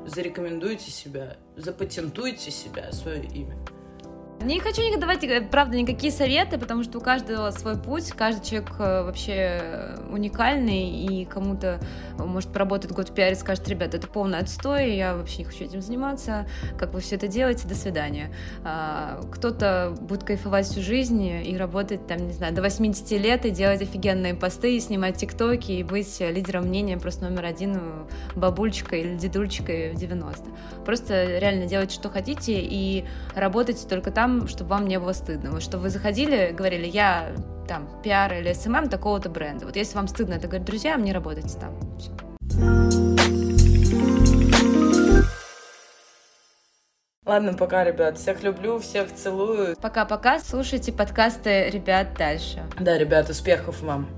Зарекомендуйте 0.07 0.91
себя, 0.91 1.37
запатентуйте 1.57 2.51
себя, 2.51 2.93
свое 2.93 3.25
имя. 3.25 3.57
Не 4.43 4.61
хочу 4.61 4.83
давать, 4.99 5.25
э, 5.25 5.41
правда, 5.41 5.77
никакие 5.77 6.13
советы, 6.13 6.59
потому 6.59 6.85
что 6.85 6.99
у 6.99 7.01
каждого 7.01 7.51
свой 7.51 7.77
путь, 7.77 8.13
каждый 8.13 8.45
человек 8.45 8.71
э, 8.79 9.03
вообще 9.03 9.97
уникальный, 10.11 10.91
и 10.91 11.25
кому-то, 11.25 11.81
может, 12.19 12.53
поработает 12.53 12.93
год 12.93 13.09
в 13.09 13.15
пиаре 13.15 13.35
скажет, 13.35 13.67
ребят, 13.69 13.95
это 13.95 14.07
полный 14.07 14.39
отстой, 14.39 14.95
я 14.95 15.17
вообще 15.17 15.39
не 15.39 15.45
хочу 15.45 15.65
этим 15.65 15.81
заниматься, 15.81 16.47
как 16.79 16.93
вы 16.93 17.01
все 17.01 17.17
это 17.17 17.29
делаете, 17.29 17.67
до 17.67 17.75
свидания. 17.75 18.31
А, 18.63 19.21
кто-то 19.33 19.95
будет 20.01 20.25
кайфовать 20.25 20.67
всю 20.67 20.83
жизнь 20.83 21.25
и 21.25 21.57
работать, 21.57 22.07
там, 22.07 22.19
не 22.27 22.33
знаю, 22.33 22.55
до 22.55 22.63
80 22.63 23.11
лет 23.13 23.47
и 23.47 23.51
делать 23.51 23.81
офигенные 23.81 24.35
посты, 24.35 24.77
и 24.77 24.81
снимать 24.81 25.17
тиктоки, 25.17 25.73
и 25.73 25.83
быть 25.83 26.21
лидером 26.21 26.67
мнения 26.67 26.99
просто 26.99 27.25
номер 27.25 27.47
один 27.47 27.81
бабульчикой 28.35 29.01
или 29.01 29.17
дедульчикой 29.17 29.93
в 29.93 29.97
90. 29.97 30.45
Просто 30.85 31.39
реально 31.39 31.67
делайте, 31.67 31.95
что 31.95 32.11
хотите, 32.11 32.61
и 32.61 33.05
работайте 33.35 33.89
только 33.89 34.11
там, 34.11 34.26
там, 34.27 34.49
чтобы 34.49 34.71
вам 34.71 34.89
не 34.89 34.99
было 34.99 35.13
стыдно. 35.13 35.53
Вот 35.53 35.63
чтобы 35.63 35.85
вы 35.85 35.91
заходили, 35.91 36.51
говорили, 36.51 36.87
я 36.87 37.33
там 37.69 37.89
пиар 38.03 38.33
или 38.35 38.53
SMM 38.53 38.89
такого-то 38.89 39.31
бренда. 39.31 39.67
Вот 39.67 39.77
если 39.77 39.95
вам 39.95 40.09
стыдно 40.09 40.35
это 40.35 40.49
говорить 40.49 40.67
друзьям, 40.67 41.05
не 41.05 41.13
работайте 41.13 41.57
там. 41.61 41.79
Все. 41.97 42.11
Ладно, 47.25 47.55
пока, 47.55 47.85
ребят. 47.85 48.19
Всех 48.19 48.43
люблю, 48.43 48.81
всех 48.81 49.15
целую. 49.15 49.77
Пока-пока. 49.81 50.41
Слушайте 50.41 50.93
подкасты 50.93 51.71
ребят 51.71 52.15
дальше. 52.19 52.65
Да, 52.81 52.99
ребят, 52.99 53.31
успехов 53.31 53.81
вам. 53.81 54.09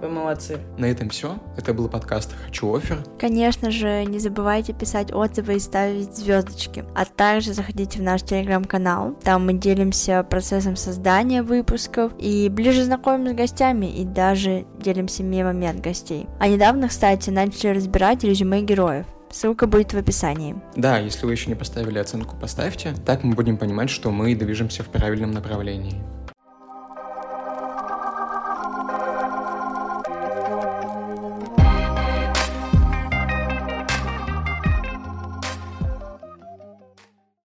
Вы 0.00 0.08
молодцы. 0.08 0.58
На 0.76 0.84
этом 0.86 1.08
все. 1.08 1.38
Это 1.56 1.74
был 1.74 1.88
подкаст 1.88 2.32
«Хочу 2.44 2.72
оффер». 2.72 2.98
Конечно 3.18 3.72
же, 3.72 4.04
не 4.04 4.20
забывайте 4.20 4.72
писать 4.72 5.12
отзывы 5.12 5.56
и 5.56 5.58
ставить 5.58 6.16
звездочки. 6.16 6.84
А 6.94 7.04
также 7.04 7.52
заходите 7.52 7.98
в 7.98 8.02
наш 8.02 8.22
телеграм-канал. 8.22 9.16
Там 9.24 9.46
мы 9.46 9.54
делимся 9.54 10.22
процессом 10.22 10.76
создания 10.76 11.42
выпусков 11.42 12.12
и 12.16 12.48
ближе 12.48 12.84
знакомим 12.84 13.32
с 13.32 13.36
гостями 13.36 13.86
и 13.86 14.04
даже 14.04 14.66
делимся 14.80 15.24
мемами 15.24 15.66
от 15.66 15.80
гостей. 15.80 16.28
А 16.38 16.46
недавно, 16.46 16.88
кстати, 16.88 17.30
начали 17.30 17.70
разбирать 17.70 18.22
резюме 18.22 18.62
героев. 18.62 19.06
Ссылка 19.30 19.66
будет 19.66 19.92
в 19.92 19.98
описании. 19.98 20.56
Да, 20.76 20.98
если 20.98 21.26
вы 21.26 21.32
еще 21.32 21.48
не 21.50 21.56
поставили 21.56 21.98
оценку, 21.98 22.36
поставьте. 22.36 22.94
Так 23.04 23.24
мы 23.24 23.34
будем 23.34 23.58
понимать, 23.58 23.90
что 23.90 24.10
мы 24.10 24.34
движемся 24.36 24.84
в 24.84 24.88
правильном 24.88 25.32
направлении. 25.32 26.02